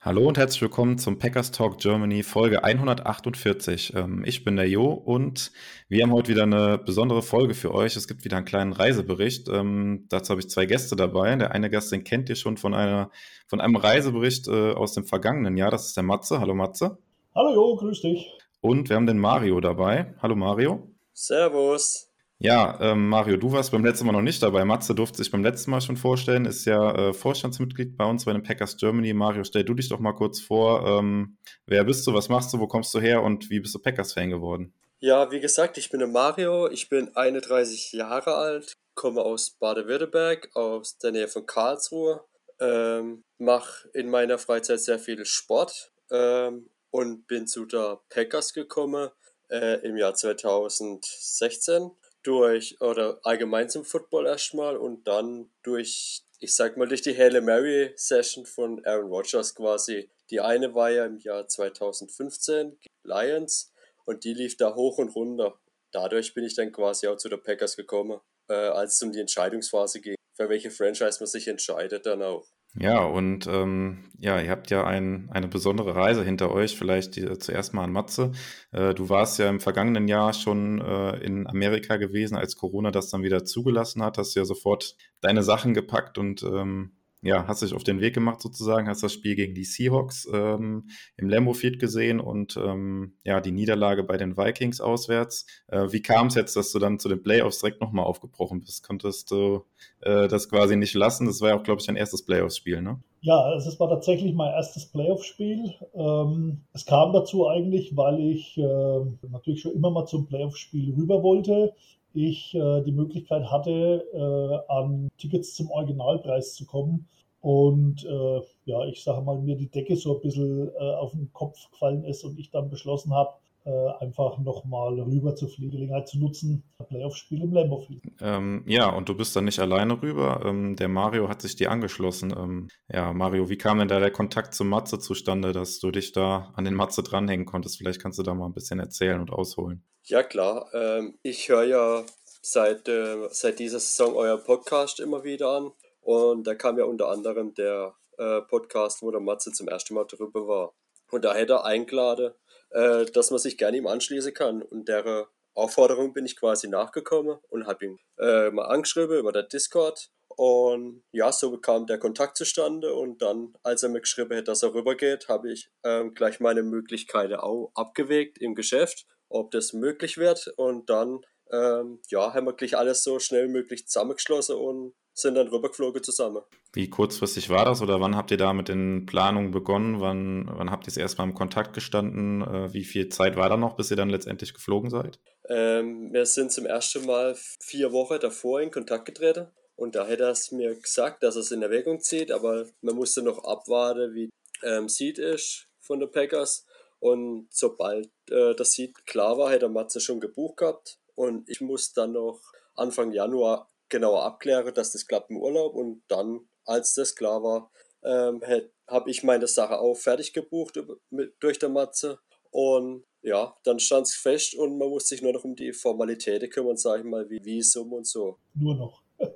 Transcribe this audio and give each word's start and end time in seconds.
Hallo 0.00 0.28
und 0.28 0.38
herzlich 0.38 0.62
willkommen 0.62 0.96
zum 0.96 1.18
Packers 1.18 1.50
Talk 1.50 1.78
Germany 1.78 2.22
Folge 2.22 2.62
148. 2.62 3.94
Ähm, 3.96 4.22
ich 4.24 4.44
bin 4.44 4.54
der 4.54 4.68
Jo 4.68 4.92
und 4.92 5.50
wir 5.88 6.04
haben 6.04 6.12
heute 6.12 6.30
wieder 6.30 6.44
eine 6.44 6.78
besondere 6.78 7.20
Folge 7.20 7.52
für 7.52 7.74
euch. 7.74 7.96
Es 7.96 8.06
gibt 8.06 8.24
wieder 8.24 8.36
einen 8.36 8.46
kleinen 8.46 8.72
Reisebericht. 8.72 9.48
Ähm, 9.48 10.06
dazu 10.08 10.30
habe 10.30 10.40
ich 10.40 10.48
zwei 10.48 10.66
Gäste 10.66 10.94
dabei. 10.94 11.34
Der 11.34 11.50
eine 11.50 11.68
Gast, 11.68 11.90
den 11.90 12.04
kennt 12.04 12.28
ihr 12.28 12.36
schon 12.36 12.58
von, 12.58 12.74
einer, 12.74 13.10
von 13.48 13.60
einem 13.60 13.74
Reisebericht 13.74 14.46
äh, 14.46 14.70
aus 14.70 14.92
dem 14.92 15.04
vergangenen 15.04 15.56
Jahr. 15.56 15.72
Das 15.72 15.86
ist 15.86 15.96
der 15.96 16.04
Matze. 16.04 16.38
Hallo 16.38 16.54
Matze. 16.54 16.98
Hallo 17.34 17.52
Jo, 17.52 17.74
grüß 17.74 18.00
dich. 18.00 18.30
Und 18.60 18.88
wir 18.90 18.94
haben 18.94 19.08
den 19.08 19.18
Mario 19.18 19.60
dabei. 19.60 20.14
Hallo 20.22 20.36
Mario. 20.36 20.94
Servus. 21.12 22.07
Ja, 22.40 22.78
ähm, 22.80 23.08
Mario, 23.08 23.36
du 23.36 23.50
warst 23.50 23.72
beim 23.72 23.84
letzten 23.84 24.06
Mal 24.06 24.12
noch 24.12 24.22
nicht 24.22 24.40
dabei. 24.40 24.64
Matze 24.64 24.94
durfte 24.94 25.18
sich 25.18 25.30
beim 25.32 25.42
letzten 25.42 25.72
Mal 25.72 25.80
schon 25.80 25.96
vorstellen, 25.96 26.44
ist 26.44 26.66
ja 26.66 27.08
äh, 27.08 27.12
Vorstandsmitglied 27.12 27.96
bei 27.96 28.04
uns 28.04 28.26
bei 28.26 28.32
den 28.32 28.44
Packers 28.44 28.76
Germany. 28.76 29.12
Mario, 29.12 29.42
stell 29.42 29.64
du 29.64 29.74
dich 29.74 29.88
doch 29.88 29.98
mal 29.98 30.12
kurz 30.12 30.40
vor. 30.40 30.86
Ähm, 30.86 31.36
wer 31.66 31.82
bist 31.82 32.06
du, 32.06 32.14
was 32.14 32.28
machst 32.28 32.52
du, 32.52 32.60
wo 32.60 32.68
kommst 32.68 32.94
du 32.94 33.00
her 33.00 33.24
und 33.24 33.50
wie 33.50 33.58
bist 33.58 33.74
du 33.74 33.80
Packers-Fan 33.80 34.30
geworden? 34.30 34.72
Ja, 35.00 35.32
wie 35.32 35.40
gesagt, 35.40 35.78
ich 35.78 35.90
bin 35.90 35.98
der 35.98 36.08
Mario, 36.08 36.68
ich 36.68 36.88
bin 36.88 37.14
31 37.16 37.92
Jahre 37.92 38.36
alt, 38.36 38.72
komme 38.94 39.22
aus 39.22 39.50
Baden-Württemberg, 39.58 40.50
aus 40.54 40.96
der 40.98 41.10
Nähe 41.10 41.28
von 41.28 41.44
Karlsruhe, 41.44 42.24
ähm, 42.60 43.24
mache 43.38 43.88
in 43.94 44.10
meiner 44.10 44.38
Freizeit 44.38 44.80
sehr 44.80 45.00
viel 45.00 45.24
Sport 45.24 45.90
ähm, 46.12 46.68
und 46.90 47.26
bin 47.26 47.48
zu 47.48 47.64
der 47.64 48.00
Packers 48.10 48.52
gekommen 48.52 49.10
äh, 49.50 49.80
im 49.84 49.96
Jahr 49.96 50.14
2016 50.14 51.90
durch, 52.22 52.80
oder 52.80 53.20
allgemein 53.22 53.68
zum 53.68 53.84
Football 53.84 54.26
erstmal 54.26 54.76
und 54.76 55.06
dann 55.06 55.50
durch, 55.62 56.22
ich 56.40 56.54
sag 56.54 56.76
mal, 56.76 56.88
durch 56.88 57.02
die 57.02 57.16
Halle 57.16 57.40
Mary 57.40 57.92
Session 57.96 58.46
von 58.46 58.84
Aaron 58.84 59.08
Rodgers 59.08 59.54
quasi. 59.54 60.10
Die 60.30 60.40
eine 60.40 60.74
war 60.74 60.90
ja 60.90 61.06
im 61.06 61.18
Jahr 61.18 61.48
2015, 61.48 62.78
Lions, 63.04 63.72
und 64.04 64.24
die 64.24 64.34
lief 64.34 64.56
da 64.56 64.74
hoch 64.74 64.98
und 64.98 65.14
runter. 65.14 65.58
Dadurch 65.90 66.34
bin 66.34 66.44
ich 66.44 66.54
dann 66.54 66.72
quasi 66.72 67.06
auch 67.08 67.16
zu 67.16 67.28
der 67.28 67.38
Packers 67.38 67.76
gekommen, 67.76 68.20
äh, 68.48 68.54
als 68.54 68.94
es 68.94 69.02
um 69.02 69.12
die 69.12 69.20
Entscheidungsphase 69.20 70.00
ging, 70.00 70.16
für 70.34 70.48
welche 70.48 70.70
Franchise 70.70 71.18
man 71.20 71.26
sich 71.26 71.48
entscheidet 71.48 72.06
dann 72.06 72.22
auch. 72.22 72.46
Ja, 72.80 73.02
und 73.04 73.46
ähm, 73.48 74.04
ja, 74.20 74.40
ihr 74.40 74.50
habt 74.50 74.70
ja 74.70 74.84
ein, 74.84 75.28
eine 75.32 75.48
besondere 75.48 75.96
Reise 75.96 76.24
hinter 76.24 76.52
euch. 76.52 76.76
Vielleicht 76.76 77.16
die, 77.16 77.38
zuerst 77.38 77.74
mal 77.74 77.84
an 77.84 77.92
Matze. 77.92 78.32
Äh, 78.72 78.94
du 78.94 79.08
warst 79.08 79.38
ja 79.38 79.48
im 79.48 79.58
vergangenen 79.58 80.06
Jahr 80.06 80.32
schon 80.32 80.80
äh, 80.80 81.16
in 81.18 81.46
Amerika 81.48 81.96
gewesen, 81.96 82.36
als 82.36 82.56
Corona 82.56 82.90
das 82.92 83.10
dann 83.10 83.22
wieder 83.22 83.44
zugelassen 83.44 84.02
hat. 84.02 84.18
Hast 84.18 84.34
ja 84.34 84.44
sofort 84.44 84.96
deine 85.20 85.42
Sachen 85.42 85.74
gepackt 85.74 86.18
und 86.18 86.42
ähm, 86.44 86.92
ja, 87.28 87.46
hast 87.46 87.62
dich 87.62 87.74
auf 87.74 87.84
den 87.84 88.00
Weg 88.00 88.14
gemacht 88.14 88.40
sozusagen, 88.40 88.88
hast 88.88 89.02
das 89.02 89.12
Spiel 89.12 89.36
gegen 89.36 89.54
die 89.54 89.64
Seahawks 89.64 90.26
ähm, 90.32 90.88
im 91.16 91.28
Lambeau 91.28 91.52
Field 91.52 91.78
gesehen 91.78 92.20
und 92.20 92.56
ähm, 92.56 93.12
ja, 93.22 93.40
die 93.40 93.52
Niederlage 93.52 94.02
bei 94.02 94.16
den 94.16 94.36
Vikings 94.36 94.80
auswärts. 94.80 95.46
Äh, 95.68 95.92
wie 95.92 96.00
kam 96.00 96.28
es 96.28 96.34
jetzt, 96.34 96.56
dass 96.56 96.72
du 96.72 96.78
dann 96.78 96.98
zu 96.98 97.08
den 97.08 97.22
Playoffs 97.22 97.60
direkt 97.60 97.80
nochmal 97.80 98.06
aufgebrochen 98.06 98.60
bist? 98.60 98.86
Konntest 98.86 99.30
du 99.30 99.64
äh, 100.00 100.26
das 100.26 100.48
quasi 100.48 100.76
nicht 100.76 100.94
lassen? 100.94 101.26
Das 101.26 101.40
war 101.40 101.50
ja 101.50 101.58
auch, 101.58 101.62
glaube 101.62 101.80
ich, 101.80 101.86
dein 101.86 101.96
erstes 101.96 102.24
Playoffs-Spiel, 102.24 102.80
ne? 102.80 103.00
Ja, 103.20 103.52
es 103.54 103.78
war 103.80 103.88
tatsächlich 103.88 104.32
mein 104.34 104.52
erstes 104.52 104.86
Playoff-Spiel. 104.86 105.74
Ähm, 105.94 106.62
es 106.72 106.86
kam 106.86 107.12
dazu 107.12 107.48
eigentlich, 107.48 107.96
weil 107.96 108.20
ich 108.20 108.56
äh, 108.56 109.00
natürlich 109.28 109.60
schon 109.60 109.74
immer 109.74 109.90
mal 109.90 110.06
zum 110.06 110.26
Playoff-Spiel 110.26 110.94
rüber 110.94 111.22
wollte 111.22 111.74
ich 112.14 112.54
äh, 112.54 112.82
die 112.82 112.92
Möglichkeit 112.92 113.50
hatte, 113.50 114.04
äh, 114.12 114.72
an 114.72 115.10
Tickets 115.18 115.54
zum 115.54 115.70
Originalpreis 115.70 116.54
zu 116.54 116.66
kommen. 116.66 117.08
Und 117.40 118.04
äh, 118.04 118.40
ja, 118.64 118.84
ich 118.86 119.02
sage 119.02 119.22
mal, 119.22 119.38
mir 119.38 119.56
die 119.56 119.70
Decke 119.70 119.96
so 119.96 120.16
ein 120.16 120.20
bisschen 120.20 120.68
äh, 120.68 120.94
auf 120.94 121.12
den 121.12 121.32
Kopf 121.32 121.70
gefallen 121.70 122.04
ist 122.04 122.24
und 122.24 122.38
ich 122.38 122.50
dann 122.50 122.68
beschlossen 122.68 123.14
habe, 123.14 123.34
äh, 123.64 124.04
einfach 124.04 124.38
nochmal 124.38 124.98
rüber 124.98 125.36
zu 125.36 125.46
fliegen, 125.46 125.70
Gelegenheit 125.70 126.08
zu 126.08 126.18
nutzen, 126.18 126.64
Playoff-Spiel 126.88 127.42
im 127.42 127.52
Lambo 127.52 127.80
fliegen. 127.80 128.16
Ähm, 128.20 128.64
ja, 128.66 128.88
und 128.88 129.08
du 129.08 129.14
bist 129.14 129.36
dann 129.36 129.44
nicht 129.44 129.58
alleine 129.58 130.00
rüber. 130.00 130.42
Ähm, 130.44 130.74
der 130.74 130.88
Mario 130.88 131.28
hat 131.28 131.42
sich 131.42 131.54
dir 131.54 131.70
angeschlossen. 131.70 132.34
Ähm, 132.36 132.68
ja, 132.90 133.12
Mario, 133.12 133.50
wie 133.50 133.58
kam 133.58 133.78
denn 133.78 133.88
da 133.88 134.00
der 134.00 134.10
Kontakt 134.10 134.54
zum 134.54 134.68
Matze 134.68 134.98
zustande, 134.98 135.52
dass 135.52 135.80
du 135.80 135.90
dich 135.90 136.12
da 136.12 136.52
an 136.56 136.64
den 136.64 136.74
Matze 136.74 137.02
dranhängen 137.02 137.46
konntest? 137.46 137.76
Vielleicht 137.78 138.00
kannst 138.00 138.18
du 138.18 138.22
da 138.22 138.32
mal 138.32 138.46
ein 138.46 138.54
bisschen 138.54 138.80
erzählen 138.80 139.20
und 139.20 139.30
ausholen. 139.30 139.84
Ja, 140.04 140.22
klar. 140.22 140.66
Ähm, 140.72 141.18
ich 141.22 141.48
höre 141.48 141.64
ja 141.64 142.04
seit, 142.40 142.88
äh, 142.88 143.28
seit 143.30 143.58
dieser 143.58 143.80
Saison 143.80 144.14
euer 144.14 144.38
Podcast 144.38 145.00
immer 145.00 145.24
wieder 145.24 145.50
an. 145.50 145.72
Und 146.08 146.46
da 146.46 146.54
kam 146.54 146.78
ja 146.78 146.86
unter 146.86 147.08
anderem 147.08 147.52
der 147.52 147.94
äh, 148.16 148.40
Podcast, 148.40 149.02
wo 149.02 149.10
der 149.10 149.20
Matze 149.20 149.52
zum 149.52 149.68
ersten 149.68 149.92
Mal 149.92 150.06
drüber 150.06 150.48
war. 150.48 150.74
Und 151.10 151.22
da 151.22 151.34
hätte 151.34 151.52
er 151.52 151.64
eingeladen, 151.66 152.32
äh, 152.70 153.04
dass 153.04 153.30
man 153.30 153.38
sich 153.38 153.58
gerne 153.58 153.76
ihm 153.76 153.86
anschließen 153.86 154.32
kann. 154.32 154.62
Und 154.62 154.88
der 154.88 155.28
Aufforderung 155.52 156.14
bin 156.14 156.24
ich 156.24 156.34
quasi 156.36 156.66
nachgekommen 156.66 157.36
und 157.50 157.66
habe 157.66 157.84
ihn 157.84 157.98
äh, 158.18 158.50
mal 158.50 158.64
angeschrieben 158.64 159.18
über 159.18 159.32
der 159.32 159.42
Discord. 159.42 160.08
Und 160.28 161.04
ja, 161.12 161.30
so 161.30 161.50
bekam 161.50 161.86
der 161.86 161.98
Kontakt 161.98 162.38
zustande. 162.38 162.94
Und 162.94 163.20
dann, 163.20 163.52
als 163.62 163.82
er 163.82 163.90
mir 163.90 164.00
geschrieben 164.00 164.34
hat, 164.34 164.48
dass 164.48 164.62
er 164.62 164.72
rübergeht, 164.72 165.28
habe 165.28 165.52
ich 165.52 165.68
ähm, 165.84 166.14
gleich 166.14 166.40
meine 166.40 166.62
Möglichkeiten 166.62 167.34
auch 167.34 167.70
abgewegt 167.74 168.38
im 168.38 168.54
Geschäft 168.54 169.04
ob 169.28 169.50
das 169.50 169.72
möglich 169.72 170.18
wird. 170.18 170.48
Und 170.56 170.90
dann 170.90 171.20
ähm, 171.52 172.00
ja, 172.08 172.34
haben 172.34 172.46
wir 172.46 172.52
gleich 172.52 172.76
alles 172.76 173.02
so 173.02 173.18
schnell 173.18 173.48
wie 173.48 173.52
möglich 173.52 173.86
zusammengeschlossen 173.86 174.56
und 174.56 174.94
sind 175.14 175.34
dann 175.34 175.48
rübergeflogen 175.48 176.02
zusammen. 176.02 176.42
Wie 176.72 176.88
kurzfristig 176.88 177.50
war 177.50 177.64
das 177.64 177.82
oder 177.82 178.00
wann 178.00 178.16
habt 178.16 178.30
ihr 178.30 178.36
da 178.36 178.52
mit 178.52 178.68
den 178.68 179.04
Planungen 179.06 179.50
begonnen? 179.50 180.00
Wann, 180.00 180.48
wann 180.52 180.70
habt 180.70 180.86
ihr 180.86 180.90
es 180.90 180.96
erstmal 180.96 181.26
im 181.26 181.34
Kontakt 181.34 181.74
gestanden? 181.74 182.42
Äh, 182.42 182.72
wie 182.72 182.84
viel 182.84 183.08
Zeit 183.08 183.36
war 183.36 183.48
da 183.48 183.56
noch, 183.56 183.74
bis 183.74 183.90
ihr 183.90 183.96
dann 183.96 184.10
letztendlich 184.10 184.54
geflogen 184.54 184.90
seid? 184.90 185.18
Ähm, 185.48 186.12
wir 186.12 186.26
sind 186.26 186.52
zum 186.52 186.66
ersten 186.66 187.04
Mal 187.06 187.36
vier 187.60 187.92
Wochen 187.92 188.20
davor 188.20 188.60
in 188.60 188.70
Kontakt 188.70 189.06
getreten 189.06 189.48
und 189.74 189.94
da 189.94 190.06
hätte 190.06 190.24
er 190.24 190.30
es 190.30 190.52
mir 190.52 190.74
gesagt, 190.74 191.22
dass 191.22 191.36
er 191.36 191.40
es 191.40 191.50
in 191.50 191.62
Erwägung 191.62 192.00
zieht, 192.00 192.30
aber 192.30 192.66
man 192.80 192.94
musste 192.94 193.22
noch 193.22 193.42
abwarten, 193.44 194.14
wie 194.14 194.28
ähm, 194.62 194.88
Seed 194.88 195.18
ist 195.18 195.66
von 195.80 196.00
den 196.00 196.10
Packers 196.10 196.64
und 197.00 197.48
sobald 197.50 198.10
äh, 198.30 198.54
das 198.54 198.72
Seed 198.72 199.06
klar 199.06 199.38
war, 199.38 199.50
hätte 199.50 199.68
Matze 199.68 200.00
schon 200.00 200.20
gebucht 200.20 200.58
gehabt. 200.58 200.98
Und 201.18 201.48
ich 201.48 201.60
muss 201.60 201.92
dann 201.92 202.12
noch 202.12 202.40
Anfang 202.76 203.10
Januar 203.10 203.68
genauer 203.88 204.22
abklären, 204.22 204.72
dass 204.72 204.92
das 204.92 205.04
klappt 205.04 205.30
im 205.30 205.38
Urlaub. 205.38 205.74
Und 205.74 206.02
dann, 206.06 206.48
als 206.64 206.94
das 206.94 207.16
klar 207.16 207.42
war, 207.42 207.72
ähm, 208.04 208.40
habe 208.86 209.10
ich 209.10 209.24
meine 209.24 209.48
Sache 209.48 209.80
auch 209.80 209.96
fertig 209.96 210.32
gebucht 210.32 210.78
mit, 211.10 211.34
durch 211.40 211.58
der 211.58 211.70
Matze. 211.70 212.20
Und 212.52 213.04
ja, 213.22 213.56
dann 213.64 213.80
stand 213.80 214.06
es 214.06 214.14
fest 214.14 214.54
und 214.54 214.78
man 214.78 214.88
muss 214.90 215.08
sich 215.08 215.20
nur 215.20 215.32
noch 215.32 215.42
um 215.42 215.56
die 215.56 215.72
Formalitäten 215.72 216.48
kümmern, 216.50 216.76
sage 216.76 217.00
ich 217.02 217.08
mal, 217.08 217.28
wie 217.28 217.44
Visum 217.44 217.92
und 217.92 218.06
so. 218.06 218.38
Nur 218.54 218.76
noch. 218.76 219.02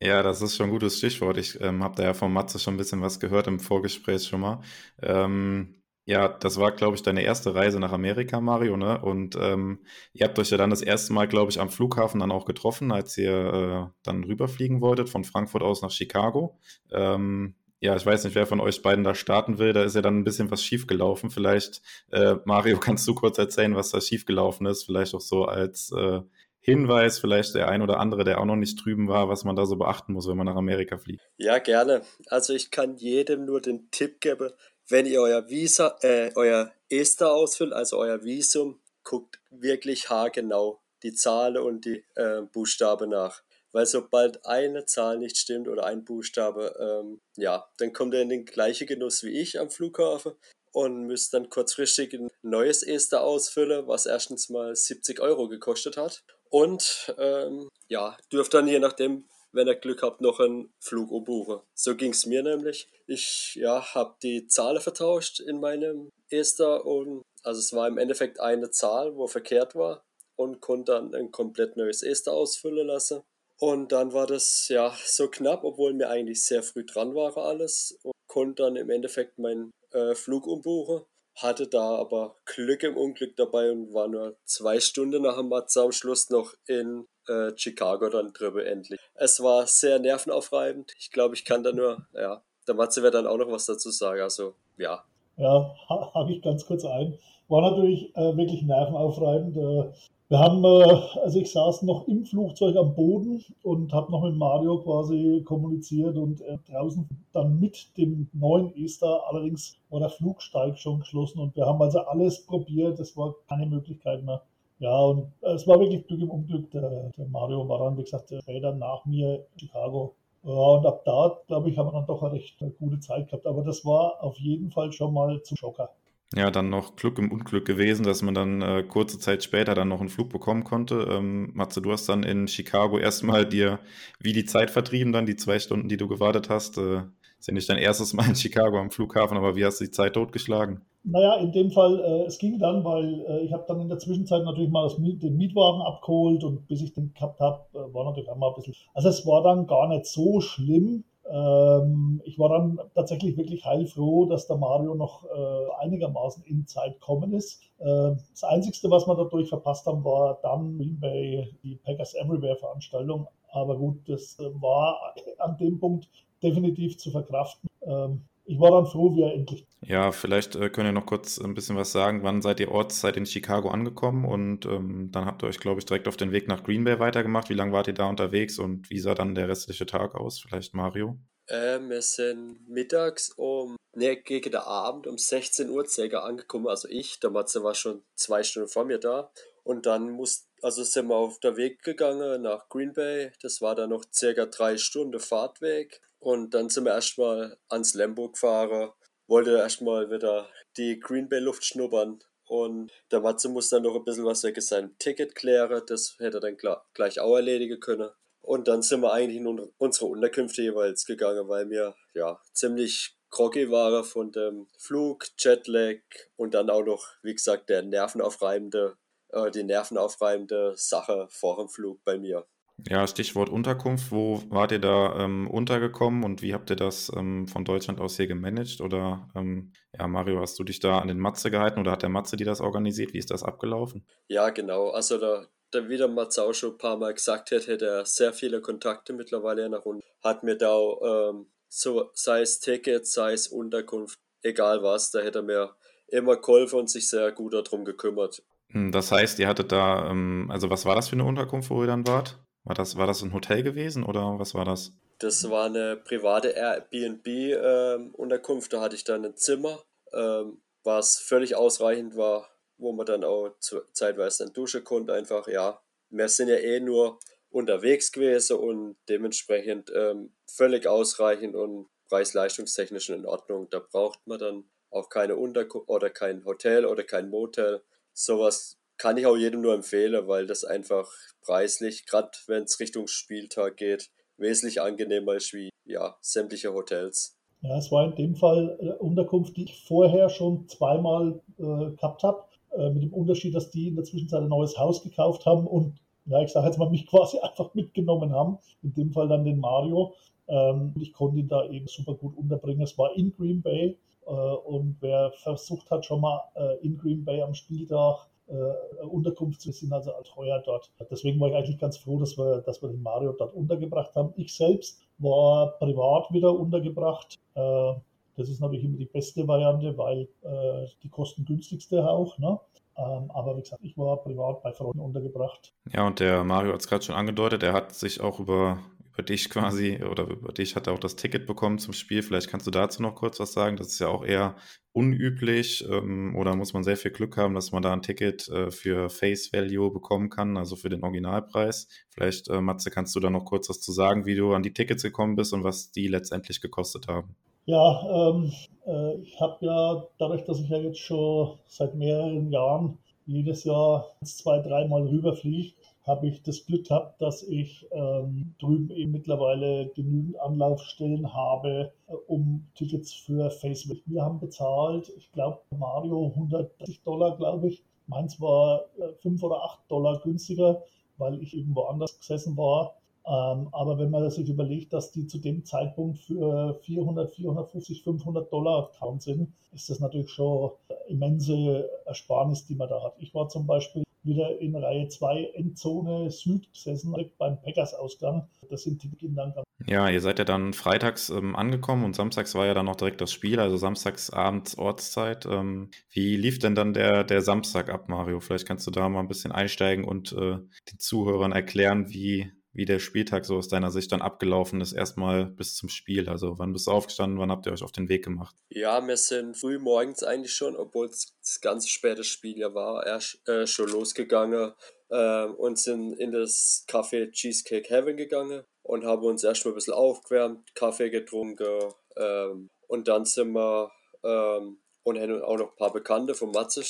Ja, 0.00 0.22
das 0.22 0.40
ist 0.42 0.54
schon 0.54 0.66
ein 0.66 0.72
gutes 0.72 0.98
Stichwort. 0.98 1.38
Ich 1.38 1.60
ähm, 1.60 1.82
habe 1.82 1.96
da 1.96 2.04
ja 2.04 2.14
von 2.14 2.32
Matze 2.32 2.60
schon 2.60 2.74
ein 2.74 2.76
bisschen 2.76 3.02
was 3.02 3.18
gehört 3.18 3.48
im 3.48 3.58
Vorgespräch 3.58 4.22
schon 4.22 4.42
mal. 4.42 4.62
Ähm, 5.02 5.77
ja, 6.08 6.26
das 6.26 6.58
war, 6.58 6.72
glaube 6.72 6.96
ich, 6.96 7.02
deine 7.02 7.22
erste 7.22 7.54
Reise 7.54 7.78
nach 7.78 7.92
Amerika, 7.92 8.40
Mario, 8.40 8.78
ne? 8.78 8.98
Und 8.98 9.36
ähm, 9.38 9.80
ihr 10.14 10.26
habt 10.26 10.38
euch 10.38 10.48
ja 10.48 10.56
dann 10.56 10.70
das 10.70 10.80
erste 10.80 11.12
Mal, 11.12 11.28
glaube 11.28 11.50
ich, 11.50 11.60
am 11.60 11.68
Flughafen 11.68 12.20
dann 12.20 12.32
auch 12.32 12.46
getroffen, 12.46 12.92
als 12.92 13.18
ihr 13.18 13.90
äh, 13.90 13.92
dann 14.04 14.24
rüberfliegen 14.24 14.80
wolltet, 14.80 15.10
von 15.10 15.24
Frankfurt 15.24 15.62
aus 15.62 15.82
nach 15.82 15.90
Chicago. 15.90 16.58
Ähm, 16.90 17.56
ja, 17.80 17.94
ich 17.94 18.06
weiß 18.06 18.24
nicht, 18.24 18.34
wer 18.34 18.46
von 18.46 18.58
euch 18.58 18.80
beiden 18.80 19.04
da 19.04 19.14
starten 19.14 19.58
will. 19.58 19.74
Da 19.74 19.82
ist 19.82 19.96
ja 19.96 20.00
dann 20.00 20.18
ein 20.18 20.24
bisschen 20.24 20.50
was 20.50 20.64
schiefgelaufen. 20.64 21.28
Vielleicht, 21.28 21.82
äh, 22.10 22.36
Mario, 22.46 22.78
kannst 22.80 23.06
du 23.06 23.14
kurz 23.14 23.36
erzählen, 23.36 23.76
was 23.76 23.90
da 23.90 24.00
schiefgelaufen 24.00 24.66
ist? 24.66 24.84
Vielleicht 24.84 25.14
auch 25.14 25.20
so 25.20 25.44
als 25.44 25.92
äh, 25.92 26.22
Hinweis, 26.60 27.18
vielleicht 27.18 27.54
der 27.54 27.68
ein 27.68 27.82
oder 27.82 28.00
andere, 28.00 28.24
der 28.24 28.40
auch 28.40 28.46
noch 28.46 28.56
nicht 28.56 28.82
drüben 28.82 29.08
war, 29.08 29.28
was 29.28 29.44
man 29.44 29.56
da 29.56 29.66
so 29.66 29.76
beachten 29.76 30.14
muss, 30.14 30.26
wenn 30.26 30.38
man 30.38 30.46
nach 30.46 30.56
Amerika 30.56 30.96
fliegt. 30.96 31.22
Ja, 31.36 31.58
gerne. 31.58 32.00
Also 32.28 32.54
ich 32.54 32.70
kann 32.70 32.96
jedem 32.96 33.44
nur 33.44 33.60
den 33.60 33.90
Tipp 33.90 34.20
geben, 34.20 34.50
wenn 34.88 35.06
ihr 35.06 35.20
euer 35.20 35.48
Visa, 35.48 35.96
äh, 36.02 36.32
euer 36.34 36.72
ESTA 36.88 37.26
ausfüllt, 37.26 37.72
also 37.72 37.98
euer 37.98 38.22
Visum, 38.22 38.80
guckt 39.04 39.38
wirklich 39.50 40.10
haargenau 40.10 40.80
die 41.02 41.14
Zahlen 41.14 41.58
und 41.58 41.84
die 41.84 42.04
äh, 42.16 42.42
Buchstaben 42.42 43.10
nach. 43.10 43.42
Weil 43.72 43.86
sobald 43.86 44.44
eine 44.46 44.86
Zahl 44.86 45.18
nicht 45.18 45.36
stimmt 45.36 45.68
oder 45.68 45.84
ein 45.84 46.04
Buchstabe, 46.04 46.74
ähm, 46.80 47.20
ja, 47.36 47.68
dann 47.78 47.92
kommt 47.92 48.14
er 48.14 48.22
in 48.22 48.30
den 48.30 48.44
gleichen 48.46 48.86
Genuss 48.86 49.22
wie 49.22 49.38
ich 49.40 49.60
am 49.60 49.70
Flughafen. 49.70 50.32
und 50.72 51.06
müsste 51.06 51.38
dann 51.38 51.48
kurzfristig 51.48 52.12
ein 52.12 52.30
neues 52.42 52.82
Ester 52.82 53.22
ausfüllen, 53.22 53.86
was 53.88 54.06
erstens 54.06 54.50
mal 54.50 54.76
70 54.76 55.18
Euro 55.20 55.48
gekostet 55.48 55.96
hat. 55.96 56.22
Und 56.50 57.14
ähm, 57.18 57.68
ja, 57.88 58.16
dürft 58.30 58.54
dann 58.54 58.68
je 58.68 58.78
nachdem, 58.78 59.24
wenn 59.52 59.68
ihr 59.68 59.74
Glück 59.74 60.02
habt, 60.02 60.20
noch 60.20 60.40
einen 60.40 60.72
Flug 60.80 61.10
umbuchen. 61.10 61.60
So 61.74 61.96
ging 61.96 62.12
es 62.12 62.26
mir 62.26 62.42
nämlich. 62.42 62.88
Ich 63.06 63.54
ja, 63.54 63.94
habe 63.94 64.16
die 64.22 64.46
Zahlen 64.46 64.80
vertauscht 64.80 65.40
in 65.40 65.60
meinem 65.60 66.10
Ester 66.30 66.84
und 66.84 67.22
also 67.42 67.60
es 67.60 67.72
war 67.72 67.88
im 67.88 67.98
Endeffekt 67.98 68.40
eine 68.40 68.70
Zahl, 68.70 69.16
wo 69.16 69.26
verkehrt 69.26 69.74
war 69.74 70.02
und 70.36 70.60
konnte 70.60 70.92
dann 70.92 71.14
ein 71.14 71.30
komplett 71.30 71.76
neues 71.76 72.02
Ester 72.02 72.32
ausfüllen 72.32 72.86
lassen. 72.86 73.22
Und 73.60 73.90
dann 73.90 74.12
war 74.12 74.26
das 74.26 74.68
ja 74.68 74.94
so 75.04 75.28
knapp, 75.28 75.64
obwohl 75.64 75.92
mir 75.92 76.08
eigentlich 76.08 76.44
sehr 76.44 76.62
früh 76.62 76.84
dran 76.84 77.14
war 77.14 77.36
alles 77.36 77.98
und 78.02 78.12
konnte 78.28 78.62
dann 78.62 78.76
im 78.76 78.90
Endeffekt 78.90 79.38
meinen 79.38 79.72
äh, 79.90 80.14
Flug 80.14 80.46
umbuchen. 80.46 81.04
Hatte 81.36 81.68
da 81.68 81.96
aber 81.96 82.36
Glück 82.44 82.82
im 82.82 82.96
Unglück 82.96 83.36
dabei 83.36 83.70
und 83.70 83.92
war 83.92 84.08
nur 84.08 84.36
zwei 84.44 84.80
Stunden 84.80 85.22
nach 85.22 85.38
dem 85.38 85.48
Matze 85.48 85.82
am 85.82 85.92
Schluss 85.92 86.30
noch 86.30 86.52
in 86.66 87.06
äh, 87.28 87.52
Chicago 87.56 88.08
dann 88.08 88.32
drüber 88.32 88.64
endlich. 88.66 89.00
Es 89.14 89.42
war 89.42 89.66
sehr 89.66 89.98
nervenaufreibend. 89.98 90.94
Ich 90.98 91.10
glaube, 91.10 91.34
ich 91.34 91.44
kann 91.44 91.62
da 91.62 91.72
nur, 91.72 92.06
ja, 92.14 92.42
der 92.66 92.74
Matze 92.74 93.02
wird 93.02 93.14
dann 93.14 93.26
auch 93.26 93.38
noch 93.38 93.50
was 93.50 93.66
dazu 93.66 93.90
sagen. 93.90 94.20
Also, 94.20 94.54
ja. 94.76 95.04
Ja, 95.36 95.74
habe 95.88 96.32
ich 96.32 96.42
ganz 96.42 96.66
kurz 96.66 96.84
ein. 96.84 97.18
War 97.48 97.70
natürlich 97.70 98.14
äh, 98.16 98.36
wirklich 98.36 98.62
nervenaufreibend. 98.62 99.56
Äh, 99.56 99.92
wir 100.30 100.40
haben, 100.40 100.62
äh, 100.62 101.20
also 101.22 101.38
ich 101.38 101.50
saß 101.50 101.82
noch 101.82 102.06
im 102.06 102.26
Flugzeug 102.26 102.76
am 102.76 102.94
Boden 102.94 103.42
und 103.62 103.94
habe 103.94 104.12
noch 104.12 104.22
mit 104.24 104.34
Mario 104.34 104.78
quasi 104.82 105.42
kommuniziert 105.46 106.18
und 106.18 106.42
äh, 106.42 106.58
draußen 106.70 107.08
dann 107.32 107.58
mit 107.58 107.96
dem 107.96 108.28
neuen 108.34 108.76
Ester. 108.76 109.22
Allerdings 109.28 109.78
war 109.88 110.00
der 110.00 110.10
Flugsteig 110.10 110.78
schon 110.78 111.00
geschlossen 111.00 111.40
und 111.40 111.56
wir 111.56 111.64
haben 111.64 111.80
also 111.80 112.00
alles 112.00 112.44
probiert. 112.44 113.00
Es 113.00 113.16
war 113.16 113.36
keine 113.48 113.64
Möglichkeit 113.64 114.22
mehr. 114.22 114.42
Ja, 114.78 114.96
und 114.96 115.32
es 115.40 115.66
war 115.66 115.80
wirklich 115.80 116.06
Glück 116.06 116.20
im 116.20 116.30
Unglück. 116.30 116.70
Der, 116.70 117.10
der 117.16 117.26
Mario 117.28 117.68
war 117.68 117.80
dann, 117.80 117.98
wie 117.98 118.04
gesagt, 118.04 118.32
später 118.42 118.74
nach 118.74 119.04
mir 119.06 119.46
in 119.52 119.58
Chicago. 119.58 120.14
Ja, 120.44 120.52
und 120.52 120.86
ab 120.86 121.04
da, 121.04 121.36
glaube 121.48 121.68
ich, 121.70 121.76
haben 121.76 121.88
wir 121.88 121.92
dann 121.92 122.06
doch 122.06 122.22
eine 122.22 122.34
recht 122.34 122.62
gute 122.78 123.00
Zeit 123.00 123.28
gehabt. 123.28 123.46
Aber 123.46 123.64
das 123.64 123.84
war 123.84 124.22
auf 124.22 124.36
jeden 124.38 124.70
Fall 124.70 124.92
schon 124.92 125.12
mal 125.12 125.42
zu 125.42 125.56
Schocker. 125.56 125.90
Ja, 126.34 126.50
dann 126.50 126.68
noch 126.68 126.94
Glück 126.94 127.18
im 127.18 127.32
Unglück 127.32 127.64
gewesen, 127.66 128.04
dass 128.04 128.20
man 128.20 128.34
dann 128.34 128.60
äh, 128.60 128.82
kurze 128.82 129.18
Zeit 129.18 129.42
später 129.42 129.74
dann 129.74 129.88
noch 129.88 130.00
einen 130.00 130.10
Flug 130.10 130.28
bekommen 130.28 130.62
konnte. 130.62 131.08
Ähm, 131.10 131.52
Matze, 131.54 131.80
du 131.80 131.90
hast 131.90 132.06
dann 132.08 132.22
in 132.22 132.48
Chicago 132.48 132.98
erstmal 132.98 133.46
dir 133.46 133.80
wie 134.20 134.34
die 134.34 134.44
Zeit 134.44 134.70
vertrieben, 134.70 135.12
dann 135.12 135.24
die 135.24 135.36
zwei 135.36 135.58
Stunden, 135.58 135.88
die 135.88 135.96
du 135.96 136.06
gewartet 136.06 136.50
hast. 136.50 136.76
Äh, 136.76 137.02
ist 137.38 137.48
ja 137.48 137.54
nicht 137.54 137.68
dein 137.68 137.78
erstes 137.78 138.12
Mal 138.14 138.28
in 138.28 138.34
Chicago 138.34 138.78
am 138.78 138.90
Flughafen, 138.90 139.36
aber 139.36 139.54
wie 139.56 139.64
hast 139.64 139.80
du 139.80 139.84
die 139.84 139.90
Zeit 139.90 140.14
totgeschlagen? 140.14 140.82
Naja, 141.04 141.36
in 141.36 141.52
dem 141.52 141.70
Fall, 141.70 142.00
äh, 142.00 142.26
es 142.26 142.38
ging 142.38 142.58
dann, 142.58 142.84
weil 142.84 143.24
äh, 143.28 143.40
ich 143.40 143.52
habe 143.52 143.64
dann 143.68 143.80
in 143.80 143.88
der 143.88 143.98
Zwischenzeit 143.98 144.42
natürlich 144.44 144.70
mal 144.70 144.82
das, 144.82 144.96
den 144.96 145.36
Mietwagen 145.36 145.80
abgeholt 145.80 146.44
und 146.44 146.66
bis 146.66 146.82
ich 146.82 146.92
den 146.92 147.14
gehabt 147.14 147.40
habe, 147.40 147.64
äh, 147.72 147.94
war 147.94 148.04
natürlich 148.04 148.28
auch 148.28 148.36
mal 148.36 148.48
ein 148.48 148.54
bisschen. 148.54 148.74
Also 148.94 149.08
es 149.08 149.24
war 149.24 149.42
dann 149.42 149.66
gar 149.66 149.88
nicht 149.88 150.06
so 150.06 150.40
schlimm. 150.40 151.04
Ähm, 151.30 152.20
ich 152.24 152.38
war 152.38 152.48
dann 152.48 152.80
tatsächlich 152.94 153.36
wirklich 153.36 153.64
heilfroh, 153.64 154.26
dass 154.26 154.48
der 154.48 154.56
Mario 154.56 154.94
noch 154.94 155.24
äh, 155.24 155.84
einigermaßen 155.84 156.42
in 156.44 156.66
Zeit 156.66 157.00
kommen 157.00 157.32
ist. 157.32 157.62
Äh, 157.78 158.16
das 158.30 158.44
Einzige, 158.44 158.90
was 158.90 159.06
wir 159.06 159.14
dadurch 159.14 159.48
verpasst 159.48 159.86
haben, 159.86 160.04
war 160.04 160.38
dann 160.42 160.76
Green 160.76 160.98
Bay, 160.98 161.48
die 161.62 161.76
Packers 161.76 162.14
Everywhere 162.14 162.56
Veranstaltung. 162.56 163.28
Aber 163.52 163.76
gut, 163.76 164.08
das 164.08 164.38
äh, 164.40 164.50
war 164.60 165.14
an 165.38 165.56
dem 165.58 165.78
Punkt 165.78 166.08
definitiv 166.42 166.98
zu 166.98 167.10
verkraften. 167.10 167.68
Ähm, 167.82 168.22
ich 168.44 168.58
war 168.58 168.70
dann 168.70 168.86
froh, 168.86 169.14
wie 169.14 169.22
er 169.22 169.34
endlich. 169.34 169.66
Ja, 169.82 170.10
vielleicht 170.10 170.56
äh, 170.56 170.70
könnt 170.70 170.88
ihr 170.88 170.92
noch 170.92 171.04
kurz 171.04 171.38
ein 171.38 171.54
bisschen 171.54 171.76
was 171.76 171.92
sagen. 171.92 172.22
Wann 172.22 172.40
seid 172.40 172.60
ihr 172.60 172.72
Ortszeit 172.72 173.16
in 173.18 173.26
Chicago 173.26 173.68
angekommen? 173.68 174.24
Und 174.24 174.64
ähm, 174.64 175.10
dann 175.12 175.26
habt 175.26 175.42
ihr 175.42 175.48
euch, 175.48 175.60
glaube 175.60 175.80
ich, 175.80 175.84
direkt 175.84 176.08
auf 176.08 176.16
den 176.16 176.32
Weg 176.32 176.48
nach 176.48 176.64
Green 176.64 176.82
Bay 176.82 176.98
weitergemacht. 176.98 177.50
Wie 177.50 177.54
lange 177.54 177.72
wart 177.72 177.88
ihr 177.88 177.94
da 177.94 178.08
unterwegs 178.08 178.58
und 178.58 178.88
wie 178.88 179.00
sah 179.00 179.14
dann 179.14 179.34
der 179.34 179.48
restliche 179.48 179.84
Tag 179.84 180.14
aus? 180.14 180.40
Vielleicht 180.40 180.72
Mario? 180.72 181.18
Äh, 181.46 181.78
wir 181.80 182.00
sind 182.00 182.66
mittags 182.68 183.30
um, 183.36 183.76
ne, 183.94 184.16
gegen 184.16 184.50
der 184.50 184.66
Abend 184.66 185.06
um 185.06 185.18
16 185.18 185.68
Uhr 185.68 185.84
circa 185.86 186.20
angekommen. 186.20 186.68
Also 186.68 186.88
ich, 186.88 187.20
der 187.20 187.30
Matze 187.30 187.62
war 187.62 187.74
schon 187.74 188.02
zwei 188.14 188.42
Stunden 188.42 188.70
vor 188.70 188.86
mir 188.86 188.98
da. 188.98 189.30
Und 189.62 189.84
dann 189.84 190.10
muss, 190.10 190.48
also 190.62 190.82
sind 190.84 191.08
wir 191.08 191.16
auf 191.16 191.38
der 191.40 191.58
Weg 191.58 191.82
gegangen 191.82 192.40
nach 192.40 192.70
Green 192.70 192.94
Bay. 192.94 193.30
Das 193.42 193.60
war 193.60 193.74
dann 193.74 193.90
noch 193.90 194.04
circa 194.10 194.46
drei 194.46 194.78
Stunden 194.78 195.20
Fahrtweg. 195.20 196.00
Und 196.20 196.54
dann 196.54 196.68
sind 196.68 196.84
wir 196.84 196.92
erstmal 196.92 197.58
ans 197.68 197.94
Lambo 197.94 198.30
gefahren, 198.30 198.92
wollte 199.26 199.56
erstmal 199.56 200.10
wieder 200.10 200.48
die 200.76 200.98
Green 200.98 201.28
Bay 201.28 201.40
Luft 201.40 201.64
schnuppern. 201.64 202.20
Und 202.46 202.90
der 203.10 203.20
Matze 203.20 203.48
muss 203.48 203.68
dann 203.68 203.82
noch 203.82 203.94
ein 203.94 204.04
bisschen 204.04 204.24
was 204.24 204.42
wegen 204.42 204.60
seinem 204.60 204.96
Ticket 204.98 205.34
klären, 205.34 205.82
das 205.86 206.16
hätte 206.18 206.38
er 206.38 206.40
dann 206.40 206.56
gleich 206.94 207.20
auch 207.20 207.36
erledigen 207.36 207.78
können. 207.78 208.10
Und 208.40 208.66
dann 208.66 208.80
sind 208.80 209.02
wir 209.02 209.12
eigentlich 209.12 209.36
in 209.36 209.46
unsere 209.76 210.06
Unterkünfte 210.06 210.62
jeweils 210.62 211.04
gegangen, 211.04 211.48
weil 211.48 211.68
wir 211.68 211.94
ja 212.14 212.40
ziemlich 212.54 213.18
groggy 213.30 213.70
waren 213.70 214.04
von 214.04 214.32
dem 214.32 214.68
Flug, 214.78 215.26
Jetlag 215.38 215.98
und 216.36 216.54
dann 216.54 216.70
auch 216.70 216.82
noch, 216.82 217.06
wie 217.22 217.34
gesagt, 217.34 217.68
der 217.68 217.82
nervenaufreibende, 217.82 218.96
äh, 219.28 219.50
die 219.50 219.64
nervenaufreibende 219.64 220.72
Sache 220.76 221.26
vor 221.30 221.58
dem 221.58 221.68
Flug 221.68 222.02
bei 222.04 222.16
mir. 222.16 222.46
Ja, 222.86 223.06
Stichwort 223.06 223.48
Unterkunft. 223.48 224.12
Wo 224.12 224.42
wart 224.50 224.72
ihr 224.72 224.78
da 224.78 225.18
ähm, 225.18 225.48
untergekommen 225.48 226.22
und 226.22 226.42
wie 226.42 226.54
habt 226.54 226.70
ihr 226.70 226.76
das 226.76 227.10
ähm, 227.14 227.48
von 227.48 227.64
Deutschland 227.64 228.00
aus 228.00 228.16
hier 228.16 228.28
gemanagt? 228.28 228.80
Oder 228.80 229.28
ähm, 229.34 229.72
ja, 229.98 230.06
Mario, 230.06 230.40
hast 230.40 230.58
du 230.58 230.64
dich 230.64 230.78
da 230.78 230.98
an 230.98 231.08
den 231.08 231.18
Matze 231.18 231.50
gehalten 231.50 231.80
oder 231.80 231.92
hat 231.92 232.02
der 232.02 232.08
Matze 232.08 232.36
dir 232.36 232.46
das 232.46 232.60
organisiert? 232.60 233.12
Wie 233.14 233.18
ist 233.18 233.30
das 233.30 233.42
abgelaufen? 233.42 234.06
Ja, 234.28 234.50
genau. 234.50 234.90
Also 234.90 235.18
da, 235.18 235.46
da 235.72 235.88
wie 235.88 235.96
der 235.96 236.08
Matze 236.08 236.44
auch 236.44 236.52
schon 236.52 236.72
ein 236.72 236.78
paar 236.78 236.96
Mal 236.96 237.14
gesagt 237.14 237.50
hat, 237.50 237.66
hat 237.66 237.82
er 237.82 238.04
sehr 238.04 238.32
viele 238.32 238.60
Kontakte 238.60 239.12
mittlerweile 239.12 239.68
nach 239.68 239.84
unten. 239.84 240.04
Hat 240.22 240.44
mir 240.44 240.56
da 240.56 240.76
ähm, 240.76 241.46
so, 241.68 242.10
sei 242.14 242.42
es 242.42 242.60
Ticket, 242.60 243.06
sei 243.06 243.32
es 243.32 243.48
Unterkunft, 243.48 244.20
egal 244.42 244.82
was, 244.82 245.10
da 245.10 245.18
hätte 245.18 245.40
er 245.40 245.42
mir 245.42 245.74
immer 246.06 246.36
geholfen 246.36 246.78
und 246.78 246.90
sich 246.90 247.08
sehr 247.08 247.32
gut 247.32 247.54
darum 247.54 247.84
gekümmert. 247.84 248.42
Hm, 248.70 248.92
das 248.92 249.12
heißt, 249.12 249.38
ihr 249.40 249.48
hattet 249.48 249.72
da, 249.72 250.10
ähm, 250.10 250.48
also 250.50 250.70
was 250.70 250.84
war 250.84 250.94
das 250.94 251.08
für 251.08 251.16
eine 251.16 251.24
Unterkunft, 251.24 251.70
wo 251.70 251.82
ihr 251.82 251.86
dann 251.86 252.06
wart? 252.06 252.38
War 252.64 252.74
das, 252.74 252.96
war 252.96 253.06
das 253.06 253.22
ein 253.22 253.32
Hotel 253.32 253.62
gewesen 253.62 254.02
oder 254.04 254.38
was 254.38 254.54
war 254.54 254.64
das? 254.64 254.92
Das 255.18 255.48
war 255.50 255.66
eine 255.66 255.96
private 255.96 256.48
Airbnb-Unterkunft. 256.50 258.72
Ähm, 258.72 258.78
da 258.78 258.84
hatte 258.84 258.96
ich 258.96 259.04
dann 259.04 259.24
ein 259.24 259.36
Zimmer, 259.36 259.82
ähm, 260.12 260.60
was 260.84 261.18
völlig 261.18 261.56
ausreichend 261.56 262.16
war, 262.16 262.48
wo 262.76 262.92
man 262.92 263.06
dann 263.06 263.24
auch 263.24 263.50
zeitweise 263.92 264.44
dann 264.44 264.52
duschen 264.52 264.84
konnte. 264.84 265.12
Einfach, 265.12 265.48
ja, 265.48 265.80
wir 266.10 266.28
sind 266.28 266.48
ja 266.48 266.56
eh 266.56 266.80
nur 266.80 267.18
unterwegs 267.50 268.12
gewesen 268.12 268.58
und 268.58 268.96
dementsprechend 269.08 269.90
ähm, 269.94 270.32
völlig 270.46 270.86
ausreichend 270.86 271.56
und 271.56 271.88
preis-leistungstechnisch 272.08 273.10
in 273.10 273.26
Ordnung. 273.26 273.68
Da 273.70 273.80
braucht 273.80 274.26
man 274.26 274.38
dann 274.38 274.64
auch 274.90 275.08
keine 275.08 275.36
Unterkunft 275.36 275.88
oder 275.88 276.10
kein 276.10 276.44
Hotel 276.44 276.86
oder 276.86 277.04
kein 277.04 277.28
Motel. 277.28 277.82
Sowas 278.12 278.78
kann 278.98 279.16
ich 279.16 279.26
auch 279.26 279.36
jedem 279.36 279.62
nur 279.62 279.74
empfehlen, 279.74 280.26
weil 280.26 280.46
das 280.46 280.64
einfach 280.64 281.08
preislich, 281.42 282.04
gerade 282.06 282.30
wenn 282.46 282.64
es 282.64 282.80
Richtung 282.80 283.06
Spieltag 283.06 283.76
geht, 283.76 284.10
wesentlich 284.36 284.80
angenehmer 284.80 285.34
ist 285.34 285.54
wie 285.54 285.70
ja, 285.84 286.16
sämtliche 286.20 286.72
Hotels. 286.74 287.36
Ja, 287.62 287.76
es 287.76 287.90
war 287.90 288.04
in 288.04 288.14
dem 288.14 288.34
Fall 288.36 288.76
eine 288.80 288.96
Unterkunft, 288.98 289.56
die 289.56 289.64
ich 289.64 289.84
vorher 289.86 290.28
schon 290.28 290.68
zweimal 290.68 291.40
äh, 291.58 291.90
gehabt 291.96 292.22
habe, 292.22 292.44
äh, 292.76 292.90
mit 292.90 293.02
dem 293.02 293.12
Unterschied, 293.12 293.54
dass 293.54 293.70
die 293.70 293.88
in 293.88 293.96
der 293.96 294.04
Zwischenzeit 294.04 294.42
ein 294.42 294.48
neues 294.48 294.78
Haus 294.78 295.02
gekauft 295.02 295.44
haben 295.46 295.66
und, 295.66 295.98
ja, 296.26 296.42
ich 296.42 296.52
sage 296.52 296.66
jetzt 296.66 296.78
mal, 296.78 296.90
mich 296.90 297.06
quasi 297.06 297.38
einfach 297.38 297.74
mitgenommen 297.74 298.32
haben, 298.32 298.58
in 298.82 298.94
dem 298.94 299.12
Fall 299.12 299.28
dann 299.28 299.44
den 299.44 299.58
Mario. 299.58 300.14
Ähm, 300.46 300.94
ich 301.00 301.12
konnte 301.12 301.40
ihn 301.40 301.48
da 301.48 301.68
eben 301.68 301.88
super 301.88 302.14
gut 302.14 302.36
unterbringen. 302.36 302.82
Es 302.82 302.96
war 302.96 303.16
in 303.16 303.34
Green 303.36 303.60
Bay 303.60 303.98
äh, 304.26 304.30
und 304.30 304.96
wer 305.00 305.32
versucht 305.42 305.90
hat, 305.90 306.06
schon 306.06 306.20
mal 306.20 306.42
äh, 306.54 306.76
in 306.86 306.96
Green 306.96 307.24
Bay 307.24 307.42
am 307.42 307.54
Spieltag 307.54 308.28
äh, 308.48 309.04
Unterkunft 309.04 309.60
zu 309.60 309.72
sind, 309.72 309.92
also 309.92 310.12
als 310.12 310.34
Heuer 310.36 310.62
dort. 310.64 310.90
Deswegen 311.10 311.40
war 311.40 311.48
ich 311.48 311.54
eigentlich 311.54 311.78
ganz 311.78 311.96
froh, 311.98 312.18
dass 312.18 312.36
wir, 312.36 312.62
dass 312.62 312.82
wir 312.82 312.88
den 312.88 313.02
Mario 313.02 313.32
dort 313.32 313.54
untergebracht 313.54 314.14
haben. 314.14 314.32
Ich 314.36 314.54
selbst 314.54 315.02
war 315.18 315.78
privat 315.78 316.32
wieder 316.32 316.52
untergebracht. 316.52 317.38
Äh, 317.54 317.94
das 318.36 318.48
ist 318.48 318.60
natürlich 318.60 318.84
immer 318.84 318.96
die 318.96 319.06
beste 319.06 319.46
Variante, 319.46 319.96
weil 319.98 320.28
äh, 320.42 320.86
die 321.02 321.08
kostengünstigste 321.08 322.08
auch. 322.08 322.38
Ne? 322.38 322.58
Ähm, 322.96 323.30
aber 323.30 323.56
wie 323.56 323.60
gesagt, 323.60 323.82
ich 323.84 323.96
war 323.98 324.16
privat 324.18 324.62
bei 324.62 324.72
Freunden 324.72 325.00
untergebracht. 325.00 325.72
Ja, 325.92 326.06
und 326.06 326.20
der 326.20 326.44
Mario 326.44 326.72
hat 326.72 326.80
es 326.80 326.88
gerade 326.88 327.04
schon 327.04 327.14
angedeutet, 327.14 327.62
er 327.62 327.72
hat 327.72 327.92
sich 327.92 328.20
auch 328.20 328.40
über 328.40 328.78
über 329.18 329.24
dich 329.24 329.50
quasi 329.50 330.00
oder 330.08 330.28
über 330.28 330.52
dich 330.52 330.76
hat 330.76 330.86
er 330.86 330.92
auch 330.92 331.00
das 331.00 331.16
Ticket 331.16 331.44
bekommen 331.44 331.78
zum 331.78 331.92
Spiel. 331.92 332.22
Vielleicht 332.22 332.48
kannst 332.48 332.68
du 332.68 332.70
dazu 332.70 333.02
noch 333.02 333.16
kurz 333.16 333.40
was 333.40 333.52
sagen. 333.52 333.76
Das 333.76 333.88
ist 333.88 333.98
ja 333.98 334.06
auch 334.06 334.24
eher 334.24 334.54
unüblich 334.92 335.84
ähm, 335.90 336.36
oder 336.36 336.54
muss 336.54 336.72
man 336.72 336.84
sehr 336.84 336.96
viel 336.96 337.10
Glück 337.10 337.36
haben, 337.36 337.54
dass 337.54 337.72
man 337.72 337.82
da 337.82 337.92
ein 337.92 338.02
Ticket 338.02 338.48
äh, 338.48 338.70
für 338.70 339.10
Face 339.10 339.52
Value 339.52 339.90
bekommen 339.90 340.30
kann, 340.30 340.56
also 340.56 340.76
für 340.76 340.88
den 340.88 341.02
Originalpreis. 341.02 341.88
Vielleicht, 342.10 342.48
äh, 342.48 342.60
Matze, 342.60 342.92
kannst 342.92 343.14
du 343.16 343.20
da 343.20 343.28
noch 343.28 343.44
kurz 343.44 343.68
was 343.68 343.80
zu 343.80 343.90
sagen, 343.90 344.24
wie 344.24 344.36
du 344.36 344.52
an 344.52 344.62
die 344.62 344.72
Tickets 344.72 345.02
gekommen 345.02 345.34
bist 345.34 345.52
und 345.52 345.64
was 345.64 345.90
die 345.90 346.06
letztendlich 346.06 346.60
gekostet 346.60 347.08
haben. 347.08 347.34
Ja, 347.66 348.30
ähm, 348.30 348.52
äh, 348.86 349.16
ich 349.20 349.40
habe 349.40 349.56
ja 349.66 350.04
dadurch, 350.18 350.44
dass 350.44 350.60
ich 350.60 350.68
ja 350.68 350.78
jetzt 350.78 351.00
schon 351.00 351.58
seit 351.66 351.96
mehreren 351.96 352.52
Jahren 352.52 352.98
jedes 353.26 353.64
Jahr 353.64 354.06
zwei, 354.24 354.60
dreimal 354.60 355.06
rüberfliege, 355.06 355.74
habe 356.08 356.26
ich 356.26 356.42
das 356.42 356.64
Glück 356.64 356.88
gehabt, 356.88 357.20
dass 357.20 357.42
ich 357.42 357.86
ähm, 357.92 358.54
drüben 358.58 358.90
eben 358.90 359.12
mittlerweile 359.12 359.88
genügend 359.94 360.40
Anlaufstellen 360.40 361.32
habe, 361.34 361.92
äh, 362.08 362.14
um 362.26 362.66
Tickets 362.74 363.12
für 363.12 363.50
Facebook. 363.50 363.98
Wir 364.06 364.22
haben 364.22 364.40
bezahlt, 364.40 365.12
ich 365.18 365.30
glaube, 365.32 365.60
Mario 365.78 366.32
130 366.34 367.02
Dollar, 367.02 367.36
glaube 367.36 367.68
ich. 367.68 367.84
Meins 368.06 368.40
war 368.40 368.86
äh, 368.98 369.12
5 369.20 369.42
oder 369.42 369.62
8 369.62 369.80
Dollar 369.90 370.20
günstiger, 370.20 370.82
weil 371.18 371.42
ich 371.42 371.54
eben 371.54 371.76
woanders 371.76 372.18
gesessen 372.18 372.56
war. 372.56 372.94
Ähm, 373.26 373.68
aber 373.72 373.98
wenn 373.98 374.10
man 374.10 374.30
sich 374.30 374.48
überlegt, 374.48 374.94
dass 374.94 375.12
die 375.12 375.26
zu 375.26 375.38
dem 375.38 375.62
Zeitpunkt 375.66 376.20
für 376.20 376.78
400, 376.80 377.34
450, 377.34 378.02
500 378.02 378.50
Dollar 378.50 378.84
Account 378.84 379.22
sind, 379.22 379.52
ist 379.74 379.90
das 379.90 380.00
natürlich 380.00 380.30
schon 380.30 380.70
immense 381.08 381.90
Ersparnis, 382.06 382.66
die 382.66 382.74
man 382.74 382.88
da 382.88 383.02
hat. 383.02 383.16
Ich 383.18 383.34
war 383.34 383.50
zum 383.50 383.66
Beispiel 383.66 384.02
wieder 384.28 384.60
in 384.60 384.76
Reihe 384.76 385.08
2 385.08 385.52
Endzone 385.54 386.30
Süd 386.30 386.72
gesessen, 386.72 387.14
beim 387.38 387.60
Packers-Ausgang. 387.60 388.46
Das 388.70 388.82
sind 388.82 389.02
die 389.02 389.10
Kinder. 389.16 389.64
Ja, 389.86 390.08
ihr 390.08 390.20
seid 390.20 390.38
ja 390.38 390.44
dann 390.44 390.74
freitags 390.74 391.30
ähm, 391.30 391.56
angekommen 391.56 392.04
und 392.04 392.14
samstags 392.14 392.54
war 392.54 392.66
ja 392.66 392.74
dann 392.74 392.86
noch 392.86 392.96
direkt 392.96 393.20
das 393.20 393.32
Spiel, 393.32 393.58
also 393.58 393.76
samstags 393.76 394.30
abends 394.30 394.76
Ortszeit. 394.76 395.46
Ähm, 395.46 395.90
wie 396.10 396.36
lief 396.36 396.58
denn 396.58 396.74
dann 396.74 396.92
der, 396.92 397.24
der 397.24 397.40
Samstag 397.40 397.88
ab, 397.88 398.08
Mario? 398.08 398.40
Vielleicht 398.40 398.66
kannst 398.66 398.86
du 398.86 398.90
da 398.90 399.08
mal 399.08 399.20
ein 399.20 399.28
bisschen 399.28 399.50
einsteigen 399.50 400.04
und 400.04 400.32
äh, 400.32 400.58
den 400.58 400.98
Zuhörern 400.98 401.52
erklären, 401.52 402.10
wie, 402.10 402.52
wie 402.78 402.84
der 402.84 403.00
Spieltag 403.00 403.44
so 403.44 403.56
aus 403.56 403.66
deiner 403.66 403.90
Sicht 403.90 404.12
dann 404.12 404.22
abgelaufen 404.22 404.80
ist, 404.80 404.92
erstmal 404.92 405.46
bis 405.46 405.74
zum 405.74 405.88
Spiel. 405.88 406.28
Also 406.28 406.60
wann 406.60 406.72
bist 406.72 406.86
du 406.86 406.92
aufgestanden, 406.92 407.40
wann 407.40 407.50
habt 407.50 407.66
ihr 407.66 407.72
euch 407.72 407.82
auf 407.82 407.90
den 407.90 408.08
Weg 408.08 408.24
gemacht? 408.24 408.54
Ja, 408.68 409.04
wir 409.04 409.16
sind 409.16 409.56
früh 409.56 409.80
morgens 409.80 410.22
eigentlich 410.22 410.54
schon, 410.54 410.76
obwohl 410.76 411.06
es 411.06 411.34
das 411.42 411.60
ganze 411.60 411.88
späte 411.88 412.22
Spiel 412.22 412.56
ja 412.56 412.72
war, 412.74 413.04
erst 413.04 413.46
äh, 413.48 413.66
schon 413.66 413.88
losgegangen 413.88 414.74
äh, 415.08 415.44
und 415.46 415.76
sind 415.76 416.12
in 416.20 416.30
das 416.30 416.84
Café 416.88 417.32
Cheesecake 417.32 417.88
Heaven 417.88 418.16
gegangen 418.16 418.62
und 418.84 419.04
haben 419.04 419.24
uns 419.24 419.42
erstmal 419.42 419.72
ein 419.72 419.74
bisschen 419.74 419.94
aufgewärmt, 419.94 420.72
Kaffee 420.76 421.10
getrunken 421.10 421.92
ähm, 422.16 422.68
und 422.86 423.08
dann 423.08 423.24
sind 423.24 423.50
wir 423.54 423.90
ähm, 424.22 424.78
und 425.02 425.18
haben 425.18 425.42
auch 425.42 425.58
noch 425.58 425.70
ein 425.70 425.76
paar 425.76 425.92
Bekannte 425.92 426.36
von 426.36 426.52
Matze 426.52 426.84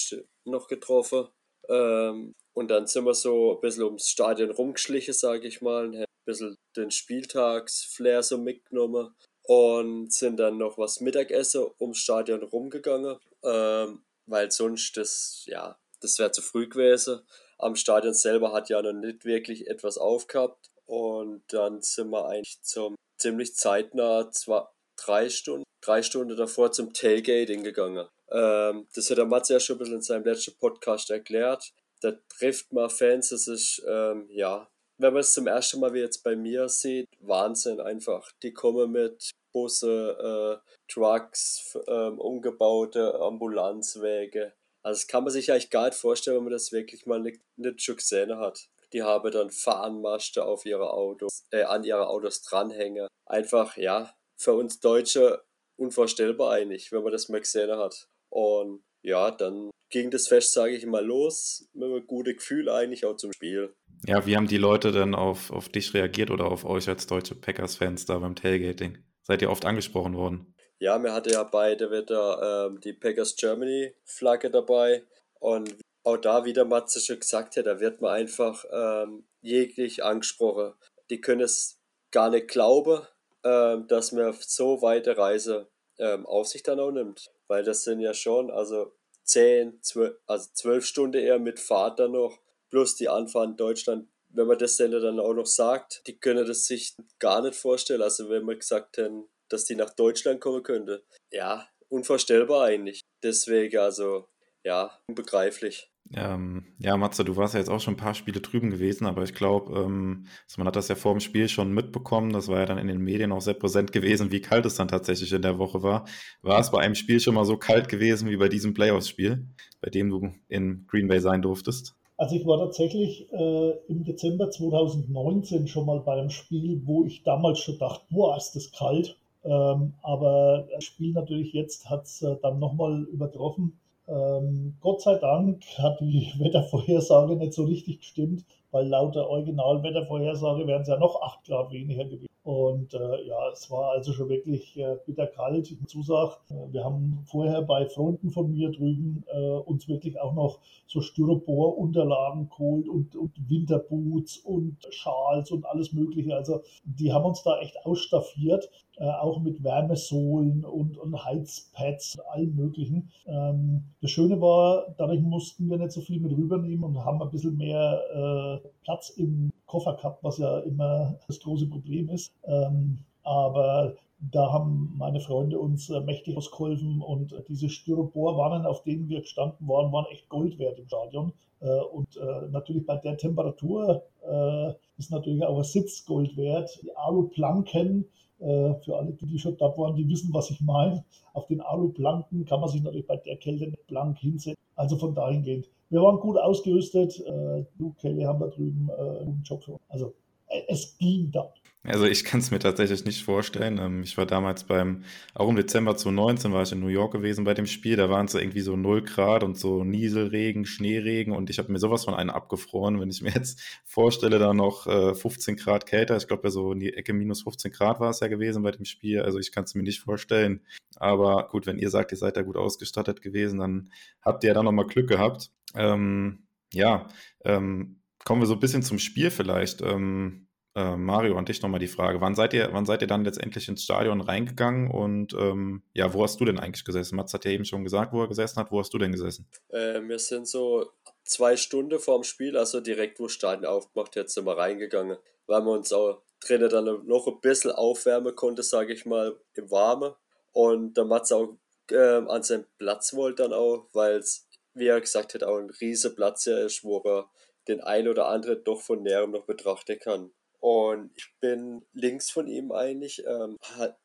noch 0.45 0.67
getroffen. 0.67 1.29
Ähm, 1.71 2.35
und 2.59 2.73
dann 2.73 2.89
sind 2.89 3.05
wir 3.05 3.15
so 3.15 3.55
ein 3.55 3.61
bisschen 3.61 3.85
ums 3.85 4.09
Stadion 4.09 4.51
rumgeschlichen, 4.51 5.15
sage 5.15 5.47
ich 5.47 5.63
mal, 5.63 5.87
und 5.87 5.95
haben 5.95 6.03
ein 6.03 6.25
bisschen 6.25 6.57
den 6.75 6.91
Spieltagsflair 6.91 8.25
so 8.25 8.37
mitgenommen 8.37 9.15
und 9.45 10.13
sind 10.13 10.39
dann 10.39 10.59
noch 10.59 10.77
was 10.77 11.01
Mittagessen 11.01 11.67
ums 11.79 11.99
Stadion 11.99 12.43
rumgegangen, 12.43 13.17
ähm, 13.45 14.03
weil 14.27 14.51
sonst 14.51 14.97
das, 14.97 15.45
ja, 15.47 15.79
das 16.01 16.19
wäre 16.19 16.33
zu 16.33 16.43
früh 16.43 16.69
gewesen. 16.69 17.21
Am 17.59 17.77
Stadion 17.77 18.13
selber 18.13 18.53
hat 18.53 18.71
ja 18.71 18.83
noch 18.83 18.93
nicht 18.93 19.25
wirklich 19.25 19.69
etwas 19.69 19.97
aufgehabt 19.97 20.69
und 20.85 21.45
dann 21.53 21.81
sind 21.83 22.11
wir 22.11 22.27
eigentlich 22.27 22.61
zum 22.63 22.97
ziemlich 23.19 23.55
zeitnah, 23.55 24.33
zwar 24.33 24.75
drei 24.97 25.29
Stunden, 25.29 25.65
drei 25.81 26.03
Stunden 26.03 26.37
davor 26.37 26.73
zum 26.73 26.93
Tailgating 26.93 27.63
gegangen. 27.63 28.09
Ähm, 28.33 28.89
das 28.97 29.11
hat 29.11 29.19
der 29.19 29.27
Matze 29.27 29.53
ja 29.53 29.61
schon 29.61 29.77
ein 29.77 29.79
bisschen 29.79 29.95
in 29.95 30.03
seinem 30.03 30.25
letzten 30.25 30.57
Podcast 30.59 31.11
erklärt 31.11 31.73
da 32.01 32.13
trifft 32.29 32.73
man 32.73 32.91
Fans, 32.91 33.31
das 33.31 33.49
ist, 33.49 33.83
ähm, 33.89 34.29
ja, 34.31 34.69
wenn 34.99 35.13
man 35.13 35.21
es 35.21 35.33
zum 35.33 35.47
ersten 35.47 35.81
Mal 35.81 35.95
wie 35.95 36.01
jetzt 36.01 36.23
bei 36.25 36.35
mir 36.37 36.69
sieht, 36.69 37.07
Wahnsinn 37.21 37.81
einfach. 37.81 38.31
Die 38.43 38.53
kommen 38.53 38.91
mit 38.91 39.31
Busse, 39.53 40.61
äh, 40.65 40.71
Trucks, 40.93 41.79
ähm, 41.87 42.19
umgebaute 42.19 43.15
Ambulanzwege. 43.21 44.53
Also 44.83 45.01
das 45.01 45.07
kann 45.07 45.25
man 45.25 45.33
sich 45.33 45.51
eigentlich 45.51 45.71
gar 45.71 45.87
nicht 45.87 45.99
vorstellen, 45.99 46.39
wenn 46.39 46.45
man 46.45 46.53
das 46.53 46.73
wirklich 46.73 47.07
mal 47.07 47.21
nicht, 47.21 47.41
nicht 47.57 47.83
schon 47.83 47.97
gesehen 47.97 48.37
hat. 48.39 48.69
Die 48.93 49.03
haben 49.03 49.31
dann 49.31 49.51
Fahnenmaste 49.51 50.45
auf 50.45 50.65
ihre 50.65 50.93
Autos, 50.93 51.45
äh, 51.51 51.63
an 51.63 51.85
ihre 51.85 52.09
Autos 52.09 52.43
dranhängen. 52.43 53.07
Einfach, 53.27 53.77
ja, 53.77 54.15
für 54.37 54.55
uns 54.55 54.81
Deutsche 54.81 55.45
unvorstellbar 55.77 56.53
eigentlich, 56.53 56.91
wenn 56.91 57.03
man 57.03 57.13
das 57.13 57.29
mal 57.29 57.41
gesehen 57.41 57.71
hat. 57.71 58.09
Und 58.31 58.83
ja, 59.03 59.31
dann 59.31 59.71
ging 59.91 60.11
das 60.11 60.29
Fest, 60.29 60.53
sage 60.53 60.77
ich 60.77 60.87
mal, 60.87 61.05
los 61.05 61.69
mit 61.73 61.85
einem 61.85 62.07
guten 62.07 62.35
Gefühl 62.35 62.69
eigentlich 62.69 63.05
auch 63.05 63.17
zum 63.17 63.33
Spiel. 63.33 63.75
Ja, 64.07 64.27
wie 64.27 64.37
haben 64.37 64.47
die 64.47 64.59
Leute 64.59 64.93
denn 64.93 65.15
auf, 65.15 65.51
auf 65.51 65.69
dich 65.69 65.95
reagiert 65.95 66.31
oder 66.31 66.47
auf 66.47 66.65
euch 66.65 66.89
als 66.89 67.07
deutsche 67.07 67.35
Packers-Fans 67.35 68.07
da 68.07 68.19
beim 68.19 68.37
Tailgating? 68.37 68.99
Seid 69.23 69.43
ihr 69.43 69.51
oft 69.51 69.65
angesprochen 69.65 70.17
worden? 70.17 70.55
Ja, 70.79 71.03
wir 71.03 71.13
hatten 71.13 71.31
ja 71.31 71.43
beide 71.43 71.91
wieder 71.91 72.69
ähm, 72.69 72.81
die 72.81 72.93
Packers 72.93 73.35
Germany 73.35 73.95
Flagge 74.05 74.51
dabei 74.51 75.03
und 75.41 75.77
auch 76.05 76.17
da, 76.17 76.45
wie 76.45 76.53
der 76.53 76.65
Matze 76.65 77.01
schon 77.01 77.19
gesagt 77.19 77.57
hat, 77.57 77.67
da 77.67 77.81
wird 77.81 78.01
man 78.01 78.13
einfach 78.13 78.65
ähm, 78.71 79.27
jeglich 79.41 80.05
angesprochen. 80.05 80.75
Die 81.11 81.21
können 81.21 81.43
es 81.43 81.81
gar 82.11 82.31
nicht 82.31 82.49
glauben, 82.49 83.03
ähm, 83.45 83.87
dass 83.89 84.13
man 84.13 84.35
so 84.41 84.81
weite 84.81 85.19
Reise 85.19 85.69
ähm, 85.99 86.25
auf 86.27 86.47
sich 86.47 86.63
dann 86.63 86.81
auch 86.81 86.93
nimmt. 86.93 87.31
Weil 87.49 87.65
das 87.65 87.85
sind 87.85 88.01
ja 88.01 88.15
schon, 88.15 88.51
also 88.51 88.93
10, 89.29 89.83
12, 89.83 90.17
also 90.27 90.49
12 90.53 90.85
Stunden 90.85 91.23
eher 91.23 91.39
mit 91.39 91.61
Fahrt 91.61 91.99
dann 91.99 92.13
noch, 92.13 92.39
plus 92.71 92.97
die 92.97 93.09
Anfahrt 93.09 93.51
in 93.51 93.57
Deutschland. 93.57 94.09
Wenn 94.31 94.47
man 94.47 94.59
das 94.59 94.77
dann 94.77 95.21
auch 95.21 95.35
noch 95.35 95.47
sagt, 95.47 96.03
die 96.07 96.19
können 96.19 96.47
das 96.47 96.67
sich 96.67 96.95
gar 97.19 97.43
nicht 97.43 97.55
vorstellen. 97.55 98.03
Also 98.03 98.29
wenn 98.29 98.45
man 98.45 98.59
gesagt 98.59 98.99
hätten, 98.99 99.29
dass 99.49 99.65
die 99.65 99.75
nach 99.75 99.91
Deutschland 99.91 100.41
kommen 100.41 100.63
könnte, 100.63 101.03
ja, 101.31 101.67
unvorstellbar 101.89 102.65
eigentlich. 102.65 103.01
Deswegen 103.23 103.79
also, 103.79 104.29
ja, 104.65 104.99
unbegreiflich. 105.09 105.91
Ähm, 106.15 106.65
ja, 106.79 106.97
Matze, 106.97 107.25
du 107.25 107.37
warst 107.37 107.55
ja 107.55 107.61
jetzt 107.61 107.69
auch 107.69 107.81
schon 107.81 107.95
ein 107.95 107.99
paar 107.99 108.15
Spiele 108.15 108.41
drüben 108.41 108.71
gewesen, 108.71 109.07
aber 109.07 109.25
ich 109.25 109.35
glaube, 109.35 109.79
ähm, 109.79 110.27
also 110.47 110.59
man 110.59 110.67
hat 110.67 110.77
das 110.77 110.89
ja 110.89 110.95
vor 110.95 111.13
dem 111.13 111.21
Spiel 111.21 111.49
schon 111.49 111.73
mitbekommen. 111.73 112.33
Das 112.33 112.49
war 112.49 112.61
ja 112.61 112.67
dann 112.67 112.79
in 112.79 112.87
den 112.87 113.01
Medien 113.01 113.33
auch 113.33 113.41
sehr 113.41 113.55
präsent 113.55 113.93
gewesen, 113.93 114.31
wie 114.31 114.41
kalt 114.41 114.65
es 114.65 114.77
dann 114.77 114.89
tatsächlich 114.89 115.33
in 115.33 115.43
der 115.43 115.59
Woche 115.59 115.83
war. 115.83 116.07
War 116.43 116.61
es 116.61 116.71
bei 116.71 116.81
einem 116.81 116.95
Spiel 116.95 117.21
schon 117.21 117.35
mal 117.35 117.45
so 117.45 117.57
kalt 117.59 117.89
gewesen 117.89 118.31
wie 118.31 118.37
bei 118.37 118.49
diesem 118.49 118.73
Playoffs-Spiel, 118.73 119.47
bei 119.81 119.91
dem 119.91 120.09
du 120.09 120.33
in 120.49 120.87
Green 120.89 121.09
Bay 121.09 121.21
sein 121.21 121.43
durftest? 121.43 121.95
Also 122.17 122.35
ich 122.35 122.45
war 122.47 122.59
tatsächlich 122.59 123.33
äh, 123.33 123.71
im 123.89 124.05
Dezember 124.05 124.51
2019 124.51 125.69
schon 125.69 125.87
mal 125.87 126.01
bei 126.01 126.15
einem 126.15 126.31
Spiel, 126.31 126.83
wo 126.85 127.05
ich 127.05 127.23
damals 127.23 127.61
schon 127.61 127.79
dachte, 127.79 128.07
boah, 128.11 128.37
ist 128.37 128.53
das 128.57 128.73
kalt. 128.73 129.17
Ähm, 129.45 129.95
aber 130.03 130.67
das 130.73 130.85
Spiel 130.85 131.13
natürlich 131.13 131.53
jetzt 131.53 131.89
hat 131.89 132.07
es 132.07 132.23
äh, 132.23 132.37
dann 132.43 132.59
nochmal 132.59 133.05
übertroffen. 133.05 133.79
Ähm, 134.09 134.77
Gott 134.81 135.03
sei 135.03 135.17
Dank 135.19 135.63
hat 135.77 136.01
die 136.01 136.33
Wettervorhersage 136.39 137.37
nicht 137.37 137.53
so 137.53 137.65
richtig 137.65 138.01
gestimmt, 138.01 138.45
weil 138.71 138.87
laut 138.87 139.15
der 139.15 139.29
Originalwettervorhersage 139.29 140.67
wären 140.67 140.83
es 140.83 140.89
ja 140.89 140.99
noch 140.99 141.21
8 141.21 141.45
Grad 141.45 141.71
weniger 141.73 142.05
gewesen. 142.05 142.29
Und 142.49 142.95
äh, 142.95 143.27
ja, 143.27 143.51
es 143.53 143.71
war 143.71 143.91
also 143.91 144.15
schon 144.15 144.31
wirklich 144.31 144.75
äh, 144.79 144.97
bitterkalt. 145.05 145.71
Ich 145.71 145.87
zusage, 145.87 146.37
äh, 146.49 146.73
wir 146.73 146.83
haben 146.83 147.23
vorher 147.27 147.61
bei 147.61 147.85
Freunden 147.85 148.31
von 148.31 148.51
mir 148.51 148.71
drüben 148.71 149.23
äh, 149.31 149.51
uns 149.51 149.87
wirklich 149.87 150.19
auch 150.19 150.33
noch 150.33 150.61
so 150.87 151.03
Styropor-Unterlagen 151.03 152.49
geholt 152.49 152.89
und, 152.89 153.15
und 153.17 153.33
Winterboots 153.51 154.39
und 154.39 154.79
Schals 154.89 155.51
und 155.51 155.67
alles 155.67 155.93
Mögliche. 155.93 156.35
Also 156.35 156.63
die 156.85 157.13
haben 157.13 157.27
uns 157.27 157.43
da 157.43 157.61
echt 157.61 157.85
ausstaffiert, 157.85 158.71
auch 159.05 159.41
mit 159.41 159.63
Wärmesohlen 159.63 160.65
und, 160.65 160.99
und 160.99 161.25
Heizpads 161.25 162.17
und 162.17 162.27
allem 162.27 162.57
Möglichen. 162.57 163.11
Ähm, 163.27 163.85
das 164.01 164.11
Schöne 164.11 164.41
war, 164.41 164.95
dadurch 164.97 165.21
mussten 165.21 165.71
wir 165.71 165.79
nicht 165.79 165.93
so 165.93 166.01
viel 166.01 166.21
mit 166.21 166.33
rübernehmen 166.33 166.85
und 166.85 167.05
haben 167.05 167.23
ein 167.23 167.31
bisschen 167.31 167.57
mehr 167.57 168.01
äh, 168.13 168.69
Platz 168.85 169.11
im 169.11 169.51
Koffer 169.67 169.95
gehabt, 169.95 170.25
was 170.25 170.39
ja 170.39 170.59
immer 170.61 171.15
das 171.27 171.41
große 171.41 171.67
Problem 171.67 172.09
ist. 172.09 172.33
Ähm, 172.45 172.99
aber 173.23 173.95
da 174.33 174.53
haben 174.53 174.95
meine 174.97 175.21
Freunde 175.21 175.59
uns 175.59 175.91
äh, 175.91 176.01
mächtig 176.01 176.37
ausgeholfen 176.37 177.01
und 177.03 177.33
äh, 177.33 177.43
diese 177.49 177.69
Styroporwannen, 177.69 178.67
auf 178.67 178.83
denen 178.83 179.09
wir 179.09 179.21
gestanden 179.21 179.69
waren, 179.69 179.93
waren 179.93 180.07
echt 180.11 180.29
Gold 180.29 180.59
wert 180.59 180.79
im 180.79 180.87
Stadion. 180.87 181.33
Äh, 181.61 181.81
und 181.93 182.17
äh, 182.17 182.49
natürlich 182.51 182.85
bei 182.85 182.97
der 182.97 183.17
Temperatur 183.17 184.03
äh, 184.29 184.73
ist 184.99 185.11
natürlich 185.11 185.45
auch 185.45 185.59
ein 185.59 185.65
Sitz 185.65 186.05
Gold 186.05 186.37
wert. 186.37 186.81
Die 186.83 186.97
Aluplanken, 186.97 188.03
äh, 188.03 188.18
für 188.39 188.97
alle, 188.97 189.13
die 189.13 189.39
schon 189.39 189.57
da 189.57 189.67
waren, 189.77 189.97
die 189.97 190.09
wissen, 190.09 190.33
was 190.33 190.51
ich 190.51 190.61
meine. 190.61 191.05
Auf 191.33 191.49
den 191.49 191.61
Aluplanken 191.61 192.45
kann 192.45 192.61
man 192.61 192.69
sich 192.69 192.83
natürlich 192.83 193.07
bei 193.07 193.17
der 193.17 193.37
Kälte 193.37 193.67
nicht 193.67 193.87
blank 193.89 194.19
hinsetzen. 194.19 194.55
Also 194.77 194.97
von 194.97 195.13
dahingehend 195.13 195.69
wir 195.91 196.03
waren 196.03 196.21
gut 196.21 196.37
ausgerüstet. 196.37 197.19
Äh, 197.21 197.65
Luke 197.79 197.97
Kelly 198.01 198.23
haben 198.23 198.41
da 198.41 198.49
drüben 198.49 198.91
äh, 198.91 199.21
einen 199.21 199.43
Job 199.45 199.65
für 199.65 199.73
uns. 199.73 199.81
Also 199.89 200.15
äh, 200.49 200.63
es 200.69 200.97
ging 200.99 201.31
da. 201.31 201.53
Also 201.85 202.07
ich 202.07 202.25
kann 202.25 202.41
es 202.41 202.51
mir 202.51 202.59
tatsächlich 202.59 203.05
nicht 203.05 203.25
vorstellen. 203.25 203.79
Ähm, 203.79 204.03
ich 204.03 204.19
war 204.19 204.27
damals 204.27 204.65
beim, 204.65 205.05
auch 205.35 205.49
im 205.49 205.55
Dezember 205.55 205.97
2019 205.97 206.53
war 206.53 206.63
ich 206.63 206.73
in 206.73 206.81
New 206.81 206.89
York 206.89 207.13
gewesen 207.13 207.45
bei 207.45 207.55
dem 207.55 207.67
Spiel. 207.67 207.97
Da 207.97 208.11
waren 208.11 208.27
es 208.27 208.35
irgendwie 208.35 208.61
so 208.63 208.77
0 208.77 209.03
Grad 209.03 209.45
und 209.45 209.57
so 209.57 209.85
Nieselregen, 209.85 210.67
Schneeregen 210.67 211.33
und 211.33 211.51
ich 211.51 211.59
habe 211.59 211.71
mir 211.71 211.79
sowas 211.79 212.05
von 212.05 212.15
einem 212.15 212.31
abgefroren. 212.31 213.01
Wenn 213.01 213.11
ich 213.11 213.23
mir 213.23 213.31
jetzt 213.31 213.61
vorstelle, 213.85 214.39
da 214.41 214.53
noch 214.55 214.85
15 214.85 215.55
äh, 215.55 215.57
Grad 215.57 215.87
kälter, 215.87 216.17
ich 216.17 216.27
glaube 216.27 216.49
ja 216.49 216.51
so 216.51 216.73
in 216.73 216.81
die 216.81 216.95
Ecke 216.95 217.13
minus 217.13 217.43
15 217.43 217.71
Grad 217.71 218.01
war 218.01 218.11
es 218.11 218.21
ja 218.21 218.27
gewesen 218.27 218.63
bei 218.65 218.73
dem 218.73 218.85
Spiel. 218.85 219.23
Also 219.23 219.39
ich 219.39 219.53
kann 219.53 219.65
es 219.65 219.75
mir 219.75 219.85
nicht 219.85 220.01
vorstellen. 220.01 220.63
Aber 220.97 221.49
gut, 221.49 221.67
wenn 221.67 221.79
ihr 221.79 221.91
sagt, 221.91 222.11
ihr 222.11 222.19
seid 222.19 222.37
da 222.37 222.43
gut 222.43 222.57
ausgestattet 222.57 223.23
gewesen, 223.23 223.61
dann 223.61 223.93
habt 224.21 224.43
ihr 224.43 224.49
ja 224.49 224.55
da 224.55 224.65
nochmal 224.65 224.87
Glück 224.87 225.09
gehabt. 225.09 225.53
Ähm, 225.75 226.49
ja, 226.73 227.07
ähm, 227.45 228.03
kommen 228.25 228.43
wir 228.43 228.47
so 228.47 228.55
ein 228.55 228.61
bisschen 228.61 228.83
zum 228.83 228.99
Spiel 228.99 229.31
vielleicht. 229.31 229.81
Ähm, 229.81 230.48
äh, 230.79 230.97
Mario, 230.97 231.37
an 231.37 231.45
dich 231.45 231.61
nochmal 231.61 231.81
die 231.81 231.89
Frage. 231.89 232.21
Wann 232.21 232.37
seid 232.37 232.55
ihr, 232.55 232.69
wann 232.73 232.87
seid 232.87 233.03
ihr 233.03 233.09
dann 233.09 233.25
letztendlich 233.25 233.69
ins 233.69 233.83
Stadion 233.83 234.21
reingegangen 234.21 234.91
und 234.91 235.35
ähm, 235.35 235.83
ja, 235.93 236.15
wo 236.15 236.23
hast 236.23 236.41
du 236.41 236.45
denn 236.45 236.61
eigentlich 236.61 236.85
gesessen? 236.85 237.17
Mats 237.17 237.35
hat 237.35 237.45
ja 237.45 237.51
eben 237.51 237.65
schon 237.65 237.83
gesagt, 237.83 238.13
wo 238.13 238.21
er 238.21 238.29
gesessen 238.29 238.61
hat. 238.61 238.71
Wo 238.71 238.79
hast 238.79 238.95
du 238.95 238.99
denn 238.99 239.11
gesessen? 239.11 239.49
Äh, 239.71 240.01
wir 240.03 240.21
sind 240.21 240.47
so 240.47 240.91
zwei 241.25 241.57
Stunden 241.57 241.99
vorm 241.99 242.23
Spiel, 242.23 242.57
also 242.57 242.81
direkt, 242.81 243.19
wo 243.19 243.27
Stadion 243.27 243.67
aufgemacht 243.67 244.15
hat, 244.15 244.31
sind 244.31 244.47
wir 244.47 244.57
reingegangen, 244.57 245.19
weil 245.47 245.63
wir 245.63 245.73
uns 245.73 245.93
auch 245.93 246.23
drinnen 246.41 246.71
dann 246.71 247.07
noch 247.07 247.27
ein 247.27 247.41
bisschen 247.41 247.73
aufwärmen 247.73 248.37
konnte, 248.37 248.63
sage 248.63 248.93
ich 248.93 249.05
mal, 249.05 249.37
im 249.55 249.71
Warmen. 249.73 250.15
Und 250.53 250.97
der 250.97 251.05
Mats 251.05 251.33
auch 251.33 251.57
äh, 251.91 251.97
an 251.97 252.43
seinen 252.45 252.67
Platz 252.79 253.15
wollte 253.15 253.43
dann 253.43 253.53
auch, 253.53 253.89
weil 253.93 254.19
es, 254.19 254.47
wie 254.75 254.87
er 254.87 255.01
gesagt 255.01 255.35
hat, 255.35 255.43
auch 255.43 255.59
ein 255.59 255.71
riesiger 255.81 256.15
Platz 256.15 256.45
hier 256.45 256.59
ist, 256.61 256.85
wo 256.85 256.99
er 256.99 257.29
den 257.67 257.81
ein 257.81 258.07
oder 258.07 258.29
anderen 258.29 258.63
doch 258.63 258.81
von 258.81 259.03
näherem 259.03 259.33
noch 259.33 259.45
betrachten 259.45 259.99
kann. 259.99 260.31
Und 260.61 261.13
ich 261.17 261.33
bin 261.41 261.87
links 261.93 262.31
von 262.31 262.49
ihm 262.49 262.73
eigentlich, 262.73 263.25
ähm, 263.25 263.57
hat 263.61 263.99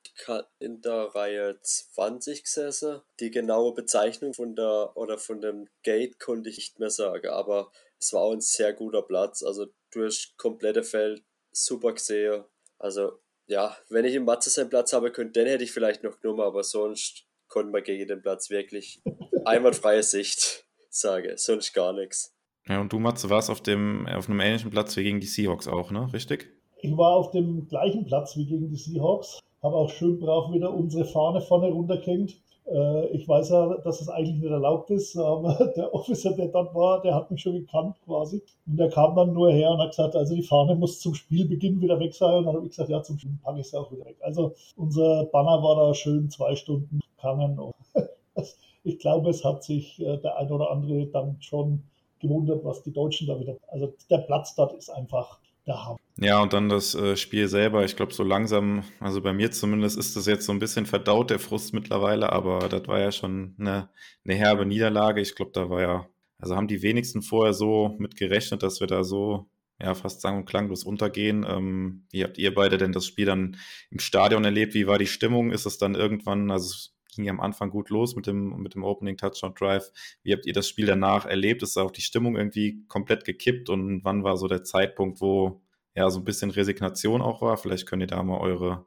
in 0.60 0.82
der 0.82 1.16
Reihe 1.16 1.60
20 1.62 2.44
gesessen. 2.44 3.02
Die 3.20 3.32
genaue 3.32 3.74
Bezeichnung 3.74 4.34
von 4.34 4.56
der 4.56 4.96
oder 4.96 5.18
von 5.18 5.42
dem 5.42 5.68
Gate 5.82 6.20
konnte 6.20 6.50
ich 6.50 6.58
nicht 6.58 6.80
mehr 6.80 6.92
sagen, 6.92 7.30
aber 7.30 7.72
es 8.00 8.14
war 8.14 8.22
auch 8.22 8.34
ein 8.34 8.42
sehr 8.42 8.74
guter 8.74 9.02
Platz. 9.02 9.42
Also 9.42 9.68
durch 9.92 10.36
komplette 10.38 10.84
Feld 10.84 11.24
super 11.52 11.94
gesehen. 11.94 12.44
Also 12.78 13.20
ja, 13.48 13.76
wenn 13.90 14.06
ich 14.06 14.16
im 14.16 14.26
Matze 14.26 14.50
seinen 14.50 14.70
Platz 14.70 14.94
habe 14.94 15.12
könnte, 15.12 15.40
dann 15.40 15.50
hätte 15.50 15.64
ich 15.64 15.72
vielleicht 15.72 16.04
noch 16.04 16.20
genommen, 16.20 16.42
aber 16.42 16.64
sonst 16.64 17.26
konnte 17.48 17.72
man 17.72 17.84
gegen 17.84 18.08
den 18.08 18.22
Platz 18.22 18.50
wirklich 18.50 19.02
einwandfreie 19.46 20.04
Sicht 20.04 20.66
sagen, 20.90 21.38
sonst 21.38 21.74
gar 21.74 21.94
nichts. 21.94 22.34
Ja, 22.68 22.80
und 22.80 22.94
du, 22.94 23.00
Matze, 23.00 23.30
warst 23.30 23.50
auf, 23.50 23.62
dem, 23.62 24.08
auf 24.08 24.30
einem 24.30 24.40
ähnlichen 24.40 24.72
Platz 24.72 24.96
wie 24.96 25.04
gegen 25.04 25.20
die 25.20 25.28
Seahawks 25.28 25.68
auch, 25.68 25.92
ne? 25.92 26.12
Richtig? 26.14 26.48
Ich 26.82 26.96
war 26.96 27.16
auf 27.16 27.32
dem 27.32 27.68
gleichen 27.68 28.06
Platz 28.06 28.38
wie 28.38 28.46
gegen 28.46 28.70
die 28.70 28.78
Seahawks, 28.78 29.40
habe 29.62 29.76
auch 29.76 29.90
schön 29.90 30.20
brav 30.20 30.52
wieder 30.52 30.74
unsere 30.74 31.06
Fahne 31.06 31.42
vorne 31.42 31.68
runtergehängt. 31.70 32.38
Äh, 32.66 33.08
ich 33.08 33.28
weiß 33.28 33.50
ja, 33.50 33.78
dass 33.84 34.00
es 34.00 34.08
eigentlich 34.08 34.38
nicht 34.38 34.50
erlaubt 34.50 34.90
ist, 34.92 35.18
aber 35.18 35.74
der 35.76 35.94
Officer, 35.94 36.34
der 36.36 36.48
dort 36.48 36.74
war, 36.74 37.02
der 37.02 37.16
hat 37.16 37.32
mich 37.32 37.42
schon 37.42 37.54
gekannt 37.54 37.98
quasi. 38.06 38.42
Und 38.66 38.78
der 38.78 38.90
kam 38.90 39.16
dann 39.16 39.34
nur 39.34 39.52
her 39.52 39.72
und 39.72 39.80
hat 39.80 39.90
gesagt, 39.90 40.16
also 40.16 40.34
die 40.34 40.44
Fahne 40.44 40.76
muss 40.76 41.02
zum 41.02 41.14
Spielbeginn 41.16 41.82
wieder 41.82 42.00
weg 42.00 42.14
sein. 42.14 42.40
Und 42.40 42.46
dann 42.46 42.56
habe 42.56 42.66
ich 42.66 42.72
gesagt, 42.72 42.90
ja, 42.90 43.04
zum 43.04 43.18
Spiel 43.18 43.38
packe 43.44 43.60
ich 43.60 43.70
sie 43.70 43.78
auch 43.78 43.92
wieder 43.92 44.06
weg. 44.06 44.18
Also 44.22 44.54
unser 44.78 45.26
Banner 45.26 45.62
war 45.62 45.76
da 45.76 45.94
schön 45.94 46.30
zwei 46.30 46.56
Stunden 46.56 47.02
gegangen. 47.18 47.60
ich 48.84 49.00
glaube, 49.00 49.30
es 49.30 49.44
hat 49.44 49.64
sich 49.64 50.00
äh, 50.00 50.18
der 50.18 50.38
ein 50.38 50.52
oder 50.52 50.72
andere 50.72 51.08
dann 51.08 51.38
schon 51.42 51.84
gewundert, 52.24 52.64
was 52.64 52.82
die 52.82 52.92
Deutschen 52.92 53.28
da 53.28 53.40
wieder. 53.40 53.58
Also 53.68 53.96
der 54.10 54.18
Platz 54.20 54.56
dort 54.56 54.74
ist 54.74 54.90
einfach 54.90 55.40
der 55.68 55.86
Hammer. 55.86 56.00
Ja, 56.18 56.42
und 56.42 56.54
dann 56.54 56.70
das 56.70 56.96
äh, 56.96 57.16
Spiel 57.16 57.48
selber. 57.48 57.86
Ich 57.86 57.96
glaube, 57.96 58.14
so 58.14 58.24
langsam, 58.24 58.84
also 59.00 59.22
bei 59.22 59.34
mir 59.34 59.52
zumindest 59.52 59.98
ist 59.98 60.16
das 60.16 60.26
jetzt 60.26 60.46
so 60.46 60.52
ein 60.52 60.60
bisschen 60.60 60.86
verdaut, 60.86 61.30
der 61.30 61.40
Frust 61.40 61.74
mittlerweile, 61.74 62.32
aber 62.32 62.70
das 62.70 62.88
war 62.88 63.00
ja 63.00 63.12
schon 63.12 63.56
eine, 63.60 63.90
eine 64.26 64.36
herbe 64.36 64.66
Niederlage. 64.66 65.22
Ich 65.22 65.36
glaube, 65.36 65.52
da 65.54 65.70
war 65.70 65.82
ja, 65.82 66.08
also 66.40 66.56
haben 66.56 66.68
die 66.68 66.82
wenigsten 66.82 67.22
vorher 67.22 67.54
so 67.54 67.96
mit 68.00 68.16
gerechnet, 68.16 68.64
dass 68.64 68.80
wir 68.80 68.88
da 68.88 69.04
so 69.04 69.48
ja, 69.82 69.96
fast 69.96 70.22
sang- 70.22 70.38
und 70.38 70.46
klanglos 70.46 70.84
untergehen. 70.84 71.46
Ähm, 71.48 72.06
wie 72.12 72.24
habt 72.24 72.38
ihr 72.38 72.54
beide 72.54 72.78
denn 72.78 72.92
das 72.92 73.06
Spiel 73.06 73.26
dann 73.26 73.58
im 73.90 74.00
Stadion 74.00 74.46
erlebt? 74.46 74.74
Wie 74.74 74.88
war 74.88 74.98
die 74.98 75.08
Stimmung? 75.08 75.52
Ist 75.52 75.66
es 75.66 75.78
dann 75.78 75.96
irgendwann, 75.96 76.52
also 76.52 76.92
ging 77.16 77.26
ja 77.26 77.32
am 77.32 77.40
Anfang 77.40 77.70
gut 77.70 77.90
los 77.90 78.16
mit 78.16 78.28
dem, 78.28 78.62
mit 78.62 78.76
dem 78.76 78.84
Opening 78.84 79.18
Touchdown 79.18 79.54
Drive. 79.56 79.92
Wie 80.24 80.34
habt 80.34 80.46
ihr 80.46 80.54
das 80.54 80.68
Spiel 80.68 80.86
danach 80.86 81.26
erlebt? 81.26 81.64
Ist 81.64 81.78
auch 81.78 81.92
die 81.92 82.02
Stimmung 82.02 82.36
irgendwie 82.36 82.84
komplett 82.88 83.26
gekippt 83.26 83.70
und 83.70 84.04
wann 84.04 84.24
war 84.24 84.38
so 84.38 84.48
der 84.48 84.64
Zeitpunkt, 84.64 85.22
wo 85.22 85.62
ja 85.96 86.10
so 86.10 86.20
ein 86.20 86.26
bisschen 86.26 86.52
Resignation 86.52 87.22
auch 87.22 87.42
war? 87.42 87.58
Vielleicht 87.58 87.88
könnt 87.88 88.02
ihr 88.02 88.08
da 88.08 88.22
mal 88.24 88.40
eure, 88.40 88.86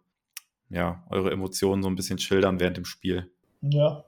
ja, 0.71 1.05
eure 1.11 1.31
Emotionen 1.31 1.83
so 1.83 1.89
ein 1.89 1.97
bisschen 1.97 2.19
schildern 2.19 2.61
während 2.61 2.77
dem 2.77 2.85
Spiel. 2.85 3.31
Ja, 3.63 4.05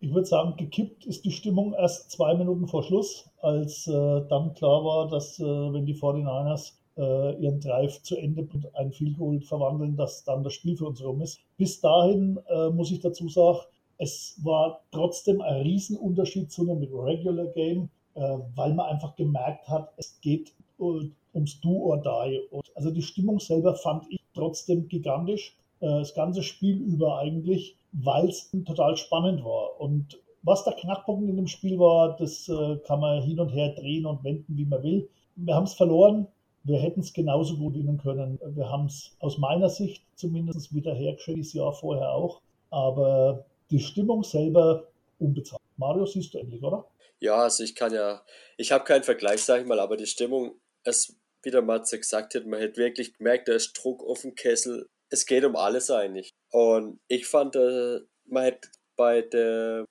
ich 0.00 0.12
würde 0.12 0.26
sagen, 0.26 0.56
gekippt 0.56 1.06
ist 1.06 1.24
die 1.24 1.32
Stimmung 1.32 1.72
erst 1.72 2.10
zwei 2.10 2.34
Minuten 2.34 2.68
vor 2.68 2.82
Schluss, 2.82 3.28
als 3.40 3.86
äh, 3.86 3.92
dann 4.28 4.54
klar 4.54 4.84
war, 4.84 5.08
dass 5.08 5.38
äh, 5.38 5.44
wenn 5.44 5.86
die 5.86 5.94
49ers 5.94 6.70
äh, 6.70 6.83
ihren 6.96 7.60
Drive 7.60 8.02
zu 8.02 8.16
Ende 8.16 8.46
und 8.52 8.74
ein 8.76 8.92
Field 8.92 9.18
Goal 9.18 9.40
verwandeln, 9.40 9.96
dass 9.96 10.22
dann 10.22 10.44
das 10.44 10.54
Spiel 10.54 10.76
für 10.76 10.86
uns 10.86 11.02
rum 11.02 11.20
ist. 11.22 11.40
Bis 11.56 11.80
dahin 11.80 12.38
äh, 12.48 12.70
muss 12.70 12.92
ich 12.92 13.00
dazu 13.00 13.28
sagen, 13.28 13.58
es 13.98 14.38
war 14.42 14.80
trotzdem 14.90 15.40
ein 15.40 15.62
Riesenunterschied 15.62 16.50
zu 16.50 16.62
einem 16.62 16.82
Regular 16.82 17.46
Game, 17.46 17.88
äh, 18.14 18.38
weil 18.54 18.74
man 18.74 18.86
einfach 18.86 19.14
gemerkt 19.16 19.68
hat, 19.68 19.92
es 19.96 20.20
geht 20.20 20.52
äh, 20.78 21.10
ums 21.34 21.60
Do 21.60 21.70
or 21.70 21.98
Die. 21.98 22.40
Und 22.50 22.64
also 22.74 22.90
die 22.90 23.02
Stimmung 23.02 23.40
selber 23.40 23.74
fand 23.74 24.04
ich 24.10 24.20
trotzdem 24.34 24.88
gigantisch, 24.88 25.56
äh, 25.80 25.86
das 25.86 26.14
ganze 26.14 26.42
Spiel 26.42 26.76
über 26.76 27.18
eigentlich, 27.18 27.76
weil 27.92 28.28
es 28.28 28.50
total 28.64 28.96
spannend 28.96 29.44
war. 29.44 29.80
Und 29.80 30.18
was 30.42 30.64
der 30.64 30.74
Knackpunkt 30.74 31.28
in 31.28 31.36
dem 31.36 31.46
Spiel 31.46 31.78
war, 31.78 32.16
das 32.16 32.48
äh, 32.48 32.76
kann 32.86 33.00
man 33.00 33.22
hin 33.22 33.40
und 33.40 33.50
her 33.50 33.70
drehen 33.70 34.06
und 34.06 34.22
wenden, 34.24 34.56
wie 34.56 34.66
man 34.66 34.82
will. 34.82 35.08
Wir 35.36 35.54
haben 35.54 35.64
es 35.64 35.74
verloren, 35.74 36.26
wir 36.64 36.78
hätten 36.78 37.00
es 37.00 37.12
genauso 37.12 37.56
gut 37.56 37.74
gewinnen 37.74 37.98
können. 37.98 38.38
Wir 38.56 38.70
haben 38.70 38.86
es 38.86 39.14
aus 39.20 39.38
meiner 39.38 39.68
Sicht 39.68 40.02
zumindest 40.16 40.74
wieder 40.74 40.94
hergestellt, 40.94 41.40
das 41.40 41.52
Jahr 41.52 41.72
vorher 41.72 42.10
auch. 42.10 42.40
Aber 42.70 43.44
die 43.70 43.80
Stimmung 43.80 44.24
selber 44.24 44.88
unbezahlt. 45.18 45.60
Mario, 45.76 46.06
siehst 46.06 46.32
du 46.34 46.38
endlich, 46.38 46.62
oder? 46.62 46.86
Ja, 47.20 47.36
also 47.36 47.62
ich 47.62 47.74
kann 47.74 47.92
ja, 47.92 48.22
ich 48.56 48.72
habe 48.72 48.84
keinen 48.84 49.04
Vergleich, 49.04 49.42
sage 49.42 49.62
ich 49.62 49.68
mal, 49.68 49.78
aber 49.78 49.96
die 49.96 50.06
Stimmung, 50.06 50.54
es, 50.84 51.16
wie 51.42 51.50
der 51.50 51.62
Matze 51.62 51.98
gesagt 51.98 52.34
hat, 52.34 52.46
man 52.46 52.60
hätte 52.60 52.78
wirklich 52.78 53.14
gemerkt, 53.14 53.48
da 53.48 53.52
ist 53.52 53.72
Druck 53.74 54.02
auf 54.02 54.22
dem 54.22 54.34
Kessel. 54.34 54.86
Es 55.10 55.26
geht 55.26 55.44
um 55.44 55.56
alles 55.56 55.90
eigentlich. 55.90 56.30
Und 56.50 56.98
ich 57.08 57.26
fand, 57.26 57.56
äh, 57.56 58.00
man 58.26 58.44
hätte 58.44 58.68
bei 58.96 59.22
der 59.22 59.84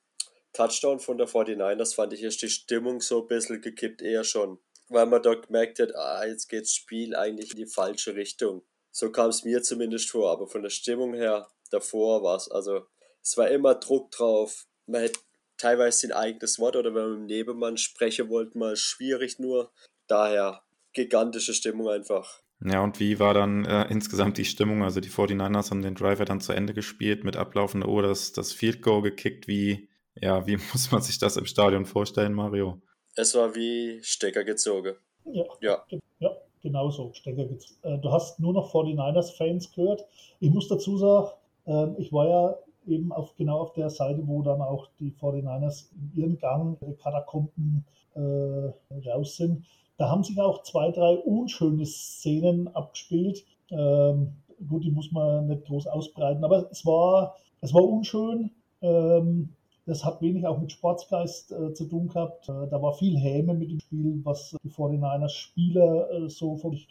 Touchdown 0.52 0.98
von 0.98 1.18
der 1.18 1.28
49ers, 1.28 1.94
fand 1.94 2.12
ich, 2.12 2.22
ist 2.22 2.42
die 2.42 2.48
Stimmung 2.48 3.00
so 3.00 3.22
ein 3.22 3.28
bisschen 3.28 3.60
gekippt, 3.60 4.02
eher 4.02 4.24
schon 4.24 4.58
weil 4.94 5.06
man 5.06 5.22
da 5.22 5.34
gemerkt 5.34 5.78
hat, 5.80 5.94
ah, 5.94 6.24
jetzt 6.24 6.48
geht 6.48 6.62
das 6.62 6.72
Spiel 6.72 7.14
eigentlich 7.14 7.50
in 7.50 7.56
die 7.56 7.66
falsche 7.66 8.14
Richtung. 8.14 8.62
So 8.90 9.10
kam 9.10 9.30
es 9.30 9.44
mir 9.44 9.62
zumindest 9.62 10.10
vor, 10.10 10.30
aber 10.30 10.46
von 10.46 10.62
der 10.62 10.70
Stimmung 10.70 11.14
her 11.14 11.48
davor 11.70 12.22
war 12.22 12.36
es, 12.36 12.50
also 12.50 12.86
es 13.22 13.36
war 13.36 13.48
immer 13.48 13.74
Druck 13.74 14.10
drauf. 14.12 14.66
Man 14.86 15.00
hätte 15.00 15.18
teilweise 15.56 16.06
sein 16.06 16.12
eigenes 16.12 16.58
Wort 16.58 16.76
oder 16.76 16.94
wenn 16.94 17.02
man 17.02 17.10
mit 17.12 17.20
dem 17.20 17.26
Nebenmann 17.26 17.76
sprechen 17.76 18.28
wollte, 18.28 18.58
mal 18.58 18.76
schwierig 18.76 19.38
nur. 19.38 19.72
Daher 20.06 20.62
gigantische 20.92 21.54
Stimmung 21.54 21.88
einfach. 21.88 22.40
Ja, 22.64 22.82
und 22.82 23.00
wie 23.00 23.18
war 23.18 23.34
dann 23.34 23.64
äh, 23.64 23.86
insgesamt 23.90 24.38
die 24.38 24.44
Stimmung? 24.44 24.82
Also 24.82 25.00
die 25.00 25.10
49ers 25.10 25.70
haben 25.70 25.82
den 25.82 25.94
Driver 25.94 26.24
dann 26.24 26.40
zu 26.40 26.52
Ende 26.52 26.72
gespielt, 26.72 27.24
mit 27.24 27.36
ablaufender 27.36 27.88
Uhr 27.88 28.02
das, 28.02 28.32
das 28.32 28.52
Field 28.52 28.80
Goal 28.82 29.02
gekickt. 29.02 29.48
Wie, 29.48 29.88
ja, 30.14 30.46
wie 30.46 30.56
muss 30.72 30.90
man 30.92 31.02
sich 31.02 31.18
das 31.18 31.36
im 31.36 31.46
Stadion 31.46 31.86
vorstellen, 31.86 32.32
Mario? 32.32 32.80
Es 33.16 33.34
war 33.34 33.54
wie 33.54 34.00
Stecker 34.02 34.44
gezogen. 34.44 34.94
Ja, 35.24 35.44
ja. 35.60 35.84
ja 36.18 36.30
genau 36.62 36.90
so, 36.90 37.12
Stecker 37.12 37.44
gezogen. 37.44 37.78
Äh, 37.82 37.98
du 37.98 38.10
hast 38.10 38.40
nur 38.40 38.52
noch 38.52 38.72
49ers-Fans 38.72 39.72
gehört. 39.72 40.04
Ich 40.40 40.50
muss 40.50 40.68
dazu 40.68 40.98
sagen, 40.98 41.28
ähm, 41.66 41.94
ich 41.98 42.12
war 42.12 42.28
ja 42.28 42.56
eben 42.86 43.12
auf, 43.12 43.34
genau 43.36 43.60
auf 43.60 43.72
der 43.72 43.90
Seite, 43.90 44.26
wo 44.26 44.42
dann 44.42 44.60
auch 44.60 44.88
die 44.98 45.12
49ers 45.12 45.86
in 45.92 46.20
ihren 46.20 46.38
Gang, 46.38 46.76
ihre 46.82 46.94
Katakomben 46.94 47.84
äh, 48.14 49.08
raus 49.08 49.36
sind. 49.36 49.64
Da 49.96 50.10
haben 50.10 50.24
sich 50.24 50.40
auch 50.40 50.62
zwei, 50.62 50.90
drei 50.90 51.16
unschöne 51.18 51.86
Szenen 51.86 52.68
abgespielt. 52.74 53.44
Ähm, 53.70 54.32
gut, 54.68 54.84
die 54.84 54.90
muss 54.90 55.12
man 55.12 55.46
nicht 55.46 55.64
groß 55.66 55.86
ausbreiten, 55.86 56.44
aber 56.44 56.68
es 56.70 56.84
war, 56.84 57.36
es 57.60 57.72
war 57.72 57.84
unschön. 57.84 58.50
Ähm, 58.82 59.50
das 59.86 60.04
hat 60.04 60.22
wenig 60.22 60.46
auch 60.46 60.58
mit 60.58 60.72
Sportsgeist 60.72 61.52
äh, 61.52 61.74
zu 61.74 61.84
tun 61.86 62.08
gehabt. 62.08 62.48
Äh, 62.48 62.68
da 62.70 62.80
war 62.80 62.94
viel 62.94 63.18
Häme 63.18 63.54
mit 63.54 63.70
dem 63.70 63.80
Spiel, 63.80 64.20
was 64.24 64.56
die 64.62 64.70
49ers 64.70 65.28
Spieler 65.28 66.10
äh, 66.10 66.28
so 66.28 66.56
von 66.56 66.72
sich 66.72 66.88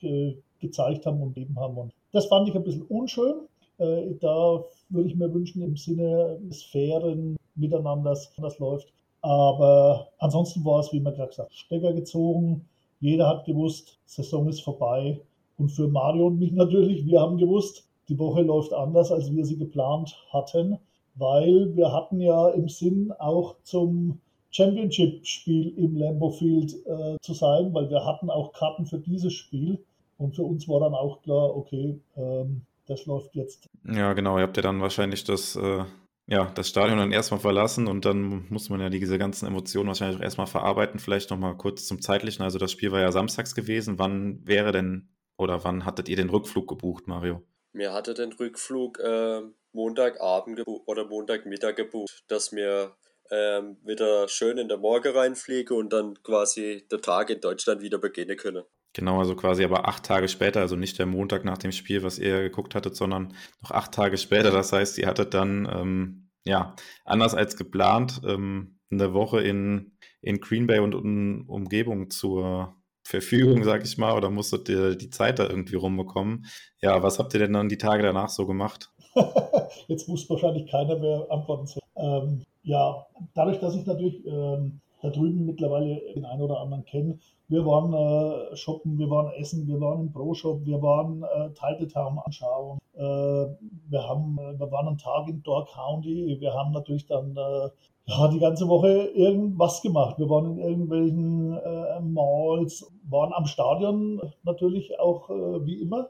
gezeigt 0.60 1.06
haben 1.06 1.22
und 1.22 1.38
eben 1.38 1.60
haben. 1.60 1.78
Und 1.78 1.94
das 2.12 2.28
fand 2.28 2.48
ich 2.48 2.56
ein 2.56 2.64
bisschen 2.64 2.84
unschön. 2.84 3.48
Äh, 3.80 4.14
da 4.20 4.64
würde 4.90 5.10
ich 5.10 5.16
mir 5.16 5.34
wünschen, 5.34 5.62
im 5.64 5.76
Sinne 5.76 6.40
des 6.44 6.64
fairen 6.64 7.38
Miteinanders, 7.56 8.32
das 8.38 8.60
läuft. 8.60 8.94
Aber 9.22 10.10
ansonsten 10.20 10.64
war 10.66 10.82
es, 10.82 10.92
wie 10.92 11.00
man 11.00 11.14
gerade 11.14 11.30
gesagt 11.30 11.50
hat, 11.50 11.56
Stecker 11.56 11.94
gezogen. 11.94 12.66
Jeder 13.00 13.28
hat 13.28 13.46
gewusst, 13.46 13.98
Saison 14.06 14.48
ist 14.48 14.62
vorbei. 14.62 15.20
Und 15.58 15.70
für 15.70 15.88
Mario 15.88 16.28
und 16.28 16.40
mich 16.40 16.52
natürlich, 16.52 17.06
wir 17.06 17.22
haben 17.22 17.38
gewusst, 17.38 17.88
die 18.10 18.20
Woche 18.20 18.42
läuft 18.42 18.74
anders, 18.74 19.12
als 19.12 19.32
wir 19.32 19.46
sie 19.46 19.58
geplant 19.58 20.16
hatten, 20.32 20.78
weil 21.16 21.76
wir 21.76 21.92
hatten 21.92 22.20
ja 22.20 22.50
im 22.50 22.70
Sinn 22.70 23.12
auch 23.18 23.56
zum 23.64 24.20
Championship-Spiel 24.52 25.78
im 25.78 25.96
Lambeau 25.96 26.30
Field 26.30 26.74
äh, 26.86 27.18
zu 27.22 27.34
sein, 27.34 27.74
weil 27.74 27.90
wir 27.90 28.06
hatten 28.06 28.30
auch 28.30 28.54
Karten 28.54 28.86
für 28.86 29.00
dieses 29.00 29.34
Spiel. 29.34 29.84
Und 30.18 30.36
für 30.36 30.44
uns 30.44 30.68
war 30.68 30.80
dann 30.80 30.94
auch 30.94 31.22
klar, 31.22 31.56
okay, 31.56 32.00
ähm, 32.16 32.62
das 32.86 33.06
läuft 33.06 33.36
jetzt. 33.36 33.70
Ja, 33.84 34.14
genau. 34.14 34.38
Ihr 34.38 34.44
habt 34.44 34.58
ja 34.58 34.64
dann 34.64 34.82
wahrscheinlich 34.82 35.24
das, 35.24 35.56
äh, 35.56 35.84
ja, 36.28 36.52
das 36.54 36.70
Stadion 36.70 37.00
dann 37.00 37.12
erstmal 37.12 37.40
verlassen 37.40 37.88
und 37.88 38.06
dann 38.06 38.46
muss 38.50 38.70
man 38.70 38.80
ja 38.80 38.90
diese 38.90 39.18
ganzen 39.18 39.48
Emotionen 39.48 39.88
wahrscheinlich 39.88 40.20
auch 40.20 40.24
erstmal 40.24 40.48
verarbeiten. 40.48 41.00
Vielleicht 41.00 41.32
nochmal 41.32 41.58
kurz 41.58 41.88
zum 41.88 42.02
zeitlichen. 42.02 42.44
Also 42.44 42.60
das 42.60 42.72
Spiel 42.72 42.92
war 42.92 43.02
ja 43.02 43.12
samstags 43.12 43.56
gewesen. 43.56 43.98
Wann 43.98 44.46
wäre 44.46 44.72
denn 44.72 45.10
oder 45.38 45.64
wann 45.64 45.86
hattet 45.86 46.10
ihr 46.10 46.16
den 46.16 46.30
Rückflug 46.30 46.68
gebucht, 46.68 47.08
Mario? 47.08 47.42
Mir 47.74 47.92
hatte 47.92 48.14
den 48.14 48.32
Rückflug 48.32 49.00
äh, 49.00 49.42
Montagabend 49.74 50.64
oder 50.86 51.06
Montagmittag 51.06 51.76
gebucht, 51.76 52.24
dass 52.28 52.52
mir 52.52 52.96
ähm, 53.32 53.78
wieder 53.84 54.28
schön 54.28 54.58
in 54.58 54.68
der 54.68 54.78
Morgen 54.78 55.16
reinfliege 55.16 55.74
und 55.74 55.92
dann 55.92 56.22
quasi 56.24 56.86
der 56.92 57.02
Tag 57.02 57.30
in 57.30 57.42
Deutschland 57.42 57.82
wieder 57.82 57.98
beginnen 57.98 58.38
können. 58.38 58.64
Genau, 58.94 59.18
also 59.20 59.36
quasi 59.36 59.64
aber 59.64 59.88
acht 59.88 60.06
Tage 60.06 60.28
später, 60.28 60.62
also 60.62 60.76
nicht 60.76 61.00
der 61.00 61.08
Montag 61.08 61.46
nach 61.46 61.58
dem 61.58 61.72
Spiel, 61.72 62.04
was 62.04 62.20
ihr 62.20 62.44
geguckt 62.44 62.76
hattet, 62.76 62.96
sondern 62.96 63.36
noch 63.62 63.72
acht 63.72 63.92
Tage 63.92 64.18
später. 64.18 64.52
Das 64.52 64.72
heißt, 64.72 65.00
ihr 65.00 65.08
hattet 65.08 65.34
dann, 65.34 65.68
ähm, 65.72 66.30
ja, 66.46 66.76
anders 67.04 67.34
als 67.34 67.58
geplant, 67.58 68.22
ähm, 68.24 68.80
eine 68.92 69.14
Woche 69.14 69.42
in, 69.42 69.98
in 70.22 70.40
Green 70.40 70.68
Bay 70.68 70.80
und 70.80 70.94
um, 70.94 71.50
Umgebung 71.50 72.12
zur 72.12 72.83
Verfügung, 73.04 73.64
sag 73.64 73.84
ich 73.84 73.98
mal, 73.98 74.16
oder 74.16 74.30
musstet 74.30 74.70
ihr 74.70 74.96
die 74.96 75.10
Zeit 75.10 75.40
da 75.40 75.50
irgendwie 75.50 75.76
rumbekommen? 75.76 76.46
Ja, 76.82 77.04
was 77.04 77.20
habt 77.20 77.34
ihr 77.34 77.40
denn 77.40 77.54
dann 77.54 77.70
die 77.70 77.78
Tage 77.78 78.04
danach 78.04 78.30
so 78.30 78.46
gemacht? 78.46 78.92
Jetzt 79.88 80.08
muss 80.08 80.30
wahrscheinlich 80.30 80.70
keiner 80.72 80.98
mehr 80.98 81.28
antworten. 81.30 81.68
Ähm, 81.96 82.44
ja, 82.64 83.06
dadurch, 83.34 83.60
dass 83.60 83.76
ich 83.76 83.86
natürlich 83.86 84.26
ähm, 84.26 84.80
da 85.02 85.10
drüben 85.10 85.46
mittlerweile 85.46 86.02
den 86.16 86.26
einen 86.26 86.42
oder 86.42 86.62
anderen 86.62 86.86
kenne, 86.86 87.20
wir 87.50 87.66
waren 87.66 87.94
äh, 87.94 88.56
shoppen, 88.56 88.98
wir 88.98 89.10
waren 89.10 89.32
essen, 89.34 89.68
wir 89.68 89.80
waren 89.80 90.02
im 90.02 90.12
Pro-Shop, 90.12 90.66
wir 90.66 90.82
waren 90.82 91.24
äh, 91.24 91.52
Title 91.54 91.88
Town 91.88 92.18
anschauen. 92.20 92.80
Äh, 92.96 93.02
wir, 93.02 94.08
haben, 94.08 94.40
äh, 94.40 94.60
wir 94.60 94.72
waren 94.72 94.88
einen 94.88 94.98
Tag 94.98 95.28
in 95.28 95.44
Door 95.44 95.68
County. 95.72 96.38
Wir 96.40 96.54
haben 96.54 96.72
natürlich 96.72 97.06
dann 97.06 97.36
äh, 97.36 97.70
ja, 98.06 98.28
die 98.28 98.40
ganze 98.40 98.68
Woche 98.68 99.12
irgendwas 99.16 99.82
gemacht. 99.82 100.20
Wir 100.20 100.30
waren 100.30 100.58
in 100.58 100.60
irgendwelchen 100.60 101.58
äh, 101.58 102.02
Malls, 102.02 102.86
waren 103.10 103.34
am 103.34 103.46
Stadion 103.46 104.22
natürlich 104.44 105.00
auch 105.00 105.30
äh, 105.30 105.66
wie 105.66 105.82
immer. 105.82 106.10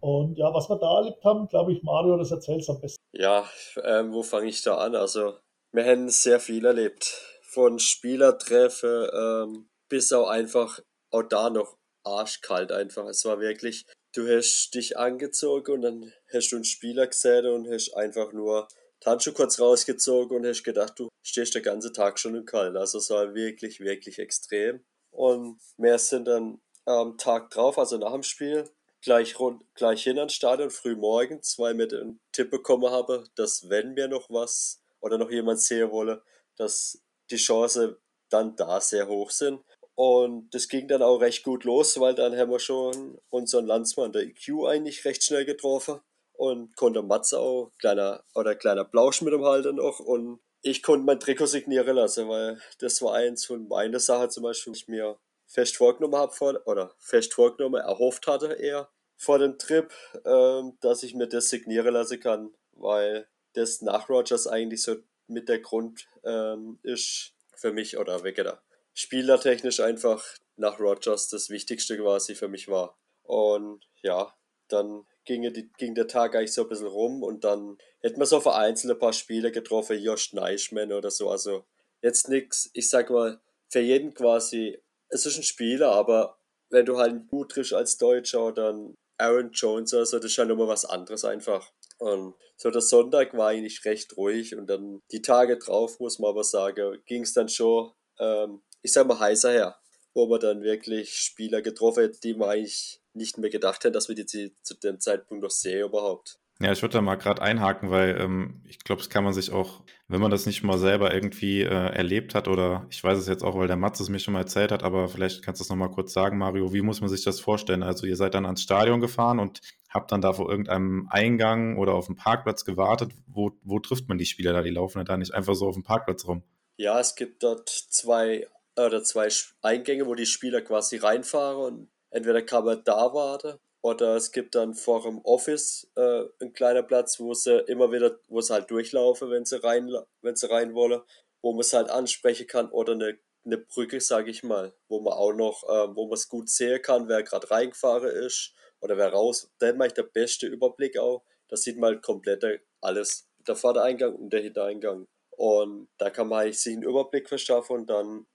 Und 0.00 0.38
ja, 0.38 0.52
was 0.54 0.70
wir 0.70 0.76
da 0.76 0.98
erlebt 0.98 1.22
haben, 1.24 1.48
glaube 1.48 1.72
ich, 1.72 1.82
Mario, 1.82 2.16
das 2.16 2.30
erzählst 2.30 2.70
am 2.70 2.80
besten. 2.80 3.02
Ja, 3.12 3.44
ähm, 3.84 4.12
wo 4.12 4.22
fange 4.22 4.46
ich 4.46 4.62
da 4.62 4.78
an? 4.78 4.94
Also, 4.94 5.34
wir 5.72 5.84
haben 5.84 6.08
sehr 6.08 6.40
viel 6.40 6.64
erlebt. 6.64 7.04
Von 7.42 7.78
Spielertreffen 7.78 9.08
ähm, 9.12 9.68
bis 9.88 10.12
auch 10.12 10.28
einfach, 10.28 10.80
auch 11.10 11.22
da 11.22 11.50
noch 11.50 11.76
arschkalt 12.04 12.72
einfach. 12.72 13.06
Es 13.06 13.24
war 13.24 13.40
wirklich, 13.40 13.84
du 14.14 14.26
hast 14.26 14.70
dich 14.74 14.96
angezogen 14.96 15.72
und 15.72 15.82
dann 15.82 16.12
hast 16.32 16.50
du 16.50 16.56
einen 16.56 16.64
Spieler 16.64 17.06
gesehen 17.06 17.46
und 17.46 17.70
hast 17.70 17.94
einfach 17.94 18.32
nur 18.32 18.68
Handschuh 19.08 19.32
kurz 19.32 19.60
rausgezogen 19.60 20.36
und 20.36 20.46
hast 20.46 20.62
gedacht, 20.62 20.98
du 20.98 21.08
stehst 21.22 21.54
den 21.54 21.62
ganzen 21.62 21.92
Tag 21.92 22.18
schon 22.18 22.34
im 22.34 22.44
Kalt. 22.44 22.76
Also 22.76 22.98
es 22.98 23.10
war 23.10 23.34
wirklich, 23.34 23.80
wirklich 23.80 24.18
extrem. 24.18 24.84
Und 25.10 25.58
wir 25.76 25.98
sind 25.98 26.26
dann 26.26 26.60
am 26.84 27.18
Tag 27.18 27.50
drauf, 27.50 27.78
also 27.78 27.98
nach 27.98 28.12
dem 28.12 28.22
Spiel, 28.22 28.68
gleich, 29.02 29.38
rund, 29.38 29.62
gleich 29.74 30.02
hin 30.02 30.18
ans 30.18 30.34
Stadion, 30.34 30.70
früh 30.70 30.96
morgens, 30.96 31.58
weil 31.58 31.74
mir 31.74 31.86
den 31.86 32.20
Tipp 32.32 32.50
bekommen 32.50 32.90
habe, 32.90 33.24
dass 33.34 33.68
wenn 33.68 33.94
mir 33.94 34.08
noch 34.08 34.28
was 34.30 34.80
oder 35.00 35.18
noch 35.18 35.30
jemand 35.30 35.60
sehen 35.60 35.90
wolle, 35.90 36.22
dass 36.56 37.02
die 37.30 37.36
Chance 37.36 38.00
dann 38.30 38.56
da 38.56 38.80
sehr 38.80 39.08
hoch 39.08 39.30
sind. 39.30 39.62
Und 39.94 40.54
das 40.54 40.68
ging 40.68 40.86
dann 40.86 41.02
auch 41.02 41.16
recht 41.16 41.42
gut 41.42 41.64
los, 41.64 41.98
weil 41.98 42.14
dann 42.14 42.36
haben 42.36 42.50
wir 42.50 42.60
schon 42.60 43.18
unseren 43.30 43.66
Landsmann, 43.66 44.12
der 44.12 44.22
EQ, 44.22 44.66
eigentlich 44.66 45.04
recht 45.04 45.24
schnell 45.24 45.44
getroffen 45.44 46.00
und 46.38 46.76
konnte 46.76 47.02
Mats 47.02 47.34
auch, 47.34 47.72
kleiner, 47.78 48.22
oder 48.34 48.54
kleiner 48.54 48.84
Plausch 48.84 49.22
mit 49.22 49.32
dem 49.32 49.44
halten 49.44 49.76
noch 49.76 49.98
und 49.98 50.40
ich 50.62 50.82
konnte 50.82 51.04
mein 51.04 51.18
Trikot 51.18 51.46
signieren 51.46 51.96
lassen, 51.96 52.28
weil 52.28 52.60
das 52.78 53.02
war 53.02 53.14
eins 53.14 53.44
von 53.44 53.66
meiner 53.66 53.98
Sache 53.98 54.28
zum 54.28 54.44
Beispiel, 54.44 54.72
ich 54.72 54.86
mir 54.86 55.18
fest 55.46 55.76
vorgenommen 55.76 56.16
habe, 56.16 56.62
oder 56.64 56.94
fest 56.98 57.34
vorgenommen, 57.34 57.80
erhofft 57.80 58.26
hatte 58.28 58.52
eher 58.52 58.88
vor 59.16 59.40
dem 59.40 59.58
Trip, 59.58 59.92
ähm, 60.24 60.78
dass 60.80 61.02
ich 61.02 61.14
mir 61.14 61.26
das 61.26 61.48
signieren 61.48 61.94
lassen 61.94 62.20
kann, 62.20 62.54
weil 62.72 63.28
das 63.54 63.82
nach 63.82 64.08
Rogers 64.08 64.46
eigentlich 64.46 64.82
so 64.82 64.94
mit 65.26 65.48
der 65.48 65.58
Grund 65.58 66.06
ähm, 66.22 66.78
ist 66.84 67.32
für 67.56 67.72
mich 67.72 67.98
oder 67.98 68.22
wegen 68.22 68.44
der 68.44 68.62
spielertechnisch 68.94 69.80
einfach 69.80 70.24
nach 70.56 70.78
Rogers 70.78 71.28
das 71.28 71.50
Wichtigste 71.50 71.96
quasi 71.98 72.34
für 72.34 72.48
mich 72.48 72.68
war. 72.68 72.96
Und 73.22 73.88
ja, 74.02 74.34
dann 74.68 75.06
ging, 75.28 75.52
die, 75.52 75.70
ging 75.78 75.94
der 75.94 76.08
Tag 76.08 76.34
eigentlich 76.34 76.52
so 76.52 76.62
ein 76.62 76.68
bisschen 76.68 76.88
rum 76.88 77.22
und 77.22 77.44
dann 77.44 77.78
hätten 78.00 78.18
wir 78.18 78.26
so 78.26 78.40
vereinzelt 78.40 78.92
ein 78.92 78.98
paar 78.98 79.12
Spiele 79.12 79.52
getroffen, 79.52 79.98
Josh 79.98 80.32
Neischmann 80.32 80.92
oder 80.92 81.12
so. 81.12 81.30
Also 81.30 81.64
jetzt 82.02 82.28
nichts, 82.28 82.68
ich 82.72 82.90
sag 82.90 83.10
mal, 83.10 83.40
für 83.70 83.80
jeden 83.80 84.14
quasi, 84.14 84.82
es 85.08 85.26
ist 85.26 85.36
ein 85.36 85.42
Spieler, 85.44 85.92
aber 85.92 86.38
wenn 86.70 86.86
du 86.86 86.98
halt 86.98 87.28
gut 87.28 87.52
triffst 87.52 87.72
als 87.74 87.96
Deutscher 87.98 88.46
oder 88.46 88.76
Aaron 89.18 89.52
Jones 89.52 89.94
oder 89.94 90.06
so, 90.06 90.18
das 90.18 90.32
ist 90.32 90.36
ja 90.36 90.44
nochmal 90.44 90.68
was 90.68 90.84
anderes 90.84 91.24
einfach. 91.24 91.70
Und 91.98 92.34
so 92.56 92.70
der 92.70 92.80
Sonntag 92.80 93.36
war 93.36 93.48
eigentlich 93.48 93.84
recht 93.84 94.16
ruhig 94.16 94.56
und 94.56 94.66
dann 94.68 95.00
die 95.12 95.22
Tage 95.22 95.58
drauf, 95.58 96.00
muss 96.00 96.18
man 96.18 96.30
aber 96.30 96.44
sagen, 96.44 96.98
ging 97.06 97.22
es 97.22 97.32
dann 97.32 97.48
schon 97.48 97.92
ähm, 98.18 98.62
ich 98.82 98.92
sag 98.92 99.06
mal, 99.06 99.18
heißer 99.18 99.50
her, 99.50 99.76
wo 100.14 100.26
man 100.26 100.40
dann 100.40 100.62
wirklich 100.62 101.14
Spieler 101.14 101.62
getroffen 101.62 102.04
hat, 102.04 102.24
die 102.24 102.34
man 102.34 102.50
eigentlich 102.50 103.00
nicht 103.18 103.38
mehr 103.38 103.50
gedacht 103.50 103.84
hätte, 103.84 103.92
dass 103.92 104.08
wir 104.08 104.14
die 104.14 104.26
zu 104.26 104.74
dem 104.82 105.00
Zeitpunkt 105.00 105.42
noch 105.42 105.50
sehen 105.50 105.86
überhaupt. 105.86 106.38
Ja, 106.60 106.72
ich 106.72 106.82
würde 106.82 106.94
da 106.94 107.00
mal 107.00 107.14
gerade 107.14 107.40
einhaken, 107.40 107.90
weil 107.90 108.20
ähm, 108.20 108.62
ich 108.64 108.80
glaube, 108.80 109.00
das 109.00 109.08
kann 109.08 109.22
man 109.22 109.32
sich 109.32 109.52
auch, 109.52 109.82
wenn 110.08 110.20
man 110.20 110.32
das 110.32 110.44
nicht 110.44 110.64
mal 110.64 110.76
selber 110.76 111.14
irgendwie 111.14 111.62
äh, 111.62 111.68
erlebt 111.68 112.34
hat 112.34 112.48
oder 112.48 112.84
ich 112.90 113.04
weiß 113.04 113.16
es 113.16 113.28
jetzt 113.28 113.44
auch, 113.44 113.56
weil 113.56 113.68
der 113.68 113.76
Matz 113.76 114.00
es 114.00 114.08
mir 114.08 114.18
schon 114.18 114.34
mal 114.34 114.40
erzählt 114.40 114.72
hat, 114.72 114.82
aber 114.82 115.06
vielleicht 115.06 115.44
kannst 115.44 115.60
du 115.60 115.62
es 115.62 115.68
nochmal 115.68 115.92
kurz 115.92 116.12
sagen, 116.12 116.36
Mario, 116.36 116.72
wie 116.72 116.82
muss 116.82 117.00
man 117.00 117.10
sich 117.10 117.22
das 117.22 117.38
vorstellen? 117.38 117.84
Also 117.84 118.06
ihr 118.06 118.16
seid 118.16 118.34
dann 118.34 118.44
ans 118.44 118.62
Stadion 118.62 119.00
gefahren 119.00 119.38
und 119.38 119.60
habt 119.88 120.10
dann 120.10 120.20
da 120.20 120.32
vor 120.32 120.50
irgendeinem 120.50 121.06
Eingang 121.10 121.78
oder 121.78 121.94
auf 121.94 122.06
dem 122.06 122.16
Parkplatz 122.16 122.64
gewartet. 122.64 123.12
Wo, 123.28 123.52
wo 123.62 123.78
trifft 123.78 124.08
man 124.08 124.18
die 124.18 124.26
Spieler 124.26 124.52
da? 124.52 124.62
Die 124.62 124.70
laufen 124.70 124.98
ja 124.98 125.04
da 125.04 125.16
nicht 125.16 125.34
einfach 125.34 125.54
so 125.54 125.68
auf 125.68 125.74
dem 125.74 125.84
Parkplatz 125.84 126.26
rum. 126.26 126.42
Ja, 126.76 126.98
es 126.98 127.14
gibt 127.14 127.44
dort 127.44 127.68
zwei 127.68 128.48
oder 128.76 129.04
zwei 129.04 129.28
Eingänge, 129.62 130.06
wo 130.06 130.16
die 130.16 130.26
Spieler 130.26 130.60
quasi 130.60 130.96
reinfahren 130.96 131.74
und 131.74 131.88
entweder 132.10 132.42
kann 132.42 132.64
man 132.64 132.82
da 132.84 133.12
warten 133.12 133.58
oder 133.80 134.16
es 134.16 134.32
gibt 134.32 134.54
dann 134.54 134.74
vor 134.74 135.02
dem 135.02 135.20
Office 135.24 135.90
äh, 135.94 136.24
einen 136.40 136.52
kleinen 136.52 136.86
Platz, 136.86 137.20
wo 137.20 137.34
sie 137.34 137.58
immer 137.68 137.92
wieder, 137.92 138.18
wo 138.28 138.40
sie 138.40 138.52
halt 138.52 138.70
durchlaufen, 138.70 139.30
wenn 139.30 139.44
sie 139.44 139.62
rein, 139.62 139.90
wenn 140.20 140.36
sie 140.36 140.50
rein 140.50 140.74
wollen, 140.74 141.00
wo 141.42 141.52
man 141.52 141.60
es 141.60 141.72
halt 141.72 141.88
ansprechen 141.88 142.46
kann 142.46 142.70
oder 142.70 142.92
eine, 142.92 143.18
eine 143.44 143.58
Brücke, 143.58 144.00
sage 144.00 144.30
ich 144.30 144.42
mal, 144.42 144.74
wo 144.88 145.00
man 145.00 145.14
auch 145.14 145.32
noch, 145.32 145.62
äh, 145.64 145.94
wo 145.94 146.06
man 146.06 146.14
es 146.14 146.28
gut 146.28 146.48
sehen 146.48 146.82
kann, 146.82 147.08
wer 147.08 147.22
gerade 147.22 147.50
reingefahren 147.50 148.10
ist 148.10 148.52
oder 148.80 148.96
wer 148.96 149.12
raus. 149.12 149.50
Dann 149.58 149.78
mache 149.78 149.88
ich 149.88 149.94
der 149.94 150.02
beste 150.02 150.46
Überblick 150.46 150.98
auch. 150.98 151.22
Da 151.48 151.56
sieht 151.56 151.78
man 151.78 151.94
halt 151.94 152.02
komplett 152.02 152.44
alles. 152.80 153.28
Der 153.46 153.56
Vordereingang 153.56 154.14
und 154.14 154.32
der 154.32 154.42
Hintereingang. 154.42 155.06
Und 155.30 155.88
da 155.98 156.10
kann 156.10 156.28
man 156.28 156.52
sich 156.52 156.74
einen 156.74 156.82
Überblick 156.82 157.28
verschaffen 157.28 157.76
und 157.76 157.86
dann 157.90 158.26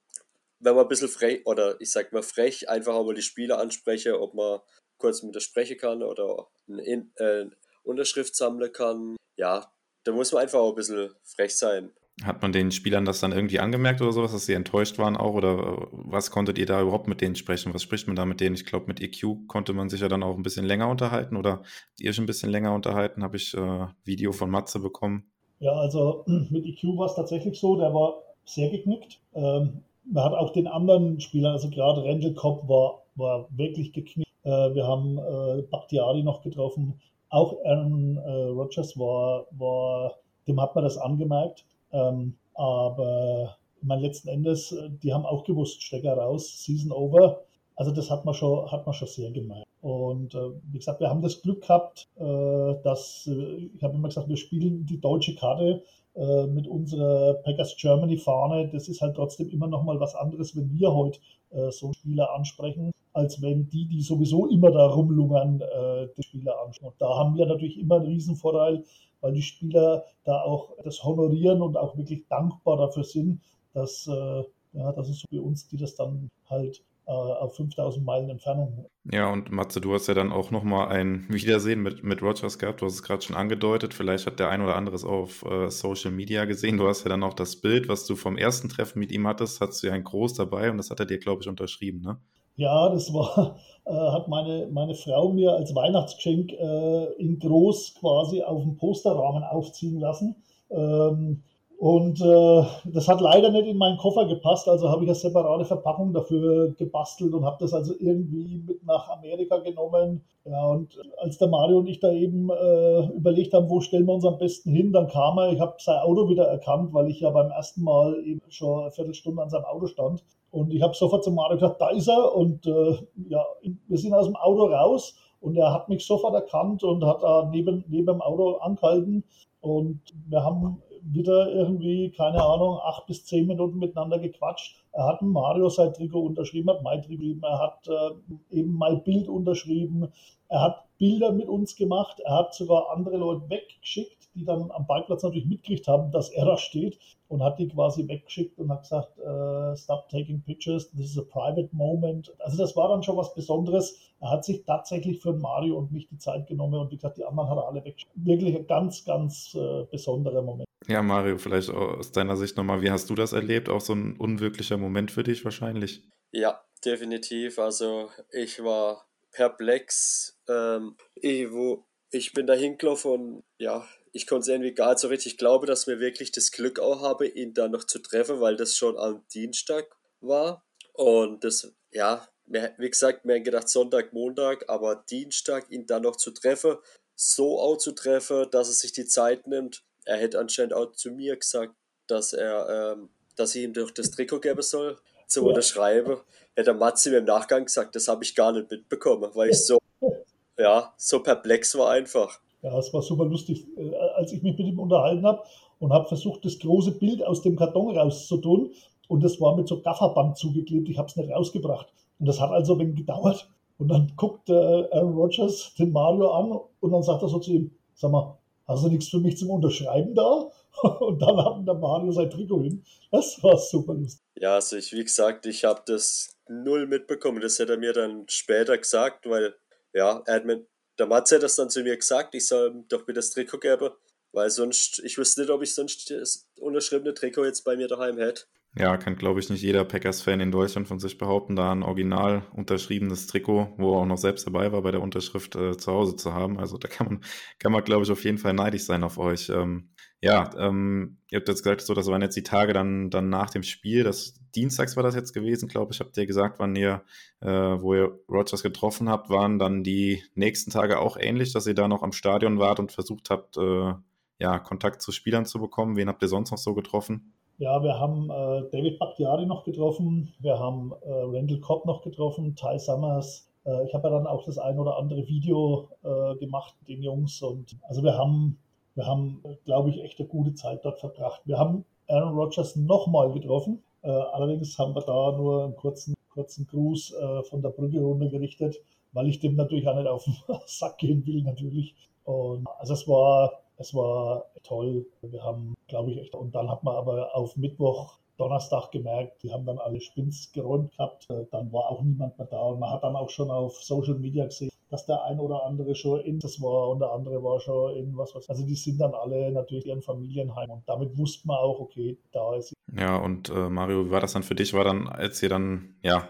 wenn 0.63 0.76
man 0.76 0.86
ein 0.86 0.89
bisschen 0.89 1.10
frech, 1.10 1.45
oder 1.45 1.80
ich 1.80 1.91
sag 1.91 2.13
mal 2.13 2.23
frech, 2.23 2.69
einfach 2.69 2.93
auch 2.93 3.06
mal 3.06 3.13
die 3.13 3.21
Spieler 3.21 3.60
anspreche, 3.60 4.19
ob 4.19 4.34
man 4.34 4.60
kurz 4.97 5.23
mit 5.23 5.36
der 5.36 5.41
sprechen 5.41 5.78
kann 5.78 6.02
oder 6.02 6.47
eine 6.69 7.08
äh, 7.17 7.45
Unterschrift 7.84 8.36
sammeln 8.36 8.71
kann. 8.71 9.17
Ja, 9.36 9.71
da 10.06 10.12
muss 10.12 10.32
man 10.32 10.43
einfach 10.43 10.60
auch 10.60 10.69
ein 10.69 10.76
bisschen 10.76 11.12
frech 11.23 11.58
sein. 11.58 11.91
Hat 12.23 12.43
man 12.43 12.52
den 12.52 12.71
Spielern 12.71 13.06
das 13.06 13.19
dann 13.19 13.32
irgendwie 13.32 13.60
angemerkt 13.60 13.99
oder 13.99 14.12
sowas, 14.12 14.32
dass 14.32 14.45
sie 14.45 14.54
enttäuscht 14.54 14.99
waren 14.99 15.17
auch? 15.17 15.34
Oder 15.34 15.88
was 15.91 16.30
konntet 16.30 16.60
ihr 16.60 16.67
da 16.67 16.80
überhaupt 16.80 17.08
mit 17.08 17.21
denen 17.21 17.36
sprechen? 17.36 17.73
Was 17.73 17.82
spricht 17.82 18.06
man 18.06 18.15
da 18.15 18.23
mit 18.26 18.39
denen? 18.39 18.56
Ich 18.56 18.67
glaube, 18.67 18.86
mit 18.86 19.02
EQ 19.02 19.47
konnte 19.47 19.73
man 19.73 19.89
sich 19.89 20.02
ja 20.02 20.08
dann 20.08 20.21
auch 20.21 20.38
ein 20.38 20.43
bisschen 20.43 20.65
länger 20.65 20.89
unterhalten 20.89 21.36
oder 21.36 21.63
ihr 21.99 22.13
schon 22.13 22.26
ein 22.26 22.28
bisschen 22.28 22.52
länger 22.52 22.73
unterhalten, 22.73 23.23
habe 23.23 23.38
ich 23.38 23.56
äh, 23.56 23.88
Video 24.04 24.32
von 24.32 24.52
Matze 24.52 24.80
bekommen. 24.80 25.32
Ja, 25.60 25.71
also 25.71 26.23
mit 26.28 26.65
EQ 26.65 26.95
war 26.97 27.08
es 27.08 27.15
tatsächlich 27.15 27.60
so, 27.60 27.78
der 27.78 27.93
war 27.93 28.21
sehr 28.45 28.69
geknickt. 28.69 29.19
Ähm, 29.34 29.84
man 30.05 30.23
hat 30.23 30.33
auch 30.33 30.51
den 30.51 30.67
anderen 30.67 31.19
Spielern, 31.19 31.53
also 31.53 31.69
gerade 31.69 32.03
Randall 32.03 32.33
Cobb 32.33 32.67
war, 32.67 33.03
war 33.15 33.47
wirklich 33.51 33.93
geknickt. 33.93 34.31
Äh, 34.43 34.73
wir 34.73 34.85
haben 34.85 35.17
äh, 35.17 35.61
Bakhtiari 35.63 36.23
noch 36.23 36.41
getroffen. 36.41 36.99
Auch 37.29 37.57
Aaron 37.65 38.17
äh, 38.17 38.29
Rodgers 38.29 38.97
war, 38.97 39.45
war, 39.51 40.15
dem 40.47 40.61
hat 40.61 40.75
man 40.75 40.83
das 40.83 40.97
angemerkt. 40.97 41.65
Ähm, 41.91 42.35
aber 42.53 43.57
ich 43.81 43.87
meine, 43.87 44.01
letzten 44.01 44.29
Endes, 44.29 44.71
äh, 44.71 44.89
die 44.89 45.13
haben 45.13 45.25
auch 45.25 45.43
gewusst, 45.43 45.81
Stecker 45.81 46.17
raus, 46.17 46.63
Season 46.63 46.91
over. 46.91 47.41
Also 47.75 47.91
das 47.91 48.11
hat 48.11 48.25
man 48.25 48.33
schon, 48.33 48.71
hat 48.71 48.85
man 48.85 48.93
schon 48.93 49.07
sehr 49.07 49.31
gemeint. 49.31 49.65
Und 49.81 50.35
äh, 50.35 50.51
wie 50.71 50.77
gesagt, 50.77 50.99
wir 50.99 51.09
haben 51.09 51.21
das 51.21 51.41
Glück 51.41 51.61
gehabt, 51.61 52.07
äh, 52.17 52.75
dass, 52.83 53.27
äh, 53.27 53.69
ich 53.75 53.83
habe 53.83 53.95
immer 53.95 54.07
gesagt, 54.09 54.29
wir 54.29 54.37
spielen 54.37 54.85
die 54.85 55.01
deutsche 55.01 55.35
Karte 55.35 55.83
äh, 56.15 56.47
mit 56.47 56.67
unserer 56.67 57.36
Packers 57.36 57.76
Germany 57.78 58.17
Fahne. 58.17 58.69
Das 58.71 58.88
ist 58.88 59.02
halt 59.02 59.15
trotzdem 59.15 59.49
immer 59.49 59.67
noch 59.67 59.84
mal 59.84 59.99
was 59.99 60.15
anderes, 60.15 60.56
wenn 60.56 60.71
wir 60.73 60.93
heute 60.93 61.19
äh, 61.52 61.71
so 61.71 61.91
Spieler 61.93 62.34
ansprechen, 62.34 62.91
als 63.13 63.41
wenn 63.41 63.69
die, 63.69 63.88
die 63.88 64.02
sowieso 64.02 64.47
immer 64.47 64.71
da 64.71 64.88
rumlungern, 64.88 65.62
äh, 65.62 66.08
die 66.17 66.23
Spieler 66.23 66.60
ansprechen. 66.63 66.91
Und 66.91 67.02
da 67.02 67.17
haben 67.17 67.36
wir 67.36 67.45
natürlich 67.45 67.80
immer 67.80 67.97
einen 67.97 68.06
Riesenvorteil, 68.06 68.84
weil 69.21 69.34
die 69.34 69.41
Spieler 69.41 70.04
da 70.23 70.41
auch 70.41 70.73
das 70.84 71.04
honorieren 71.04 71.62
und 71.62 71.78
auch 71.78 71.97
wirklich 71.97 72.28
dankbar 72.28 72.78
dafür 72.78 73.04
sind, 73.04 73.41
dass, 73.73 74.08
äh, 74.08 74.43
ja, 74.73 74.91
das 74.91 75.10
ist 75.10 75.21
so 75.21 75.28
wie 75.30 75.39
uns, 75.39 75.67
die 75.67 75.78
das 75.78 75.95
dann 75.95 76.30
halt 76.49 76.84
auf 77.11 77.55
5000 77.55 78.05
Meilen 78.05 78.29
Entfernung. 78.29 78.85
Ja, 79.11 79.31
und 79.31 79.51
Matze, 79.51 79.81
du 79.81 79.93
hast 79.93 80.07
ja 80.07 80.13
dann 80.13 80.31
auch 80.31 80.51
nochmal 80.51 80.89
ein 80.89 81.25
Wiedersehen 81.29 81.81
mit, 81.81 82.03
mit 82.03 82.21
Rogers 82.21 82.59
gehabt. 82.59 82.81
Du 82.81 82.85
hast 82.85 82.93
es 82.93 83.03
gerade 83.03 83.21
schon 83.21 83.35
angedeutet. 83.35 83.93
Vielleicht 83.93 84.25
hat 84.25 84.39
der 84.39 84.49
ein 84.49 84.61
oder 84.61 84.75
andere 84.75 84.95
es 84.95 85.03
auf 85.03 85.43
äh, 85.43 85.69
Social 85.69 86.11
Media 86.11 86.45
gesehen. 86.45 86.77
Du 86.77 86.87
hast 86.87 87.03
ja 87.03 87.09
dann 87.09 87.23
auch 87.23 87.33
das 87.33 87.57
Bild, 87.57 87.89
was 87.89 88.05
du 88.05 88.15
vom 88.15 88.37
ersten 88.37 88.69
Treffen 88.69 88.99
mit 88.99 89.11
ihm 89.11 89.27
hattest, 89.27 89.61
hast 89.61 89.83
du 89.83 89.87
ja 89.87 89.93
ein 89.93 90.03
Groß 90.03 90.33
dabei 90.35 90.71
und 90.71 90.77
das 90.77 90.89
hat 90.89 90.99
er 90.99 91.05
dir, 91.05 91.19
glaube 91.19 91.41
ich, 91.41 91.49
unterschrieben, 91.49 92.01
ne? 92.01 92.17
Ja, 92.55 92.89
das 92.89 93.11
war, 93.13 93.57
äh, 93.85 93.91
hat 93.91 94.27
meine, 94.27 94.67
meine 94.71 94.95
Frau 94.95 95.29
mir 95.31 95.53
als 95.53 95.73
Weihnachtsgeschenk 95.73 96.51
äh, 96.53 97.05
in 97.13 97.39
groß 97.39 97.95
quasi 97.99 98.43
auf 98.43 98.61
dem 98.61 98.77
Posterrahmen 98.77 99.43
aufziehen 99.43 99.99
lassen. 99.99 100.35
Ähm, 100.69 101.43
und 101.77 102.21
äh, 102.21 102.63
das 102.86 103.07
hat 103.07 103.19
leider 103.19 103.49
nicht 103.51 103.67
in 103.67 103.77
meinen 103.77 103.97
Koffer 103.97 104.25
gepasst, 104.25 104.69
also 104.69 104.89
habe 104.89 105.03
ich 105.03 105.09
eine 105.09 105.15
separate 105.15 105.65
Verpackung 105.65 106.13
dafür 106.13 106.73
gebastelt 106.77 107.33
und 107.33 107.43
habe 107.43 107.57
das 107.59 107.73
also 107.73 107.93
irgendwie 107.99 108.63
mit 108.65 108.86
nach 108.86 109.09
Amerika 109.09 109.57
genommen. 109.57 110.23
Ja, 110.45 110.65
und 110.67 110.97
als 111.17 111.38
der 111.38 111.49
Mario 111.49 111.79
und 111.79 111.88
ich 111.88 111.99
da 111.99 112.12
eben 112.12 112.49
äh, 112.49 113.07
überlegt 113.15 113.53
haben, 113.53 113.69
wo 113.69 113.81
stellen 113.81 114.05
wir 114.05 114.13
uns 114.13 114.25
am 114.25 114.38
besten 114.38 114.71
hin, 114.71 114.93
dann 114.93 115.07
kam 115.07 115.38
er, 115.38 115.51
ich 115.51 115.59
habe 115.59 115.75
sein 115.79 115.99
Auto 115.99 116.29
wieder 116.29 116.45
erkannt, 116.45 116.93
weil 116.93 117.09
ich 117.09 117.19
ja 117.19 117.29
beim 117.31 117.51
ersten 117.51 117.83
Mal 117.83 118.21
eben 118.25 118.41
schon 118.49 118.81
eine 118.81 118.91
Viertelstunde 118.91 119.41
an 119.41 119.49
seinem 119.49 119.65
Auto 119.65 119.88
stand. 119.88 120.23
Und 120.51 120.71
ich 120.71 120.81
habe 120.81 120.93
sofort 120.93 121.23
zum 121.23 121.36
Mario 121.36 121.57
gesagt, 121.57 121.81
da 121.81 121.89
ist 121.89 122.07
er. 122.07 122.36
Und 122.36 122.65
äh, 122.67 122.95
ja, 123.27 123.43
wir 123.88 123.97
sind 123.97 124.13
aus 124.13 124.25
dem 124.25 124.36
Auto 124.36 124.65
raus 124.65 125.15
und 125.41 125.57
er 125.57 125.73
hat 125.73 125.89
mich 125.89 126.05
sofort 126.05 126.36
erkannt 126.36 126.83
und 126.83 127.03
hat 127.03 127.23
da 127.23 127.49
neben, 127.51 127.83
neben 127.89 128.05
dem 128.05 128.21
Auto 128.21 128.57
angehalten. 128.57 129.23
Und 129.62 129.99
wir 130.29 130.43
haben 130.43 130.81
wieder 131.05 131.51
irgendwie, 131.51 132.11
keine 132.11 132.43
Ahnung, 132.43 132.79
acht 132.81 133.05
bis 133.07 133.25
zehn 133.25 133.47
Minuten 133.47 133.79
miteinander 133.79 134.19
gequatscht. 134.19 134.83
Er 134.91 135.05
hat 135.05 135.21
Mario 135.21 135.69
sein 135.69 135.93
Trikot 135.93 136.21
unterschrieben, 136.21 136.69
hat 136.69 136.83
mein 136.83 137.01
Trikot, 137.01 137.45
er 137.45 137.59
hat 137.59 137.87
äh, 137.87 138.57
eben 138.57 138.73
mein 138.73 139.03
Bild 139.03 139.27
unterschrieben, 139.27 140.07
er 140.49 140.61
hat 140.61 140.83
Bilder 140.99 141.31
mit 141.31 141.47
uns 141.47 141.75
gemacht, 141.75 142.19
er 142.19 142.35
hat 142.35 142.53
sogar 142.53 142.91
andere 142.91 143.17
Leute 143.17 143.49
weggeschickt, 143.49 144.29
die 144.35 144.45
dann 144.45 144.71
am 144.71 144.85
Ballplatz 144.87 145.23
natürlich 145.23 145.45
mitgekriegt 145.45 145.87
haben, 145.87 146.11
dass 146.11 146.29
er 146.29 146.45
da 146.45 146.57
steht 146.57 146.99
und 147.27 147.43
hat 147.43 147.59
die 147.59 147.67
quasi 147.67 148.07
weggeschickt 148.07 148.59
und 148.59 148.69
hat 148.71 148.83
gesagt, 148.83 149.17
äh, 149.19 149.75
stop 149.75 150.07
taking 150.09 150.41
pictures, 150.41 150.89
this 150.91 151.11
is 151.11 151.17
a 151.17 151.23
private 151.23 151.69
moment. 151.71 152.31
Also 152.39 152.57
das 152.57 152.75
war 152.75 152.89
dann 152.89 153.03
schon 153.03 153.17
was 153.17 153.33
Besonderes. 153.33 153.97
Er 154.19 154.29
hat 154.29 154.45
sich 154.45 154.63
tatsächlich 154.63 155.19
für 155.19 155.33
Mario 155.33 155.77
und 155.77 155.91
mich 155.91 156.07
die 156.07 156.17
Zeit 156.17 156.47
genommen 156.47 156.79
und 156.79 156.91
wie 156.91 156.95
gesagt, 156.95 157.17
die 157.17 157.25
anderen 157.25 157.49
hat 157.49 157.57
er 157.57 157.67
alle 157.67 157.83
weggeschickt. 157.83 158.11
Wirklich 158.15 158.55
ein 158.55 158.67
ganz, 158.67 159.03
ganz 159.03 159.55
äh, 159.55 159.85
besonderer 159.89 160.41
Moment. 160.41 160.67
Ja, 160.88 161.02
Mario, 161.02 161.38
vielleicht 161.38 161.69
aus 161.69 162.12
deiner 162.12 162.36
Sicht 162.36 162.58
nochmal, 162.58 162.82
wie 162.82 162.91
hast 162.91 163.10
du 163.10 163.15
das 163.15 163.34
erlebt? 163.34 163.69
Auch 163.69 163.82
so 163.82 163.93
ein 163.93 164.17
unwirklicher 164.17 164.78
Moment 164.78 165.12
für 165.12 165.24
dich 165.24 165.46
wahrscheinlich? 165.46 166.04
Ja, 166.32 166.63
definitiv. 166.84 167.60
Also 167.60 168.10
ich 168.32 168.63
war 168.63 169.08
perplex. 169.32 170.39
Ähm, 170.48 170.98
ich, 171.15 171.52
wo, 171.52 171.86
ich 172.12 172.34
bin 172.34 172.48
da 172.48 172.54
hingelaufen 172.54 173.12
und 173.12 173.43
ja, 173.58 173.88
ich 174.12 174.28
konnte 174.28 174.43
es 174.43 174.48
irgendwie 174.50 174.74
gar 174.74 174.89
nicht 174.89 175.00
so 175.00 175.08
richtig 175.08 175.38
glauben, 175.38 175.65
dass 175.65 175.88
mir 175.88 176.00
wirklich 176.00 176.32
das 176.32 176.52
Glück 176.52 176.80
auch 176.80 177.02
habe, 177.02 177.28
ihn 177.28 177.54
dann 177.54 177.72
noch 177.72 177.84
zu 177.84 178.00
treffen, 178.00 178.39
weil 178.39 178.56
das 178.56 178.78
schon 178.78 178.98
am 178.98 179.26
Dienstag 179.34 179.86
war. 180.22 180.63
Und 180.93 181.43
das, 181.43 181.74
ja, 181.91 182.28
wie 182.46 182.89
gesagt, 182.89 183.26
mir 183.26 183.41
gedacht 183.41 183.69
Sonntag, 183.69 184.13
Montag, 184.13 184.69
aber 184.69 185.04
Dienstag 185.10 185.69
ihn 185.72 185.88
dann 185.88 186.04
noch 186.04 186.15
zu 186.15 186.32
treffen, 186.32 186.78
so 187.15 187.60
auch 187.60 187.78
zu 187.78 187.93
treffen, 187.93 188.48
dass 188.52 188.67
er 188.67 188.74
sich 188.74 188.91
die 188.91 189.06
Zeit 189.06 189.48
nimmt, 189.48 189.84
er 190.05 190.17
hätte 190.17 190.39
anscheinend 190.39 190.73
auch 190.73 190.91
zu 190.93 191.11
mir 191.11 191.35
gesagt, 191.35 191.73
dass 192.07 192.33
er, 192.33 192.95
ähm, 192.95 193.09
dass 193.35 193.55
ich 193.55 193.63
ihm 193.63 193.73
doch 193.73 193.91
das 193.91 194.11
Trikot 194.11 194.39
geben 194.39 194.61
soll 194.61 194.97
zum 195.27 195.43
ja. 195.43 195.49
Unterschreiben. 195.49 196.17
Hätte 196.55 196.73
Matze 196.73 197.09
mir 197.09 197.17
im 197.17 197.25
Nachgang 197.25 197.65
gesagt, 197.65 197.95
das 197.95 198.07
habe 198.07 198.23
ich 198.23 198.35
gar 198.35 198.51
nicht 198.51 198.69
mitbekommen, 198.69 199.31
weil 199.33 199.49
ich 199.49 199.65
so, 199.65 199.79
ja, 200.57 200.93
so 200.97 201.21
perplex 201.21 201.77
war 201.77 201.91
einfach. 201.91 202.39
Ja, 202.61 202.77
es 202.77 202.93
war 202.93 203.01
super 203.01 203.25
lustig, 203.25 203.65
äh, 203.77 203.95
als 204.15 204.31
ich 204.31 204.41
mich 204.43 204.57
mit 204.57 204.67
ihm 204.67 204.79
unterhalten 204.79 205.25
habe 205.25 205.43
und 205.79 205.91
habe 205.91 206.07
versucht, 206.07 206.45
das 206.45 206.59
große 206.59 206.91
Bild 206.91 207.23
aus 207.23 207.41
dem 207.41 207.55
Karton 207.55 207.97
rauszutun. 207.97 208.71
Und 209.09 209.23
das 209.23 209.39
war 209.41 209.55
mit 209.55 209.67
so 209.67 209.81
Gafferband 209.81 210.37
zugeklebt. 210.37 210.87
Ich 210.87 210.97
habe 210.97 211.09
es 211.09 211.15
nicht 211.15 211.29
rausgebracht. 211.29 211.91
Und 212.19 212.27
das 212.27 212.39
hat 212.39 212.51
also 212.51 212.73
ein 212.73 212.79
wenig 212.79 212.95
gedauert. 212.95 213.49
Und 213.77 213.89
dann 213.89 214.13
guckt 214.15 214.49
äh, 214.49 214.53
Aaron 214.53 215.13
Rodgers 215.13 215.73
den 215.77 215.91
Mario 215.91 216.31
an 216.31 216.59
und 216.79 216.91
dann 216.91 217.03
sagt 217.03 217.21
er 217.21 217.27
so 217.27 217.39
zu 217.39 217.51
ihm, 217.51 217.71
sag 217.95 218.11
mal, 218.11 218.37
hast 218.67 218.84
du 218.84 218.89
nichts 218.89 219.10
für 219.10 219.19
mich 219.19 219.38
zum 219.38 219.49
Unterschreiben 219.49 220.13
da? 220.15 220.52
Und 220.99 221.21
dann 221.21 221.38
hat 221.38 221.67
der 221.67 221.76
Mario 221.76 222.12
sein 222.12 222.30
Trikot 222.30 222.63
hin. 222.63 222.84
Das 223.12 223.41
war 223.43 223.58
super 223.58 223.93
lustig. 223.93 224.21
Ja, 224.36 224.56
also 224.56 224.76
ich, 224.76 224.91
wie 224.93 225.04
gesagt, 225.04 225.45
ich 225.45 225.63
habe 225.65 225.82
das 225.86 226.38
null 226.47 226.88
mitbekommen. 226.88 227.41
Das 227.41 227.60
hätte 227.60 227.73
er 227.73 227.80
mir 227.80 227.93
dann 227.93 228.26
später 228.28 228.78
gesagt, 228.78 229.30
weil, 229.30 229.56
ja, 229.93 230.21
er 230.26 230.36
hat 230.36 230.45
mir, 230.45 230.65
der 230.97 231.08
Mats 231.08 231.32
hat 231.32 231.43
das 231.43 231.56
dann 231.56 231.69
zu 231.69 231.84
mir 231.84 231.95
gesagt, 231.95 232.36
ich 232.36 232.47
soll 232.47 232.71
ihm 232.71 232.88
doch 232.88 233.06
bitte 233.06 233.19
das 233.19 233.30
Trikot 233.30 233.60
geben, 233.60 233.89
weil 234.32 234.49
sonst, 234.49 234.99
ich 235.04 235.17
wüsste 235.17 235.41
nicht, 235.41 235.49
ob 235.52 235.62
ich 235.62 235.73
sonst 235.73 236.10
das 236.10 236.47
unterschriebene 236.60 237.13
Trikot 237.13 237.45
jetzt 237.45 237.63
bei 237.63 237.76
mir 237.76 237.88
daheim 237.88 238.17
hätte. 238.17 238.43
Ja, 238.75 238.97
kann, 238.97 239.15
glaube 239.17 239.39
ich, 239.39 239.51
nicht 239.51 239.62
jeder 239.62 239.86
Packers-Fan 239.86 240.39
in 240.39 240.51
Deutschland 240.51 240.88
von 240.88 240.97
sich 240.97 241.19
behaupten, 241.19 241.55
da 241.55 241.71
ein 241.71 241.83
original 241.83 242.47
unterschriebenes 242.53 243.27
Trikot, 243.27 243.71
wo 243.77 243.93
er 243.93 244.01
auch 244.01 244.05
noch 244.07 244.17
selbst 244.17 244.47
dabei 244.47 244.71
war, 244.71 244.81
bei 244.81 244.89
der 244.89 245.03
Unterschrift 245.03 245.55
äh, 245.55 245.77
zu 245.77 245.91
Hause 245.91 246.15
zu 246.15 246.33
haben. 246.33 246.57
Also 246.59 246.79
da 246.79 246.88
kann 246.88 247.07
man, 247.07 247.21
kann 247.59 247.71
man, 247.71 247.83
glaube 247.83 248.03
ich, 248.03 248.09
auf 248.09 248.23
jeden 248.23 248.39
Fall 248.39 248.53
neidisch 248.53 248.83
sein 248.86 249.03
auf 249.03 249.19
euch. 249.19 249.49
Ähm, 249.49 249.89
ja, 250.21 250.49
ähm, 250.57 251.17
ihr 251.29 251.38
habt 251.38 251.49
jetzt 251.49 251.62
gesagt, 251.62 251.81
so, 251.81 251.93
das 251.93 252.07
waren 252.07 252.23
jetzt 252.23 252.36
die 252.36 252.41
Tage 252.41 252.73
dann, 252.73 253.12
dann 253.12 253.29
nach 253.29 253.51
dem 253.51 253.62
Spiel. 253.62 254.03
Das 254.03 254.33
Dienstags 254.55 254.95
war 254.95 255.03
das 255.03 255.13
jetzt 255.13 255.33
gewesen, 255.33 255.69
glaube 255.69 255.93
ich, 255.93 255.99
habt 255.99 256.17
ihr 256.17 256.25
gesagt, 256.25 256.57
wann 256.57 256.75
ihr, 256.75 257.03
äh, 257.41 257.49
wo 257.49 257.93
ihr 257.93 258.19
Rogers 258.27 258.63
getroffen 258.63 259.07
habt, 259.07 259.29
waren 259.29 259.59
dann 259.59 259.83
die 259.83 260.23
nächsten 260.33 260.71
Tage 260.71 260.97
auch 260.97 261.17
ähnlich, 261.19 261.53
dass 261.53 261.67
ihr 261.67 261.75
da 261.75 261.88
noch 261.88 262.01
am 262.01 262.12
Stadion 262.12 262.57
wart 262.57 262.79
und 262.79 262.91
versucht 262.91 263.29
habt, 263.29 263.55
äh, 263.57 263.93
ja, 264.39 264.57
Kontakt 264.57 265.03
zu 265.03 265.12
Spielern 265.12 265.45
zu 265.45 265.59
bekommen. 265.59 265.95
Wen 265.95 266.07
habt 266.07 266.23
ihr 266.23 266.27
sonst 266.27 266.49
noch 266.49 266.57
so 266.57 266.73
getroffen? 266.73 267.33
Ja, 267.59 267.83
wir 267.83 267.99
haben 267.99 268.31
äh, 268.31 268.69
David 268.71 268.97
Bakhtiari 268.97 269.45
noch 269.45 269.63
getroffen, 269.63 270.33
wir 270.39 270.57
haben 270.57 270.91
äh, 271.03 271.11
Randall 271.11 271.59
Cobb 271.59 271.85
noch 271.85 272.01
getroffen, 272.01 272.55
Ty 272.55 272.79
Summers. 272.79 273.47
Äh, 273.65 273.85
ich 273.85 273.93
habe 273.93 274.07
ja 274.07 274.15
dann 274.15 274.25
auch 274.25 274.43
das 274.43 274.57
ein 274.57 274.79
oder 274.79 274.97
andere 274.97 275.27
Video 275.27 275.87
äh, 276.03 276.35
gemacht 276.37 276.73
mit 276.79 276.89
den 276.89 277.03
Jungs 277.03 277.43
und 277.43 277.77
also 277.83 278.01
wir 278.01 278.17
haben, 278.17 278.57
wir 278.95 279.05
haben, 279.05 279.43
glaube 279.65 279.91
ich, 279.91 280.03
echt 280.03 280.19
eine 280.19 280.27
gute 280.27 280.55
Zeit 280.55 280.83
dort 280.83 280.99
verbracht. 280.99 281.41
Wir 281.45 281.59
haben 281.59 281.85
Aaron 282.07 282.33
Rodgers 282.33 282.75
nochmal 282.75 283.31
getroffen. 283.31 283.83
Äh, 284.01 284.09
allerdings 284.09 284.77
haben 284.79 284.95
wir 284.95 285.01
da 285.01 285.37
nur 285.37 285.65
einen 285.65 285.75
kurzen, 285.75 286.15
kurzen 286.33 286.65
Gruß 286.65 287.13
äh, 287.13 287.43
von 287.43 287.61
der 287.61 287.69
Brücke 287.69 288.01
runter 288.01 288.29
gerichtet, 288.29 288.77
weil 289.11 289.27
ich 289.27 289.39
dem 289.39 289.55
natürlich 289.55 289.87
auch 289.87 289.95
nicht 289.95 290.07
auf 290.07 290.23
den 290.25 290.35
Sack 290.65 290.97
gehen 290.97 291.25
will, 291.27 291.43
natürlich. 291.43 291.95
Und 292.25 292.67
also 292.79 292.93
es 292.93 293.07
war 293.07 293.62
es 293.77 293.93
war 293.93 294.45
toll. 294.63 295.05
Wir 295.21 295.43
haben, 295.43 295.75
glaube 295.88 296.12
ich, 296.12 296.19
echt. 296.19 296.36
Und 296.36 296.55
dann 296.55 296.69
hat 296.69 296.83
man 296.83 296.95
aber 296.95 297.36
auf 297.36 297.55
Mittwoch, 297.55 298.19
Donnerstag 298.38 298.91
gemerkt, 298.91 299.43
die 299.43 299.53
haben 299.53 299.65
dann 299.65 299.77
alle 299.77 300.01
Spins 300.01 300.51
geräumt 300.51 300.91
gehabt. 300.97 301.29
Äh, 301.29 301.45
dann 301.51 301.71
war 301.71 301.89
auch 301.89 302.01
niemand 302.01 302.38
mehr 302.38 302.47
da. 302.47 302.62
Und 302.62 302.79
man 302.79 302.89
hat 302.89 303.03
dann 303.03 303.15
auch 303.15 303.29
schon 303.29 303.51
auf 303.51 303.75
Social 303.83 304.15
Media 304.15 304.45
gesehen, 304.45 304.71
dass 304.89 305.05
der 305.05 305.23
ein 305.23 305.39
oder 305.39 305.63
andere 305.65 305.95
schon 305.95 306.19
in 306.21 306.39
das 306.39 306.62
war 306.62 306.89
und 306.89 306.99
der 306.99 307.12
andere 307.12 307.43
war 307.43 307.59
schon 307.59 307.95
in 307.95 308.17
was 308.17 308.33
was. 308.36 308.49
Also 308.49 308.65
die 308.65 308.75
sind 308.75 308.99
dann 308.99 309.13
alle 309.13 309.51
natürlich 309.51 309.86
ihren 309.86 310.01
Familienheim. 310.01 310.69
Und 310.69 310.83
damit 310.88 311.17
wusste 311.17 311.47
man 311.47 311.57
auch, 311.57 311.79
okay, 311.79 312.17
da 312.31 312.55
ist. 312.55 312.73
Ja, 312.95 313.17
und 313.17 313.49
äh, 313.49 313.69
Mario, 313.69 314.05
wie 314.05 314.12
war 314.12 314.21
das 314.21 314.33
dann 314.33 314.43
für 314.43 314.55
dich? 314.55 314.73
War 314.73 314.83
dann, 314.83 315.07
als 315.07 315.41
ihr 315.41 315.49
dann, 315.49 315.95
ja, 316.01 316.29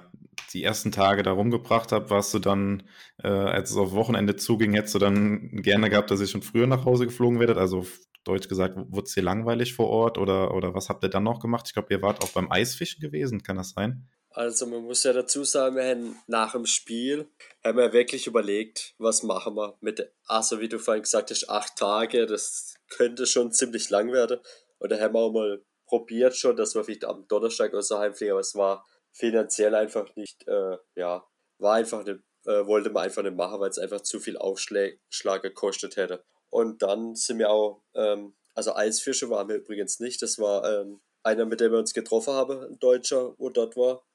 die 0.54 0.63
ersten 0.63 0.92
Tage 0.92 1.24
da 1.24 1.32
rumgebracht 1.32 1.92
habt, 1.92 2.10
warst 2.10 2.34
du 2.34 2.39
dann, 2.39 2.84
äh, 3.24 3.28
als 3.28 3.72
es 3.72 3.78
auf 3.78 3.94
Wochenende 3.94 4.36
zuging, 4.36 4.74
hättest 4.74 4.96
du 4.96 5.00
dann 5.00 5.62
gerne 5.62 5.89
gehabt, 5.89 6.12
dass 6.12 6.22
ihr 6.22 6.28
schon 6.28 6.42
früher 6.42 6.68
nach 6.68 6.86
Hause 6.86 7.06
geflogen 7.06 7.39
werdet? 7.39 7.58
Also 7.58 7.86
deutsch 8.24 8.48
gesagt, 8.48 8.76
wurde 8.78 9.06
es 9.06 9.13
dir 9.13 9.24
langweilig 9.24 9.74
vor 9.74 9.89
Ort 9.89 10.18
oder, 10.18 10.54
oder 10.54 10.74
was 10.74 10.89
habt 10.89 11.04
ihr 11.04 11.10
dann 11.10 11.24
noch 11.24 11.39
gemacht? 11.39 11.66
Ich 11.68 11.74
glaube, 11.74 11.94
ihr 11.94 12.02
wart 12.02 12.24
auch 12.24 12.30
beim 12.30 12.52
Eisfischen 12.52 13.02
gewesen, 13.02 13.44
kann 13.44 13.58
das 13.58 13.72
sein? 13.72 14.08
Also 14.30 14.66
man 14.66 14.84
muss 14.84 15.04
ja 15.04 15.13
dazu 15.13 15.44
sagen, 15.44 15.76
wir 15.76 15.84
haben 15.84 16.18
nach 16.26 16.54
dem 16.54 16.66
Spiel 16.66 17.30
haben 17.63 17.78
wir 17.78 17.94
wirklich 17.94 18.26
überlegt, 18.26 18.96
was 18.98 19.22
machen 19.22 19.56
wir 19.56 19.78
mit, 19.80 20.12
also 20.26 20.60
wie 20.60 20.70
du 20.70 20.80
vorhin 20.80 21.04
gesagt 21.04 21.30
hast, 21.30 21.50
acht 21.50 21.76
Tage, 21.76 22.26
das 22.26 22.74
könnte 22.89 23.28
schon 23.28 23.52
ziemlich 23.52 23.92
lang 23.92 24.12
werden. 24.12 24.39
Oder 24.80 25.00
haben 25.00 25.13
wir 25.13 25.20
auch 25.20 25.32
mal 25.32 25.63
probiert 25.86 26.36
schon, 26.36 26.56
dass 26.56 26.74
wir 26.74 26.84
vielleicht 26.84 27.06
am 27.06 27.28
Donnerstag 27.28 27.76
außer 27.76 28.00
heimfliegen, 28.00 28.32
aber 28.32 28.39
es 28.39 28.56
war 28.56 28.88
finanziell 29.13 29.76
einfach 29.76 30.15
nicht, 30.15 30.47
äh, 30.47 30.78
ja, 30.95 31.26
war 31.60 31.76
einfach 31.76 32.04
nicht, 32.04 32.19
äh, 32.45 32.65
wollte 32.65 32.89
man 32.89 33.04
einfach 33.04 33.23
nicht 33.23 33.36
machen, 33.36 33.60
weil 33.60 33.69
es 33.69 33.80
einfach 33.80 34.02
zu 34.02 34.19
viel 34.19 34.38
Aufschlag 34.38 34.97
gekostet 35.41 35.95
hätte. 35.95 36.23
Und 36.49 36.82
dann 36.82 37.15
sind 37.15 37.39
wir 37.39 37.49
auch, 37.49 37.84
ähm, 37.95 38.36
also 38.54 38.76
Eisfische 38.76 39.30
waren 39.30 39.47
wir 39.47 39.56
übrigens 39.56 39.99
nicht, 39.99 40.21
das 40.21 40.38
war 40.39 40.69
ähm, 40.69 41.02
einer, 41.23 41.45
mit 41.45 41.62
dem 41.62 41.71
wir 41.71 41.80
uns 41.80 41.93
getroffen 41.93 42.34
haben, 42.34 42.60
ein 42.60 42.80
Deutscher, 42.80 43.34
wo 43.38 43.49
dort 43.49 43.76
war. 43.78 44.06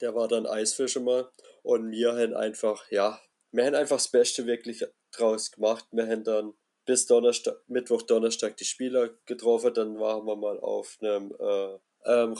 Der 0.00 0.14
war 0.14 0.26
dann 0.28 0.46
Eisfische 0.46 1.00
mal. 1.00 1.30
Und 1.62 1.90
wir 1.90 2.12
haben 2.16 2.34
einfach, 2.34 2.90
ja, 2.90 3.20
wir 3.52 3.64
haben 3.64 3.74
einfach 3.74 3.96
das 3.96 4.08
Beste 4.08 4.46
wirklich 4.46 4.84
draus 5.12 5.50
gemacht. 5.52 5.86
Wir 5.92 6.06
haben 6.06 6.24
dann 6.24 6.54
bis 6.84 7.06
Donnerstag, 7.06 7.56
Mittwoch, 7.68 8.02
Donnerstag 8.02 8.56
die 8.56 8.64
Spieler 8.64 9.10
getroffen. 9.26 9.72
Dann 9.72 9.98
waren 9.98 10.26
wir 10.26 10.36
mal 10.36 10.58
auf 10.58 10.96
einem 11.00 11.32
äh, 11.38 11.78
ähm, 12.06 12.32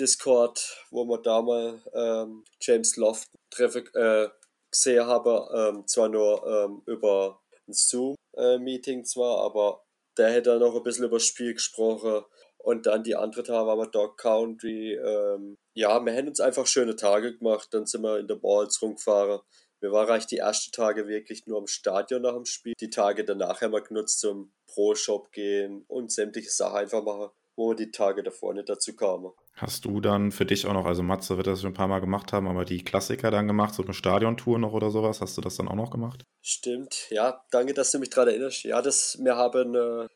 Radio-Discord, 0.00 0.86
wo 0.90 1.04
wir 1.04 1.18
da 1.18 1.42
mal 1.42 1.82
ähm, 1.94 2.44
James 2.60 2.96
Loft 2.96 3.28
treffen, 3.50 3.86
äh, 3.94 4.28
gesehen 4.70 5.06
haben. 5.06 5.46
Ähm, 5.54 5.86
zwar 5.86 6.08
nur 6.08 6.46
ähm, 6.46 6.82
über 6.86 7.40
ein 7.68 7.72
Zoom-Meeting 7.72 9.04
zwar, 9.04 9.44
aber 9.44 9.82
der 10.16 10.30
hätte 10.30 10.58
noch 10.58 10.74
ein 10.74 10.82
bisschen 10.82 11.04
über 11.04 11.16
das 11.16 11.26
Spiel 11.26 11.54
gesprochen. 11.54 12.24
Und 12.58 12.86
dann 12.86 13.02
die 13.02 13.14
andere 13.14 13.42
Tage 13.42 13.66
waren 13.66 13.78
wir 13.78 13.86
Dog 13.86 14.18
Country. 14.18 14.94
Ähm, 14.94 15.56
ja, 15.74 16.04
wir 16.04 16.14
haben 16.14 16.28
uns 16.28 16.40
einfach 16.40 16.66
schöne 16.66 16.96
Tage 16.96 17.36
gemacht. 17.36 17.68
Dann 17.72 17.86
sind 17.86 18.02
wir 18.02 18.18
in 18.18 18.26
der 18.26 18.36
Balls 18.36 18.80
rumgefahren. 18.82 19.40
Wir 19.80 19.92
waren 19.92 20.10
eigentlich 20.10 20.26
die 20.26 20.38
ersten 20.38 20.72
Tage 20.72 21.08
wirklich 21.08 21.46
nur 21.46 21.58
am 21.58 21.66
Stadion 21.66 22.22
nach 22.22 22.34
dem 22.34 22.44
Spiel. 22.44 22.74
Die 22.78 22.90
Tage 22.90 23.24
danach 23.24 23.62
haben 23.62 23.72
wir 23.72 23.80
genutzt 23.80 24.20
zum 24.20 24.52
Pro-Shop 24.66 25.32
gehen 25.32 25.84
und 25.88 26.12
sämtliche 26.12 26.50
Sachen 26.50 26.76
einfach 26.76 27.02
machen, 27.02 27.30
wo 27.56 27.70
wir 27.70 27.76
die 27.76 27.90
Tage 27.90 28.22
davor 28.22 28.52
nicht 28.52 28.68
dazu 28.68 28.94
kamen. 28.94 29.32
Hast 29.60 29.84
du 29.84 30.00
dann 30.00 30.32
für 30.32 30.46
dich 30.46 30.66
auch 30.66 30.72
noch, 30.72 30.86
also 30.86 31.02
Matze 31.02 31.36
wird 31.36 31.46
das 31.46 31.60
schon 31.60 31.72
ein 31.72 31.74
paar 31.74 31.86
Mal 31.86 32.00
gemacht 32.00 32.32
haben, 32.32 32.48
aber 32.48 32.64
die 32.64 32.82
Klassiker 32.82 33.30
dann 33.30 33.46
gemacht, 33.46 33.74
so 33.74 33.82
eine 33.82 33.92
Stadiontour 33.92 34.58
noch 34.58 34.72
oder 34.72 34.90
sowas, 34.90 35.20
hast 35.20 35.36
du 35.36 35.42
das 35.42 35.56
dann 35.56 35.68
auch 35.68 35.74
noch 35.74 35.90
gemacht? 35.90 36.24
Stimmt, 36.40 37.10
ja, 37.10 37.44
danke, 37.50 37.74
dass 37.74 37.92
du 37.92 37.98
mich 37.98 38.08
daran 38.08 38.28
erinnerst. 38.28 38.64
Ja, 38.64 38.80
das, 38.80 39.18
wir 39.22 39.36
haben 39.36 39.76
eine 39.76 40.08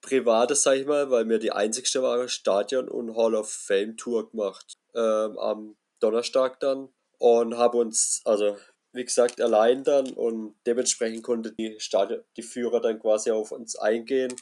privates, 0.00 0.64
sag 0.64 0.76
ich 0.78 0.86
mal, 0.86 1.10
weil 1.10 1.28
wir 1.28 1.38
die 1.38 1.52
einzigste 1.52 2.02
waren, 2.02 2.28
Stadion- 2.28 2.88
und 2.88 3.16
Hall 3.16 3.36
of 3.36 3.48
Fame-Tour 3.50 4.30
gemacht. 4.30 4.74
Ähm, 4.94 5.38
am 5.38 5.76
Donnerstag 6.00 6.58
dann 6.58 6.88
und 7.18 7.56
haben 7.56 7.78
uns, 7.78 8.22
also 8.24 8.56
wie 8.92 9.04
gesagt, 9.04 9.40
allein 9.40 9.84
dann 9.84 10.10
und 10.10 10.56
dementsprechend 10.66 11.22
konnte 11.22 11.52
die, 11.52 11.76
Stadion, 11.78 12.22
die 12.36 12.42
Führer 12.42 12.80
dann 12.80 12.98
quasi 12.98 13.30
auf 13.30 13.52
uns 13.52 13.76
eingehen. 13.76 14.34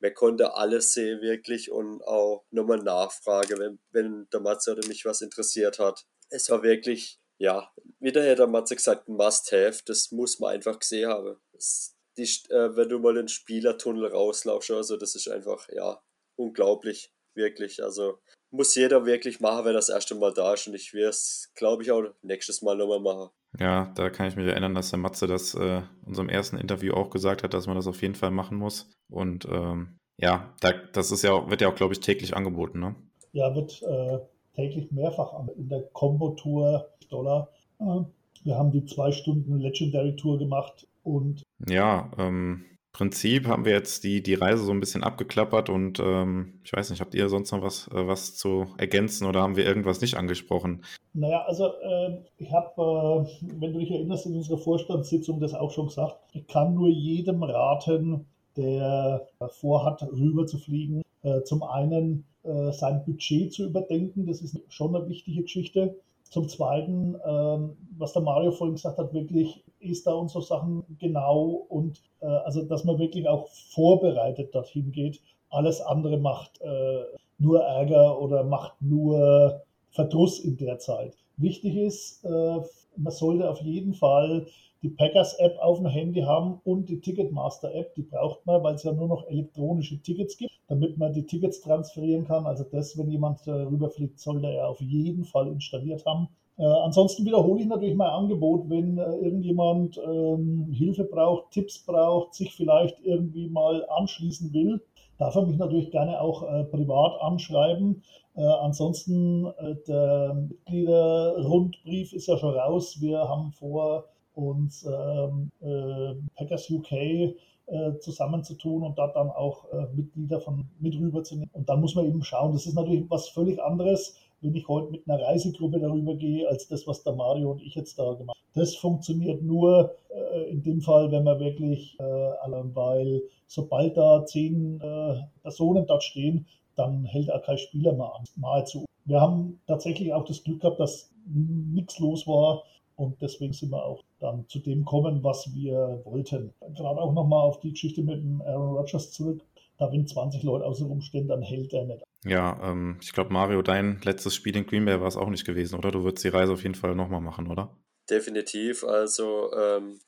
Man 0.00 0.14
konnte 0.14 0.54
alles 0.54 0.92
sehen 0.92 1.20
wirklich 1.20 1.70
und 1.70 2.02
auch 2.02 2.44
nochmal 2.50 2.78
nachfragen, 2.78 3.58
wenn, 3.58 3.78
wenn 3.90 4.28
der 4.32 4.40
Matze 4.40 4.72
oder 4.72 4.86
mich 4.88 5.04
was 5.04 5.22
interessiert 5.22 5.78
hat. 5.78 6.04
Es 6.28 6.50
war 6.50 6.62
wirklich, 6.62 7.18
ja, 7.38 7.72
wie 8.00 8.12
der 8.12 8.24
Herr 8.24 8.46
Matze 8.46 8.76
gesagt, 8.76 9.08
ein 9.08 9.16
Must-Have. 9.16 9.82
Das 9.86 10.10
muss 10.10 10.38
man 10.38 10.54
einfach 10.54 10.78
gesehen 10.78 11.08
haben. 11.08 11.36
Das, 11.52 11.94
die, 12.16 12.24
äh, 12.50 12.76
wenn 12.76 12.88
du 12.88 12.98
mal 12.98 13.14
den 13.14 13.28
Spielertunnel 13.28 14.06
rauslaufst, 14.06 14.70
also 14.70 14.96
das 14.96 15.14
ist 15.14 15.28
einfach, 15.28 15.68
ja, 15.70 16.02
unglaublich, 16.36 17.12
wirklich. 17.34 17.82
Also 17.82 18.20
muss 18.50 18.74
jeder 18.74 19.04
wirklich 19.06 19.40
machen, 19.40 19.64
wenn 19.66 19.74
das 19.74 19.88
erste 19.88 20.14
Mal 20.14 20.32
da 20.32 20.54
ist 20.54 20.66
und 20.66 20.74
ich 20.74 20.94
werde 20.94 21.10
es, 21.10 21.50
glaube 21.54 21.82
ich, 21.82 21.90
auch 21.90 22.04
nächstes 22.22 22.62
Mal 22.62 22.76
nochmal 22.76 23.00
machen. 23.00 23.30
Ja, 23.58 23.92
da 23.94 24.10
kann 24.10 24.28
ich 24.28 24.36
mich 24.36 24.46
erinnern, 24.46 24.74
dass 24.74 24.90
der 24.90 24.98
Matze 24.98 25.26
das 25.26 25.54
äh, 25.54 25.78
in 25.78 25.84
unserem 26.06 26.28
ersten 26.28 26.56
Interview 26.56 26.92
auch 26.92 27.10
gesagt 27.10 27.42
hat, 27.42 27.54
dass 27.54 27.66
man 27.66 27.76
das 27.76 27.86
auf 27.86 28.02
jeden 28.02 28.14
Fall 28.14 28.30
machen 28.30 28.58
muss. 28.58 28.90
Und 29.08 29.46
ähm, 29.50 29.98
ja, 30.18 30.54
da, 30.60 30.72
das 30.92 31.10
ist 31.10 31.22
ja, 31.22 31.48
wird 31.48 31.60
ja 31.60 31.68
auch, 31.68 31.74
glaube 31.74 31.94
ich, 31.94 32.00
täglich 32.00 32.36
angeboten, 32.36 32.80
ne? 32.80 32.94
Ja, 33.32 33.54
wird 33.54 33.82
äh, 33.82 34.18
täglich 34.54 34.90
mehrfach 34.90 35.32
in 35.56 35.68
der 35.68 35.82
Combo-Tour 35.92 36.88
Dollar. 37.10 37.48
Äh, 37.78 38.00
wir 38.44 38.56
haben 38.56 38.72
die 38.72 38.84
zwei 38.84 39.12
Stunden 39.12 39.58
Legendary 39.58 40.16
Tour 40.16 40.38
gemacht 40.38 40.86
und. 41.02 41.42
Ja, 41.68 42.10
ähm, 42.18 42.64
Prinzip 42.96 43.46
haben 43.46 43.66
wir 43.66 43.72
jetzt 43.72 44.04
die, 44.04 44.22
die 44.22 44.32
Reise 44.32 44.64
so 44.64 44.72
ein 44.72 44.80
bisschen 44.80 45.04
abgeklappert 45.04 45.68
und 45.68 46.00
ähm, 46.00 46.54
ich 46.64 46.72
weiß 46.72 46.88
nicht, 46.88 47.02
habt 47.02 47.14
ihr 47.14 47.28
sonst 47.28 47.52
noch 47.52 47.60
was, 47.60 47.88
äh, 47.88 48.06
was 48.06 48.36
zu 48.36 48.68
ergänzen 48.78 49.26
oder 49.26 49.42
haben 49.42 49.54
wir 49.54 49.66
irgendwas 49.66 50.00
nicht 50.00 50.16
angesprochen? 50.16 50.82
Naja, 51.12 51.44
also 51.44 51.66
äh, 51.66 52.16
ich 52.38 52.50
habe, 52.50 53.26
äh, 53.28 53.60
wenn 53.60 53.74
du 53.74 53.80
dich 53.80 53.90
erinnerst, 53.90 54.24
in 54.24 54.36
unserer 54.36 54.56
Vorstandssitzung 54.56 55.40
das 55.40 55.52
auch 55.52 55.72
schon 55.72 55.88
gesagt, 55.88 56.16
ich 56.32 56.46
kann 56.46 56.74
nur 56.74 56.88
jedem 56.88 57.42
raten, 57.42 58.24
der 58.56 59.28
vorhat, 59.60 60.00
rüber 60.00 60.46
zu 60.46 60.56
fliegen, 60.56 61.02
äh, 61.22 61.42
zum 61.42 61.64
einen 61.64 62.24
äh, 62.44 62.72
sein 62.72 63.04
Budget 63.04 63.52
zu 63.52 63.66
überdenken, 63.66 64.24
das 64.24 64.40
ist 64.40 64.58
schon 64.70 64.96
eine 64.96 65.06
wichtige 65.06 65.42
Geschichte. 65.42 65.96
Zum 66.30 66.48
Zweiten, 66.48 67.16
ähm, 67.24 67.76
was 67.98 68.12
der 68.12 68.22
Mario 68.22 68.50
vorhin 68.50 68.74
gesagt 68.74 68.98
hat, 68.98 69.12
wirklich 69.12 69.62
ist 69.80 70.06
da 70.06 70.12
und 70.12 70.30
so 70.30 70.40
Sachen 70.40 70.84
genau 70.98 71.66
und 71.68 72.02
äh, 72.20 72.26
also, 72.26 72.62
dass 72.62 72.84
man 72.84 72.98
wirklich 72.98 73.28
auch 73.28 73.48
vorbereitet 73.48 74.54
dorthin 74.54 74.92
geht. 74.92 75.20
Alles 75.50 75.80
andere 75.80 76.18
macht 76.18 76.60
äh, 76.60 77.04
nur 77.38 77.62
Ärger 77.62 78.20
oder 78.20 78.44
macht 78.44 78.74
nur 78.80 79.62
Verdruss 79.90 80.40
in 80.40 80.56
der 80.56 80.78
Zeit. 80.78 81.16
Wichtig 81.36 81.76
ist, 81.76 82.24
äh, 82.24 82.60
man 82.96 83.12
sollte 83.12 83.48
auf 83.48 83.60
jeden 83.60 83.94
Fall 83.94 84.46
die 84.82 84.90
Packers-App 84.90 85.58
auf 85.60 85.78
dem 85.78 85.86
Handy 85.86 86.20
haben 86.20 86.60
und 86.64 86.88
die 86.88 87.00
Ticketmaster-App, 87.00 87.94
die 87.94 88.02
braucht 88.02 88.44
man, 88.46 88.62
weil 88.62 88.74
es 88.74 88.82
ja 88.82 88.92
nur 88.92 89.08
noch 89.08 89.26
elektronische 89.28 90.00
Tickets 90.02 90.36
gibt, 90.36 90.52
damit 90.68 90.98
man 90.98 91.12
die 91.12 91.26
Tickets 91.26 91.60
transferieren 91.60 92.26
kann. 92.26 92.46
Also 92.46 92.64
das, 92.64 92.96
wenn 92.98 93.10
jemand 93.10 93.46
äh, 93.46 93.50
rüberfliegt, 93.50 94.18
sollte 94.18 94.48
er 94.48 94.68
auf 94.68 94.80
jeden 94.80 95.24
Fall 95.24 95.48
installiert 95.48 96.04
haben. 96.06 96.28
Äh, 96.58 96.64
ansonsten 96.64 97.24
wiederhole 97.24 97.60
ich 97.60 97.66
natürlich 97.66 97.96
mein 97.96 98.10
Angebot, 98.10 98.70
wenn 98.70 98.96
äh, 98.96 99.16
irgendjemand 99.16 99.98
ähm, 99.98 100.68
Hilfe 100.72 101.04
braucht, 101.04 101.50
Tipps 101.50 101.84
braucht, 101.84 102.34
sich 102.34 102.54
vielleicht 102.54 102.98
irgendwie 103.04 103.48
mal 103.48 103.86
anschließen 103.90 104.52
will, 104.54 104.80
darf 105.18 105.34
er 105.34 105.46
mich 105.46 105.58
natürlich 105.58 105.90
gerne 105.90 106.20
auch 106.20 106.42
äh, 106.42 106.64
privat 106.64 107.20
anschreiben. 107.20 108.02
Äh, 108.36 108.42
ansonsten, 108.42 109.46
äh, 109.46 109.76
der 109.86 110.34
Mitgliederrundbrief 110.34 112.12
ist 112.12 112.26
ja 112.26 112.36
schon 112.36 112.54
raus. 112.54 113.00
Wir 113.00 113.28
haben 113.28 113.52
vor, 113.52 114.04
uns 114.36 114.84
ähm, 114.84 115.50
äh, 115.60 116.14
Packers 116.36 116.70
UK 116.70 116.92
äh, 116.92 117.98
zusammenzutun 117.98 118.82
und 118.82 118.98
da 118.98 119.08
dann 119.08 119.30
auch 119.30 119.64
äh, 119.72 119.86
Mitglieder 119.94 120.40
von 120.40 120.68
mit 120.78 120.94
rüberzunehmen. 120.94 121.50
Und 121.52 121.68
dann 121.68 121.80
muss 121.80 121.94
man 121.94 122.06
eben 122.06 122.22
schauen, 122.22 122.52
das 122.52 122.66
ist 122.66 122.74
natürlich 122.74 123.04
was 123.08 123.28
völlig 123.28 123.60
anderes, 123.62 124.16
wenn 124.40 124.54
ich 124.54 124.68
heute 124.68 124.92
mit 124.92 125.08
einer 125.08 125.22
Reisegruppe 125.22 125.80
darüber 125.80 126.14
gehe, 126.14 126.48
als 126.48 126.68
das, 126.68 126.86
was 126.86 127.02
der 127.02 127.14
Mario 127.14 127.50
und 127.50 127.62
ich 127.62 127.74
jetzt 127.74 127.98
da 127.98 128.12
gemacht 128.12 128.38
haben. 128.38 128.60
Das 128.60 128.76
funktioniert 128.76 129.42
nur 129.42 129.94
äh, 130.10 130.50
in 130.50 130.62
dem 130.62 130.80
Fall, 130.80 131.10
wenn 131.10 131.24
man 131.24 131.40
wirklich, 131.40 131.98
äh, 131.98 132.04
weil 132.04 133.22
sobald 133.46 133.96
da 133.96 134.24
zehn 134.24 134.80
äh, 134.80 135.16
Personen 135.42 135.86
dort 135.86 136.04
stehen, 136.04 136.46
dann 136.74 137.04
hält 137.04 137.32
auch 137.32 137.42
kein 137.42 137.58
Spieler 137.58 137.94
mehr 137.94 138.14
an, 138.14 138.24
nahezu. 138.36 138.84
Wir 139.06 139.20
haben 139.20 139.60
tatsächlich 139.66 140.12
auch 140.12 140.24
das 140.24 140.44
Glück 140.44 140.60
gehabt, 140.60 140.80
dass 140.80 141.10
nichts 141.26 141.98
los 141.98 142.26
war 142.26 142.62
und 142.96 143.20
deswegen 143.20 143.52
sind 143.52 143.70
wir 143.70 143.84
auch 143.84 144.02
dann 144.20 144.46
zu 144.48 144.58
dem 144.58 144.84
kommen, 144.84 145.22
was 145.22 145.48
wir 145.54 146.00
wollten. 146.04 146.52
Gerade 146.74 147.00
auch 147.00 147.12
nochmal 147.12 147.42
auf 147.42 147.60
die 147.60 147.70
Geschichte 147.70 148.02
mit 148.02 148.16
dem 148.16 148.40
Aaron 148.42 148.76
Rodgers 148.76 149.12
zurück. 149.12 149.42
Da 149.78 149.92
wenn 149.92 150.06
20 150.06 150.42
Leute 150.42 150.64
außen 150.64 150.86
rumstehen, 150.86 151.28
dann 151.28 151.42
hält 151.42 151.72
er 151.74 151.84
nicht. 151.84 152.02
Ja, 152.24 152.58
ähm, 152.62 152.98
ich 153.02 153.12
glaube, 153.12 153.32
Mario, 153.32 153.60
dein 153.60 154.00
letztes 154.02 154.34
Spiel 154.34 154.56
in 154.56 154.66
Green 154.66 154.86
Bay 154.86 154.98
war 154.98 155.06
es 155.06 155.18
auch 155.18 155.28
nicht 155.28 155.44
gewesen, 155.44 155.78
oder? 155.78 155.90
Du 155.90 156.02
würdest 156.02 156.24
die 156.24 156.28
Reise 156.28 156.54
auf 156.54 156.62
jeden 156.62 156.74
Fall 156.74 156.94
nochmal 156.94 157.20
machen, 157.20 157.50
oder? 157.50 157.76
Definitiv. 158.08 158.82
Also 158.84 159.52
ähm, 159.52 160.00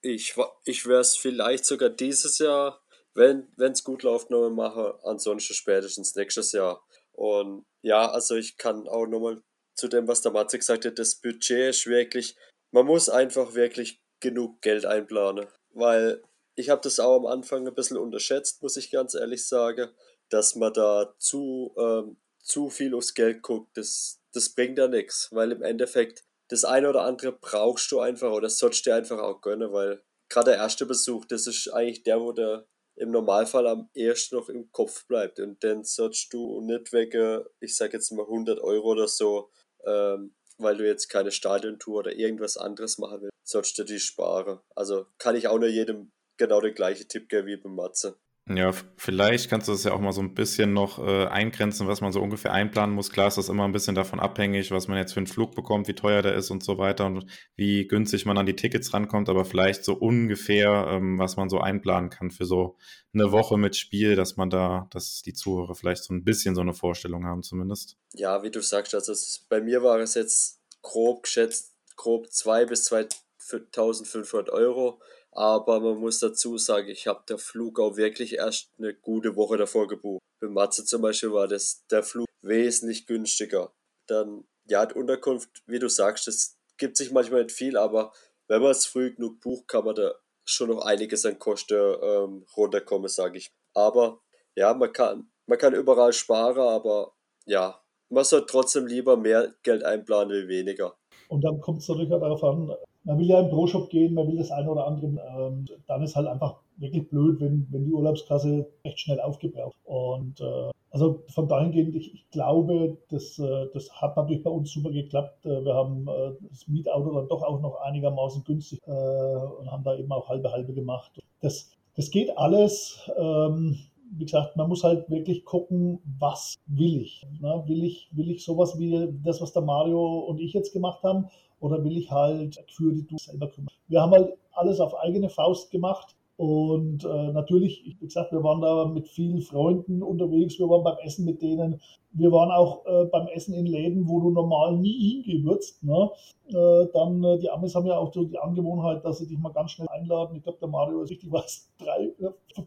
ich, 0.00 0.34
ich 0.64 0.86
wäre 0.86 1.00
es 1.00 1.16
vielleicht 1.16 1.66
sogar 1.66 1.90
dieses 1.90 2.38
Jahr, 2.38 2.80
wenn 3.14 3.48
es 3.58 3.84
gut 3.84 4.02
läuft, 4.02 4.30
nochmal 4.30 4.50
machen. 4.50 4.92
Ansonsten 5.02 5.54
spätestens 5.54 6.14
nächstes 6.14 6.52
Jahr. 6.52 6.82
Und 7.12 7.64
ja, 7.82 8.10
also 8.10 8.34
ich 8.34 8.56
kann 8.56 8.88
auch 8.88 9.06
nochmal 9.06 9.42
zu 9.74 9.88
dem, 9.88 10.08
was 10.08 10.22
der 10.22 10.32
Matze 10.32 10.58
gesagt 10.58 10.84
hat, 10.84 10.98
das 10.98 11.16
Budget 11.16 11.70
ist 11.70 11.86
wirklich, 11.86 12.36
man 12.70 12.86
muss 12.86 13.08
einfach 13.08 13.54
wirklich 13.54 14.00
genug 14.20 14.60
Geld 14.62 14.86
einplanen. 14.86 15.46
Weil 15.70 16.22
ich 16.56 16.70
habe 16.70 16.80
das 16.82 17.00
auch 17.00 17.16
am 17.16 17.26
Anfang 17.26 17.66
ein 17.66 17.74
bisschen 17.74 17.96
unterschätzt, 17.96 18.62
muss 18.62 18.76
ich 18.76 18.90
ganz 18.90 19.14
ehrlich 19.14 19.46
sagen, 19.46 19.90
dass 20.30 20.54
man 20.54 20.72
da 20.72 21.14
zu, 21.18 21.74
ähm, 21.76 22.16
zu 22.40 22.70
viel 22.70 22.94
aufs 22.94 23.14
Geld 23.14 23.42
guckt. 23.42 23.76
Das, 23.76 24.20
das 24.32 24.50
bringt 24.50 24.78
ja 24.78 24.88
nichts, 24.88 25.28
weil 25.32 25.52
im 25.52 25.62
Endeffekt 25.62 26.24
das 26.48 26.64
eine 26.64 26.88
oder 26.88 27.02
andere 27.02 27.32
brauchst 27.32 27.90
du 27.90 28.00
einfach 28.00 28.30
oder 28.30 28.48
sollst 28.48 28.84
du 28.84 28.90
dir 28.90 28.96
einfach 28.96 29.18
auch 29.18 29.40
gönnen, 29.40 29.72
weil 29.72 30.02
gerade 30.28 30.52
der 30.52 30.60
erste 30.60 30.86
Besuch, 30.86 31.24
das 31.24 31.46
ist 31.46 31.68
eigentlich 31.72 32.02
der, 32.02 32.20
wo 32.20 32.32
der 32.32 32.66
im 32.96 33.10
Normalfall 33.10 33.66
am 33.66 33.88
ersten 33.94 34.36
noch 34.36 34.48
im 34.48 34.70
Kopf 34.70 35.06
bleibt 35.06 35.40
und 35.40 35.62
dann 35.64 35.84
sollst 35.84 36.32
du 36.32 36.60
nicht 36.60 36.92
wegen, 36.92 37.44
ich 37.60 37.76
sag 37.76 37.92
jetzt 37.92 38.12
mal 38.12 38.22
100 38.22 38.60
Euro 38.60 38.92
oder 38.92 39.08
so, 39.08 39.50
ähm, 39.86 40.34
weil 40.58 40.76
du 40.76 40.86
jetzt 40.86 41.08
keine 41.08 41.32
Stadiontour 41.32 42.00
oder 42.00 42.12
irgendwas 42.12 42.56
anderes 42.56 42.98
machen 42.98 43.22
willst, 43.22 43.34
sollst 43.42 43.78
du 43.78 43.84
die 43.84 43.98
sparen. 43.98 44.60
Also 44.74 45.06
kann 45.18 45.36
ich 45.36 45.48
auch 45.48 45.58
nur 45.58 45.68
jedem 45.68 46.12
genau 46.36 46.60
den 46.60 46.74
gleichen 46.74 47.08
Tipp 47.08 47.28
geben 47.28 47.46
wie 47.46 47.56
beim 47.56 47.74
Matze. 47.74 48.18
Ja, 48.46 48.72
vielleicht 48.98 49.48
kannst 49.48 49.68
du 49.68 49.72
das 49.72 49.84
ja 49.84 49.92
auch 49.92 50.00
mal 50.00 50.12
so 50.12 50.20
ein 50.20 50.34
bisschen 50.34 50.74
noch 50.74 50.98
äh, 50.98 51.26
eingrenzen, 51.26 51.88
was 51.88 52.02
man 52.02 52.12
so 52.12 52.20
ungefähr 52.20 52.52
einplanen 52.52 52.94
muss. 52.94 53.10
Klar 53.10 53.28
ist 53.28 53.38
das 53.38 53.48
immer 53.48 53.64
ein 53.64 53.72
bisschen 53.72 53.94
davon 53.94 54.20
abhängig, 54.20 54.70
was 54.70 54.86
man 54.86 54.98
jetzt 54.98 55.14
für 55.14 55.20
einen 55.20 55.26
Flug 55.26 55.54
bekommt, 55.54 55.88
wie 55.88 55.94
teuer 55.94 56.20
der 56.20 56.34
ist 56.34 56.50
und 56.50 56.62
so 56.62 56.76
weiter 56.76 57.06
und 57.06 57.24
wie 57.56 57.86
günstig 57.86 58.26
man 58.26 58.36
an 58.36 58.44
die 58.44 58.54
Tickets 58.54 58.92
rankommt, 58.92 59.30
aber 59.30 59.46
vielleicht 59.46 59.82
so 59.82 59.94
ungefähr, 59.94 60.88
ähm, 60.90 61.18
was 61.18 61.36
man 61.36 61.48
so 61.48 61.58
einplanen 61.58 62.10
kann 62.10 62.30
für 62.30 62.44
so 62.44 62.76
eine 63.14 63.32
Woche 63.32 63.56
mit 63.56 63.76
Spiel, 63.76 64.14
dass 64.14 64.36
man 64.36 64.50
da, 64.50 64.88
dass 64.90 65.22
die 65.22 65.32
Zuhörer 65.32 65.74
vielleicht 65.74 66.04
so 66.04 66.12
ein 66.12 66.22
bisschen 66.22 66.54
so 66.54 66.60
eine 66.60 66.74
Vorstellung 66.74 67.24
haben 67.24 67.42
zumindest. 67.42 67.96
Ja, 68.12 68.42
wie 68.42 68.50
du 68.50 68.60
sagst, 68.60 68.94
also 68.94 69.12
es, 69.12 69.46
bei 69.48 69.62
mir 69.62 69.82
war 69.82 69.98
es 70.00 70.12
jetzt 70.14 70.60
grob 70.82 71.22
geschätzt, 71.22 71.74
grob 71.96 72.30
2 72.30 72.66
bis 72.66 72.84
2500 72.84 74.50
Euro. 74.50 75.00
Aber 75.34 75.80
man 75.80 75.98
muss 75.98 76.20
dazu 76.20 76.58
sagen, 76.58 76.88
ich 76.88 77.08
habe 77.08 77.24
der 77.28 77.38
Flug 77.38 77.80
auch 77.80 77.96
wirklich 77.96 78.34
erst 78.34 78.70
eine 78.78 78.94
gute 78.94 79.34
Woche 79.34 79.56
davor 79.56 79.88
gebucht. 79.88 80.22
Für 80.38 80.48
Matze 80.48 80.84
zum 80.84 81.02
Beispiel 81.02 81.32
war 81.32 81.48
das 81.48 81.84
der 81.90 82.04
Flug 82.04 82.28
wesentlich 82.42 83.06
günstiger. 83.06 83.72
Dann, 84.06 84.44
ja, 84.68 84.86
die 84.86 84.94
Unterkunft, 84.94 85.50
wie 85.66 85.80
du 85.80 85.88
sagst, 85.88 86.28
das 86.28 86.56
gibt 86.76 86.96
sich 86.96 87.10
manchmal 87.10 87.42
nicht 87.44 87.56
viel, 87.56 87.76
aber 87.76 88.12
wenn 88.46 88.62
man 88.62 88.70
es 88.70 88.86
früh 88.86 89.14
genug 89.14 89.40
bucht, 89.40 89.66
kann 89.66 89.84
man 89.84 89.96
da 89.96 90.14
schon 90.44 90.68
noch 90.68 90.84
einiges 90.84 91.24
an 91.26 91.38
Kosten 91.38 91.96
ähm, 92.02 92.46
runterkommen, 92.56 93.08
sage 93.08 93.38
ich. 93.38 93.50
Aber 93.74 94.20
ja, 94.54 94.72
man 94.74 94.92
kann, 94.92 95.30
man 95.46 95.58
kann 95.58 95.74
überall 95.74 96.12
sparen, 96.12 96.58
aber 96.58 97.14
ja, 97.46 97.80
man 98.08 98.24
soll 98.24 98.46
trotzdem 98.46 98.86
lieber 98.86 99.16
mehr 99.16 99.54
Geld 99.62 99.82
einplanen 99.82 100.44
wie 100.44 100.48
weniger. 100.48 100.96
Und 101.28 101.42
dann 101.42 101.60
kommt 101.60 101.80
es 101.82 101.88
natürlich 101.88 102.10
darauf 102.10 102.44
an, 102.44 102.72
man 103.04 103.18
will 103.18 103.26
ja 103.26 103.40
im 103.40 103.50
Pro-Shop 103.50 103.90
gehen, 103.90 104.14
man 104.14 104.26
will 104.28 104.38
das 104.38 104.50
eine 104.50 104.70
oder 104.70 104.86
andere. 104.86 105.06
Ähm, 105.06 105.66
dann 105.86 106.02
ist 106.02 106.16
halt 106.16 106.26
einfach 106.26 106.56
wirklich 106.76 107.08
blöd, 107.08 107.40
wenn, 107.40 107.66
wenn 107.70 107.84
die 107.84 107.92
Urlaubskasse 107.92 108.66
recht 108.84 108.98
schnell 108.98 109.20
aufgebraucht. 109.20 109.76
Und 109.84 110.40
äh, 110.40 110.70
also 110.90 111.22
von 111.28 111.48
dahingehend, 111.48 111.94
ich, 111.94 112.14
ich 112.14 112.30
glaube, 112.30 112.96
das, 113.10 113.38
äh, 113.38 113.66
das 113.74 113.90
hat 114.00 114.16
natürlich 114.16 114.42
bei 114.42 114.50
uns 114.50 114.72
super 114.72 114.90
geklappt. 114.90 115.44
Äh, 115.44 115.64
wir 115.64 115.74
haben 115.74 116.08
äh, 116.08 116.32
das 116.48 116.66
Mietauto 116.66 117.12
dann 117.14 117.28
doch 117.28 117.42
auch 117.42 117.60
noch 117.60 117.80
einigermaßen 117.80 118.44
günstig 118.44 118.80
äh, 118.86 118.90
und 118.90 119.70
haben 119.70 119.84
da 119.84 119.96
eben 119.96 120.10
auch 120.12 120.28
halbe 120.28 120.50
halbe 120.50 120.72
gemacht. 120.72 121.20
Das, 121.40 121.70
das 121.96 122.10
geht 122.10 122.36
alles. 122.38 123.10
Ähm, 123.18 123.76
wie 124.16 124.24
gesagt, 124.24 124.56
man 124.56 124.68
muss 124.68 124.84
halt 124.84 125.10
wirklich 125.10 125.44
gucken, 125.44 125.98
was 126.20 126.54
will 126.66 127.00
ich. 127.00 127.26
Ne? 127.40 127.64
Will 127.66 127.84
ich, 127.84 128.08
will 128.12 128.30
ich 128.30 128.44
sowas 128.44 128.78
wie 128.78 129.12
das, 129.24 129.40
was 129.40 129.52
der 129.52 129.62
Mario 129.62 130.20
und 130.20 130.38
ich 130.38 130.52
jetzt 130.52 130.72
gemacht 130.72 131.02
haben, 131.02 131.26
oder 131.64 131.82
will 131.82 131.96
ich 131.96 132.10
halt 132.10 132.62
für 132.68 132.92
die 132.92 133.06
Tour 133.06 133.18
selber 133.18 133.48
kümmern? 133.48 133.72
Wir 133.88 134.02
haben 134.02 134.12
halt 134.12 134.34
alles 134.52 134.80
auf 134.80 134.94
eigene 134.98 135.30
Faust 135.30 135.70
gemacht. 135.70 136.14
Und 136.36 137.04
äh, 137.04 137.32
natürlich, 137.32 137.84
wie 137.84 138.06
gesagt, 138.06 138.32
wir 138.32 138.42
waren 138.42 138.60
da 138.60 138.86
mit 138.86 139.06
vielen 139.06 139.40
Freunden 139.40 140.02
unterwegs, 140.02 140.58
wir 140.58 140.68
waren 140.68 140.82
beim 140.82 140.98
Essen 140.98 141.24
mit 141.24 141.40
denen, 141.40 141.80
wir 142.10 142.32
waren 142.32 142.50
auch 142.50 142.84
äh, 142.86 143.04
beim 143.04 143.28
Essen 143.28 143.54
in 143.54 143.66
Läden, 143.66 144.08
wo 144.08 144.18
du 144.18 144.30
normal 144.30 144.76
nie 144.76 145.12
hingehen 145.12 145.44
würdest. 145.44 145.84
Ne? 145.84 146.10
Äh, 146.48 146.88
dann, 146.92 147.22
äh, 147.22 147.38
die 147.38 147.48
Amis 147.48 147.76
haben 147.76 147.86
ja 147.86 147.96
auch 147.96 148.12
so 148.12 148.24
die 148.24 148.36
Angewohnheit, 148.36 149.04
dass 149.04 149.18
sie 149.18 149.28
dich 149.28 149.38
mal 149.38 149.52
ganz 149.52 149.70
schnell 149.70 149.88
einladen. 149.88 150.36
Ich 150.36 150.42
glaube, 150.42 150.58
der 150.60 150.68
Mario 150.68 151.02
ist 151.02 151.10
richtig 151.10 151.30
was, 151.32 151.70
drei, 151.78 152.12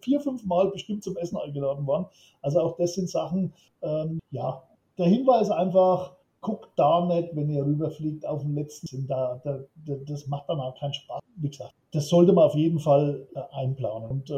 vier, 0.02 0.22
fünf 0.22 0.46
Mal 0.46 0.72
bestimmt 0.72 1.04
zum 1.04 1.18
Essen 1.18 1.38
eingeladen 1.38 1.86
worden. 1.86 2.06
Also 2.42 2.62
auch 2.62 2.78
das 2.78 2.94
sind 2.94 3.10
Sachen, 3.10 3.54
ähm, 3.82 4.20
ja, 4.32 4.64
der 4.98 5.08
Hinweis 5.08 5.52
einfach, 5.52 6.17
guckt 6.48 6.70
da 6.78 7.06
nicht, 7.06 7.36
wenn 7.36 7.50
ihr 7.50 7.66
rüberfliegt, 7.66 8.26
auf 8.26 8.42
den 8.42 8.56
letzten 8.56 8.88
Sinn. 8.88 9.06
Da, 9.06 9.42
da, 9.44 9.60
das 10.08 10.28
macht 10.28 10.48
dann 10.48 10.62
auch 10.62 10.80
keinen 10.80 10.94
Spaß. 10.94 11.20
Wie 11.36 11.50
gesagt, 11.50 11.74
das 11.92 12.08
sollte 12.08 12.32
man 12.32 12.46
auf 12.46 12.56
jeden 12.56 12.80
Fall 12.80 13.28
äh, 13.36 13.42
einplanen. 13.52 14.10
Und 14.10 14.30
äh, 14.30 14.34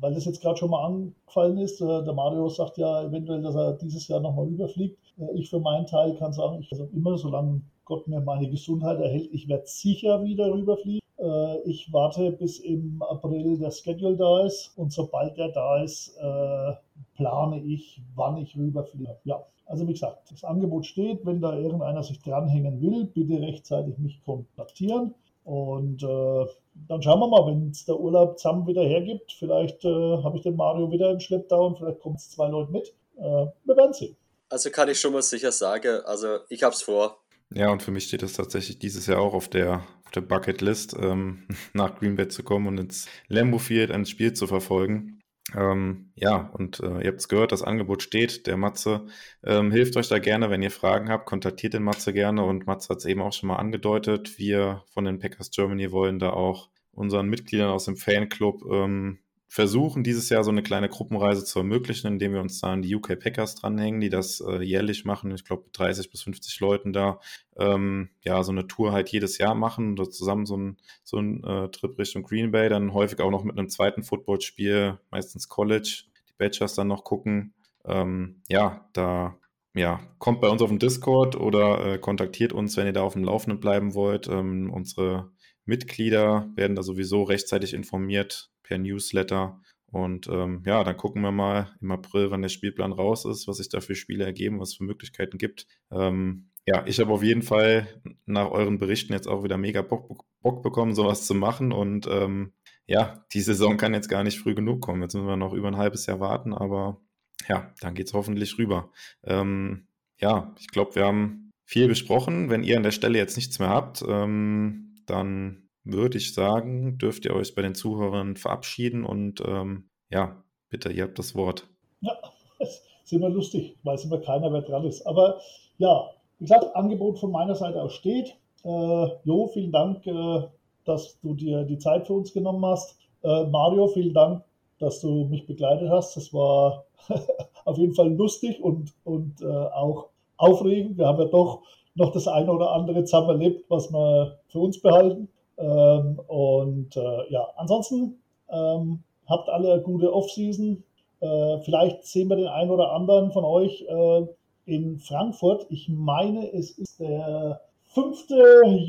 weil 0.00 0.14
das 0.14 0.24
jetzt 0.24 0.42
gerade 0.42 0.56
schon 0.56 0.70
mal 0.70 0.84
angefallen 0.84 1.58
ist, 1.58 1.80
äh, 1.80 2.04
der 2.04 2.12
Mario 2.12 2.48
sagt 2.48 2.76
ja 2.76 3.04
eventuell, 3.04 3.40
dass 3.40 3.54
er 3.54 3.74
dieses 3.74 4.08
Jahr 4.08 4.18
nochmal 4.18 4.46
rüberfliegt. 4.46 4.98
Äh, 5.18 5.38
ich 5.38 5.48
für 5.48 5.60
meinen 5.60 5.86
Teil 5.86 6.16
kann 6.16 6.32
sagen, 6.32 6.60
ich 6.60 6.72
also 6.72 6.88
immer, 6.92 7.16
solange 7.16 7.60
Gott 7.84 8.08
mir 8.08 8.20
meine 8.20 8.50
Gesundheit 8.50 8.98
erhält, 8.98 9.30
ich 9.32 9.48
werde 9.48 9.66
sicher 9.66 10.24
wieder 10.24 10.52
rüberfliegen. 10.52 11.06
Äh, 11.18 11.60
ich 11.70 11.92
warte 11.92 12.32
bis 12.32 12.58
im 12.58 13.00
April 13.00 13.58
der 13.58 13.70
Schedule 13.70 14.16
da 14.16 14.44
ist 14.44 14.72
und 14.76 14.92
sobald 14.92 15.36
der 15.36 15.50
da 15.50 15.84
ist, 15.84 16.16
äh, 16.20 16.72
plane 17.18 17.62
ich, 17.62 18.00
wann 18.14 18.38
ich 18.38 18.56
rüberfliege. 18.56 19.18
Ja, 19.24 19.44
also 19.66 19.86
wie 19.86 19.92
gesagt, 19.92 20.30
das 20.30 20.44
Angebot 20.44 20.86
steht, 20.86 21.26
wenn 21.26 21.42
da 21.42 21.54
irgendeiner 21.54 22.02
sich 22.02 22.22
dranhängen 22.22 22.80
will, 22.80 23.04
bitte 23.04 23.42
rechtzeitig 23.42 23.98
mich 23.98 24.22
kontaktieren. 24.24 25.14
Und 25.44 26.02
äh, 26.02 26.46
dann 26.88 27.02
schauen 27.02 27.20
wir 27.20 27.28
mal, 27.28 27.46
wenn 27.46 27.70
es 27.70 27.84
der 27.84 27.98
Urlaub 27.98 28.38
zusammen 28.38 28.66
wieder 28.66 28.82
hergibt. 28.82 29.32
Vielleicht 29.38 29.84
äh, 29.84 30.22
habe 30.22 30.36
ich 30.36 30.42
den 30.42 30.56
Mario 30.56 30.90
wieder 30.90 31.10
im 31.10 31.20
Schlepptau 31.20 31.66
und 31.66 31.78
vielleicht 31.78 32.00
kommen 32.00 32.16
es 32.16 32.30
zwei 32.30 32.48
Leute 32.48 32.70
mit. 32.70 32.94
Äh, 33.16 33.46
wir 33.64 33.76
werden 33.76 33.92
sehen. 33.92 34.16
Also 34.48 34.70
kann 34.70 34.88
ich 34.88 34.98
schon 34.98 35.12
mal 35.12 35.22
sicher 35.22 35.52
sagen, 35.52 36.00
also 36.04 36.38
ich 36.48 36.62
habe 36.62 36.74
es 36.74 36.82
vor. 36.82 37.18
Ja, 37.54 37.70
und 37.70 37.82
für 37.82 37.90
mich 37.90 38.04
steht 38.04 38.22
es 38.22 38.34
tatsächlich 38.34 38.78
dieses 38.78 39.06
Jahr 39.06 39.20
auch 39.20 39.34
auf 39.34 39.48
der, 39.48 39.82
auf 40.04 40.10
der 40.14 40.20
Bucketlist, 40.20 40.94
ähm, 40.98 41.46
nach 41.74 41.98
Green 41.98 42.16
Bay 42.16 42.28
zu 42.28 42.42
kommen 42.42 42.66
und 42.66 42.78
ins 42.78 43.06
Lambo 43.28 43.58
Field 43.58 43.90
ein 43.90 44.06
Spiel 44.06 44.32
zu 44.32 44.46
verfolgen. 44.46 45.17
Ähm, 45.56 46.12
ja, 46.14 46.50
und 46.52 46.80
äh, 46.80 47.00
ihr 47.02 47.08
habt 47.08 47.20
es 47.20 47.28
gehört, 47.28 47.52
das 47.52 47.62
Angebot 47.62 48.02
steht. 48.02 48.46
Der 48.46 48.56
Matze 48.56 49.06
ähm, 49.42 49.70
hilft 49.70 49.96
euch 49.96 50.08
da 50.08 50.18
gerne, 50.18 50.50
wenn 50.50 50.62
ihr 50.62 50.70
Fragen 50.70 51.08
habt, 51.08 51.26
kontaktiert 51.26 51.74
den 51.74 51.84
Matze 51.84 52.12
gerne. 52.12 52.44
Und 52.44 52.66
Matze 52.66 52.90
hat 52.90 52.98
es 52.98 53.06
eben 53.06 53.22
auch 53.22 53.32
schon 53.32 53.48
mal 53.48 53.56
angedeutet. 53.56 54.38
Wir 54.38 54.84
von 54.92 55.04
den 55.04 55.18
Packers 55.18 55.50
Germany 55.50 55.90
wollen 55.90 56.18
da 56.18 56.30
auch 56.30 56.68
unseren 56.92 57.28
Mitgliedern 57.28 57.70
aus 57.70 57.86
dem 57.86 57.96
Fanclub 57.96 58.62
ähm, 58.70 59.20
versuchen, 59.50 60.04
dieses 60.04 60.28
Jahr 60.28 60.44
so 60.44 60.50
eine 60.50 60.62
kleine 60.62 60.90
Gruppenreise 60.90 61.42
zu 61.42 61.58
ermöglichen, 61.60 62.06
indem 62.06 62.34
wir 62.34 62.40
uns 62.40 62.60
da 62.60 62.68
an 62.68 62.82
die 62.82 62.94
UK 62.94 63.18
Packers 63.18 63.54
dranhängen, 63.54 64.00
die 64.00 64.10
das 64.10 64.40
äh, 64.40 64.62
jährlich 64.62 65.06
machen. 65.06 65.34
Ich 65.34 65.44
glaube, 65.44 65.64
30 65.72 66.10
bis 66.10 66.22
50 66.22 66.60
Leuten 66.60 66.92
da 66.92 67.18
ähm, 67.56 68.10
ja 68.22 68.42
so 68.42 68.52
eine 68.52 68.66
Tour 68.66 68.92
halt 68.92 69.08
jedes 69.08 69.38
Jahr 69.38 69.54
machen 69.54 69.98
und 69.98 70.12
zusammen 70.12 70.44
so 70.44 70.56
ein, 70.56 70.76
so 71.02 71.18
äh, 71.18 71.70
Trip 71.70 71.98
Richtung 71.98 72.24
Green 72.24 72.50
Bay, 72.50 72.68
dann 72.68 72.92
häufig 72.92 73.20
auch 73.20 73.30
noch 73.30 73.42
mit 73.42 73.58
einem 73.58 73.70
zweiten 73.70 74.02
Footballspiel, 74.02 74.98
meistens 75.10 75.48
College, 75.48 76.04
die 76.28 76.34
Badgers 76.36 76.74
dann 76.74 76.88
noch 76.88 77.04
gucken. 77.04 77.54
Ähm, 77.86 78.42
ja, 78.48 78.86
da 78.92 79.38
ja, 79.74 80.00
kommt 80.18 80.42
bei 80.42 80.48
uns 80.48 80.60
auf 80.60 80.68
den 80.68 80.78
Discord 80.78 81.36
oder 81.36 81.94
äh, 81.94 81.98
kontaktiert 81.98 82.52
uns, 82.52 82.76
wenn 82.76 82.86
ihr 82.86 82.92
da 82.92 83.02
auf 83.02 83.14
dem 83.14 83.24
Laufenden 83.24 83.60
bleiben 83.60 83.94
wollt. 83.94 84.28
Ähm, 84.28 84.70
unsere 84.70 85.30
Mitglieder 85.64 86.50
werden 86.54 86.76
da 86.76 86.82
sowieso 86.82 87.22
rechtzeitig 87.22 87.72
informiert 87.72 88.50
per 88.68 88.78
Newsletter. 88.78 89.60
Und 89.90 90.28
ähm, 90.28 90.62
ja, 90.66 90.84
dann 90.84 90.98
gucken 90.98 91.22
wir 91.22 91.32
mal 91.32 91.74
im 91.80 91.90
April, 91.90 92.30
wann 92.30 92.42
der 92.42 92.50
Spielplan 92.50 92.92
raus 92.92 93.24
ist, 93.24 93.48
was 93.48 93.56
sich 93.56 93.70
da 93.70 93.80
für 93.80 93.94
Spiele 93.94 94.24
ergeben, 94.24 94.60
was 94.60 94.70
es 94.70 94.76
für 94.76 94.84
Möglichkeiten 94.84 95.38
gibt. 95.38 95.66
Ähm, 95.90 96.50
ja, 96.66 96.86
ich 96.86 97.00
habe 97.00 97.10
auf 97.10 97.22
jeden 97.22 97.40
Fall 97.40 97.88
nach 98.26 98.50
euren 98.50 98.76
Berichten 98.76 99.14
jetzt 99.14 99.26
auch 99.26 99.42
wieder 99.42 99.56
mega 99.56 99.80
Bock, 99.80 100.26
Bock 100.42 100.62
bekommen, 100.62 100.94
sowas 100.94 101.26
zu 101.26 101.34
machen. 101.34 101.72
Und 101.72 102.06
ähm, 102.06 102.52
ja, 102.86 103.24
die 103.32 103.40
Saison 103.40 103.78
kann 103.78 103.94
jetzt 103.94 104.10
gar 104.10 104.22
nicht 104.22 104.38
früh 104.38 104.54
genug 104.54 104.82
kommen. 104.82 105.00
Jetzt 105.00 105.14
müssen 105.14 105.26
wir 105.26 105.36
noch 105.36 105.54
über 105.54 105.68
ein 105.68 105.78
halbes 105.78 106.04
Jahr 106.04 106.20
warten, 106.20 106.52
aber 106.52 107.00
ja, 107.48 107.72
dann 107.80 107.94
geht 107.94 108.08
es 108.08 108.12
hoffentlich 108.12 108.58
rüber. 108.58 108.90
Ähm, 109.24 109.88
ja, 110.20 110.54
ich 110.58 110.68
glaube, 110.68 110.94
wir 110.94 111.06
haben 111.06 111.50
viel 111.64 111.88
besprochen. 111.88 112.50
Wenn 112.50 112.64
ihr 112.64 112.76
an 112.76 112.82
der 112.82 112.90
Stelle 112.90 113.16
jetzt 113.16 113.36
nichts 113.36 113.58
mehr 113.58 113.70
habt, 113.70 114.04
ähm, 114.06 114.96
dann 115.06 115.67
würde 115.92 116.18
ich 116.18 116.34
sagen, 116.34 116.98
dürft 116.98 117.24
ihr 117.24 117.34
euch 117.34 117.54
bei 117.54 117.62
den 117.62 117.74
Zuhörern 117.74 118.36
verabschieden 118.36 119.04
und 119.04 119.42
ähm, 119.46 119.88
ja, 120.10 120.42
bitte, 120.68 120.90
ihr 120.92 121.04
habt 121.04 121.18
das 121.18 121.34
Wort. 121.34 121.68
Ja, 122.00 122.12
das 122.58 122.82
ist 123.04 123.12
immer 123.12 123.28
lustig, 123.28 123.76
weiß 123.82 124.04
immer 124.04 124.20
keiner, 124.20 124.52
wer 124.52 124.62
dran 124.62 124.84
ist. 124.84 125.06
Aber 125.06 125.40
ja, 125.78 126.10
wie 126.38 126.44
gesagt, 126.44 126.74
Angebot 126.76 127.18
von 127.18 127.32
meiner 127.32 127.54
Seite 127.54 127.82
aus 127.82 127.94
steht. 127.94 128.36
Äh, 128.64 129.06
jo, 129.24 129.48
vielen 129.52 129.72
Dank, 129.72 130.06
äh, 130.06 130.42
dass 130.84 131.18
du 131.20 131.34
dir 131.34 131.64
die 131.64 131.78
Zeit 131.78 132.06
für 132.06 132.14
uns 132.14 132.32
genommen 132.32 132.64
hast. 132.64 132.96
Äh, 133.22 133.44
Mario, 133.44 133.88
vielen 133.88 134.14
Dank, 134.14 134.44
dass 134.78 135.00
du 135.00 135.24
mich 135.24 135.46
begleitet 135.46 135.90
hast. 135.90 136.16
Das 136.16 136.32
war 136.32 136.84
auf 137.64 137.78
jeden 137.78 137.94
Fall 137.94 138.12
lustig 138.12 138.62
und, 138.62 138.94
und 139.04 139.40
äh, 139.42 139.46
auch 139.46 140.08
aufregend. 140.36 140.98
Wir 140.98 141.06
haben 141.06 141.18
ja 141.20 141.26
doch 141.26 141.62
noch 141.94 142.12
das 142.12 142.28
eine 142.28 142.50
oder 142.52 142.72
andere 142.72 143.04
zusammen 143.04 143.30
erlebt, 143.30 143.64
was 143.68 143.92
wir 143.92 144.38
für 144.48 144.60
uns 144.60 144.80
behalten. 144.80 145.28
Ähm, 145.58 146.20
und 146.26 146.96
äh, 146.96 147.30
ja, 147.30 147.48
ansonsten 147.56 148.20
ähm, 148.48 149.02
habt 149.26 149.48
alle 149.48 149.80
gute 149.82 150.12
Off-Season. 150.12 150.82
Äh, 151.20 151.58
vielleicht 151.64 152.06
sehen 152.06 152.28
wir 152.28 152.36
den 152.36 152.48
einen 152.48 152.70
oder 152.70 152.92
anderen 152.92 153.32
von 153.32 153.44
euch 153.44 153.84
äh, 153.88 154.26
in 154.66 154.98
Frankfurt. 154.98 155.66
Ich 155.70 155.88
meine, 155.88 156.52
es 156.52 156.70
ist 156.70 157.00
der 157.00 157.60
5. 157.94 158.28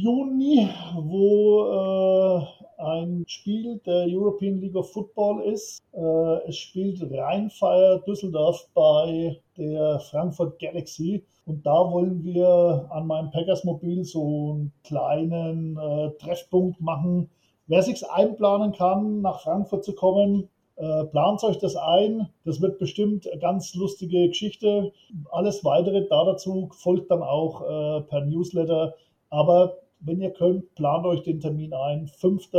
Juni, 0.01 0.69
wo 0.95 1.65
äh, 1.65 2.83
ein 2.83 3.23
Spiel 3.27 3.79
der 3.85 4.05
European 4.07 4.59
League 4.59 4.75
of 4.75 4.91
Football 4.91 5.41
ist. 5.43 5.81
Äh, 5.93 6.47
es 6.47 6.57
spielt 6.57 7.01
Rheinfire 7.11 8.03
Düsseldorf 8.05 8.67
bei 8.73 9.37
der 9.57 9.99
Frankfurt 9.99 10.59
Galaxy. 10.59 11.23
Und 11.49 11.65
da 11.65 11.91
wollen 11.91 12.23
wir 12.23 12.87
an 12.91 13.07
meinem 13.07 13.31
Packers 13.31 13.63
Mobil 13.63 14.03
so 14.03 14.51
einen 14.51 14.73
kleinen 14.83 15.77
äh, 15.77 16.11
Treffpunkt 16.19 16.79
machen. 16.79 17.31
Wer 17.65 17.81
sich 17.81 18.07
einplanen 18.09 18.71
kann, 18.71 19.21
nach 19.21 19.41
Frankfurt 19.41 19.83
zu 19.83 19.93
kommen, 19.95 20.49
Äh, 20.79 21.05
plant 21.11 21.43
euch 21.43 21.57
das 21.57 21.75
ein. 21.75 22.29
Das 22.45 22.61
wird 22.61 22.79
bestimmt 22.79 23.27
eine 23.27 23.41
ganz 23.41 23.75
lustige 23.75 24.29
Geschichte. 24.29 24.93
Alles 25.29 25.65
weitere 25.65 26.07
da 26.07 26.23
dazu 26.23 26.69
folgt 26.71 27.11
dann 27.11 27.21
auch 27.21 27.55
äh, 27.61 28.01
per 28.03 28.21
Newsletter. 28.23 28.95
Aber 29.29 29.79
wenn 29.99 30.21
ihr 30.21 30.31
könnt, 30.31 30.73
plant 30.75 31.05
euch 31.05 31.23
den 31.23 31.41
Termin 31.41 31.73
ein. 31.73 32.07
5. 32.07 32.49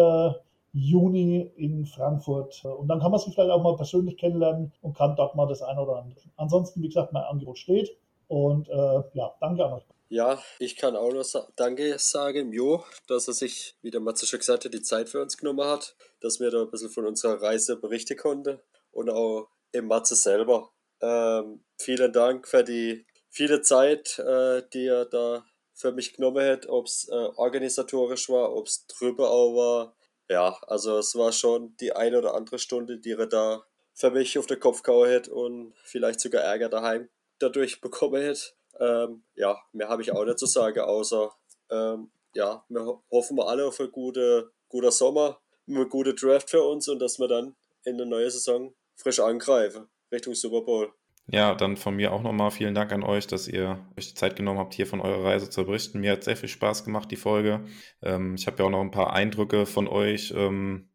Juni 0.72 1.51
in 1.57 1.86
Frankfurt. 1.86 2.62
Und 2.64 2.88
dann 2.88 3.01
kann 3.01 3.11
man 3.11 3.20
sich 3.20 3.32
vielleicht 3.34 3.51
auch 3.53 3.62
mal 3.62 3.76
persönlich 3.76 4.18
kennenlernen 4.18 4.72
und 4.82 4.95
kann 4.97 5.16
dort 5.16 5.34
mal 5.34 5.47
das 5.47 5.62
eine 5.62 5.80
oder 5.80 5.97
andere. 6.03 6.20
Ansonsten, 6.36 6.82
wie 6.82 6.88
gesagt, 6.88 7.14
mein 7.14 7.24
Angebot 7.24 7.57
steht. 7.59 7.88
Und 8.30 8.68
äh, 8.68 9.02
ja, 9.14 9.34
danke 9.40 9.64
an 9.64 9.72
euch. 9.72 9.82
Ja, 10.08 10.40
ich 10.60 10.76
kann 10.76 10.94
auch 10.94 11.12
noch 11.12 11.24
sa 11.24 11.48
Danke 11.56 11.98
sagen, 11.98 12.52
Jo, 12.52 12.84
dass 13.08 13.26
er 13.26 13.34
sich, 13.34 13.74
wie 13.82 13.90
der 13.90 14.00
Matze 14.00 14.24
schon 14.24 14.38
gesagt 14.38 14.64
hat, 14.64 14.72
die 14.72 14.82
Zeit 14.82 15.08
für 15.08 15.20
uns 15.20 15.36
genommen 15.36 15.66
hat, 15.66 15.96
dass 16.20 16.38
wir 16.38 16.48
da 16.52 16.62
ein 16.62 16.70
bisschen 16.70 16.90
von 16.90 17.06
unserer 17.06 17.42
Reise 17.42 17.76
berichten 17.76 18.16
konnten 18.16 18.60
und 18.92 19.10
auch 19.10 19.48
im 19.72 19.88
Matze 19.88 20.14
selber. 20.14 20.70
Ähm, 21.00 21.64
vielen 21.76 22.12
Dank 22.12 22.46
für 22.46 22.62
die 22.62 23.04
viele 23.30 23.62
Zeit, 23.62 24.20
äh, 24.20 24.62
die 24.72 24.86
er 24.86 25.06
da 25.06 25.44
für 25.74 25.90
mich 25.90 26.12
genommen 26.12 26.46
hat, 26.46 26.68
ob 26.68 26.86
es 26.86 27.08
äh, 27.08 27.30
organisatorisch 27.34 28.28
war, 28.28 28.54
ob 28.54 28.68
es 28.68 28.86
drüber 28.86 29.28
auch 29.28 29.56
war. 29.56 29.96
Ja, 30.28 30.56
also 30.68 30.98
es 30.98 31.16
war 31.16 31.32
schon 31.32 31.76
die 31.80 31.94
eine 31.94 32.18
oder 32.18 32.34
andere 32.34 32.60
Stunde, 32.60 32.98
die 32.98 33.12
er 33.12 33.26
da 33.26 33.64
für 33.92 34.12
mich 34.12 34.38
auf 34.38 34.46
den 34.46 34.60
Kopf 34.60 34.84
gehauen 34.84 35.12
hat 35.12 35.26
und 35.26 35.74
vielleicht 35.82 36.20
sogar 36.20 36.42
Ärger 36.42 36.68
daheim 36.68 37.08
dadurch 37.41 37.80
bekommen 37.80 38.24
hat. 38.24 38.55
Ähm, 38.78 39.24
ja, 39.34 39.59
mehr 39.72 39.88
habe 39.88 40.03
ich 40.03 40.12
auch 40.12 40.24
nicht 40.24 40.38
zu 40.38 40.47
sagen, 40.47 40.80
außer 40.80 41.32
ähm, 41.70 42.11
ja, 42.34 42.64
wir 42.68 43.01
hoffen 43.11 43.36
wir 43.36 43.49
alle 43.49 43.66
auf 43.66 43.80
einen 43.80 43.91
guten, 43.91 44.49
guten 44.68 44.91
Sommer, 44.91 45.41
einen 45.68 45.88
guten 45.88 46.14
Draft 46.14 46.51
für 46.51 46.62
uns 46.62 46.88
und 46.88 47.01
dass 47.01 47.18
wir 47.18 47.28
dann 47.28 47.57
in 47.84 47.99
der 47.99 48.07
neuen 48.07 48.30
Saison 48.30 48.74
frisch 48.97 49.20
angreifen 49.20 49.88
Richtung 50.12 50.34
Super 50.34 50.62
Bowl. 50.62 50.93
Ja, 51.32 51.55
dann 51.55 51.76
von 51.76 51.95
mir 51.95 52.12
auch 52.12 52.22
nochmal 52.22 52.51
vielen 52.51 52.74
Dank 52.74 52.93
an 52.93 53.05
euch, 53.05 53.26
dass 53.28 53.47
ihr 53.47 53.86
euch 53.97 54.09
die 54.09 54.14
Zeit 54.14 54.34
genommen 54.34 54.59
habt, 54.59 54.74
hier 54.74 54.86
von 54.86 55.01
eurer 55.01 55.24
Reise 55.24 55.49
zu 55.49 55.64
berichten. 55.64 56.01
Mir 56.01 56.12
hat 56.12 56.24
sehr 56.24 56.36
viel 56.36 56.49
Spaß 56.49 56.84
gemacht, 56.84 57.11
die 57.11 57.16
Folge. 57.16 57.64
Ähm, 58.03 58.34
ich 58.34 58.47
habe 58.47 58.59
ja 58.59 58.64
auch 58.64 58.70
noch 58.70 58.80
ein 58.80 58.91
paar 58.91 59.12
Eindrücke 59.12 59.66
von 59.66 59.86
euch 59.86 60.32
ähm, 60.36 60.89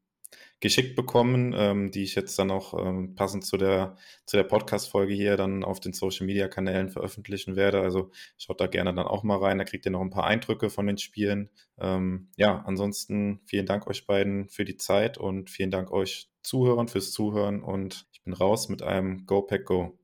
geschickt 0.59 0.95
bekommen, 0.95 1.53
ähm, 1.55 1.91
die 1.91 2.03
ich 2.03 2.15
jetzt 2.15 2.39
dann 2.39 2.51
auch 2.51 2.73
ähm, 2.73 3.15
passend 3.15 3.45
zu 3.45 3.57
der, 3.57 3.97
zu 4.25 4.37
der 4.37 4.43
Podcast-Folge 4.43 5.13
hier 5.13 5.37
dann 5.37 5.63
auf 5.63 5.79
den 5.79 5.93
Social-Media-Kanälen 5.93 6.89
veröffentlichen 6.89 7.55
werde. 7.55 7.81
Also 7.81 8.11
schaut 8.37 8.61
da 8.61 8.67
gerne 8.67 8.93
dann 8.93 9.05
auch 9.05 9.23
mal 9.23 9.37
rein, 9.37 9.57
da 9.57 9.63
kriegt 9.63 9.85
ihr 9.85 9.91
noch 9.91 10.01
ein 10.01 10.09
paar 10.09 10.25
Eindrücke 10.25 10.69
von 10.69 10.87
den 10.87 10.97
Spielen. 10.97 11.49
Ähm, 11.77 12.29
ja, 12.37 12.63
ansonsten 12.65 13.41
vielen 13.45 13.65
Dank 13.65 13.87
euch 13.87 14.07
beiden 14.07 14.47
für 14.47 14.65
die 14.65 14.77
Zeit 14.77 15.17
und 15.17 15.49
vielen 15.49 15.71
Dank 15.71 15.91
euch 15.91 16.29
Zuhörern 16.41 16.87
fürs 16.87 17.11
Zuhören 17.11 17.61
und 17.61 18.07
ich 18.13 18.23
bin 18.23 18.33
raus 18.33 18.69
mit 18.69 18.81
einem 18.81 19.25
Go 19.25 19.41
Pack 19.41 19.65
Go. 19.65 19.97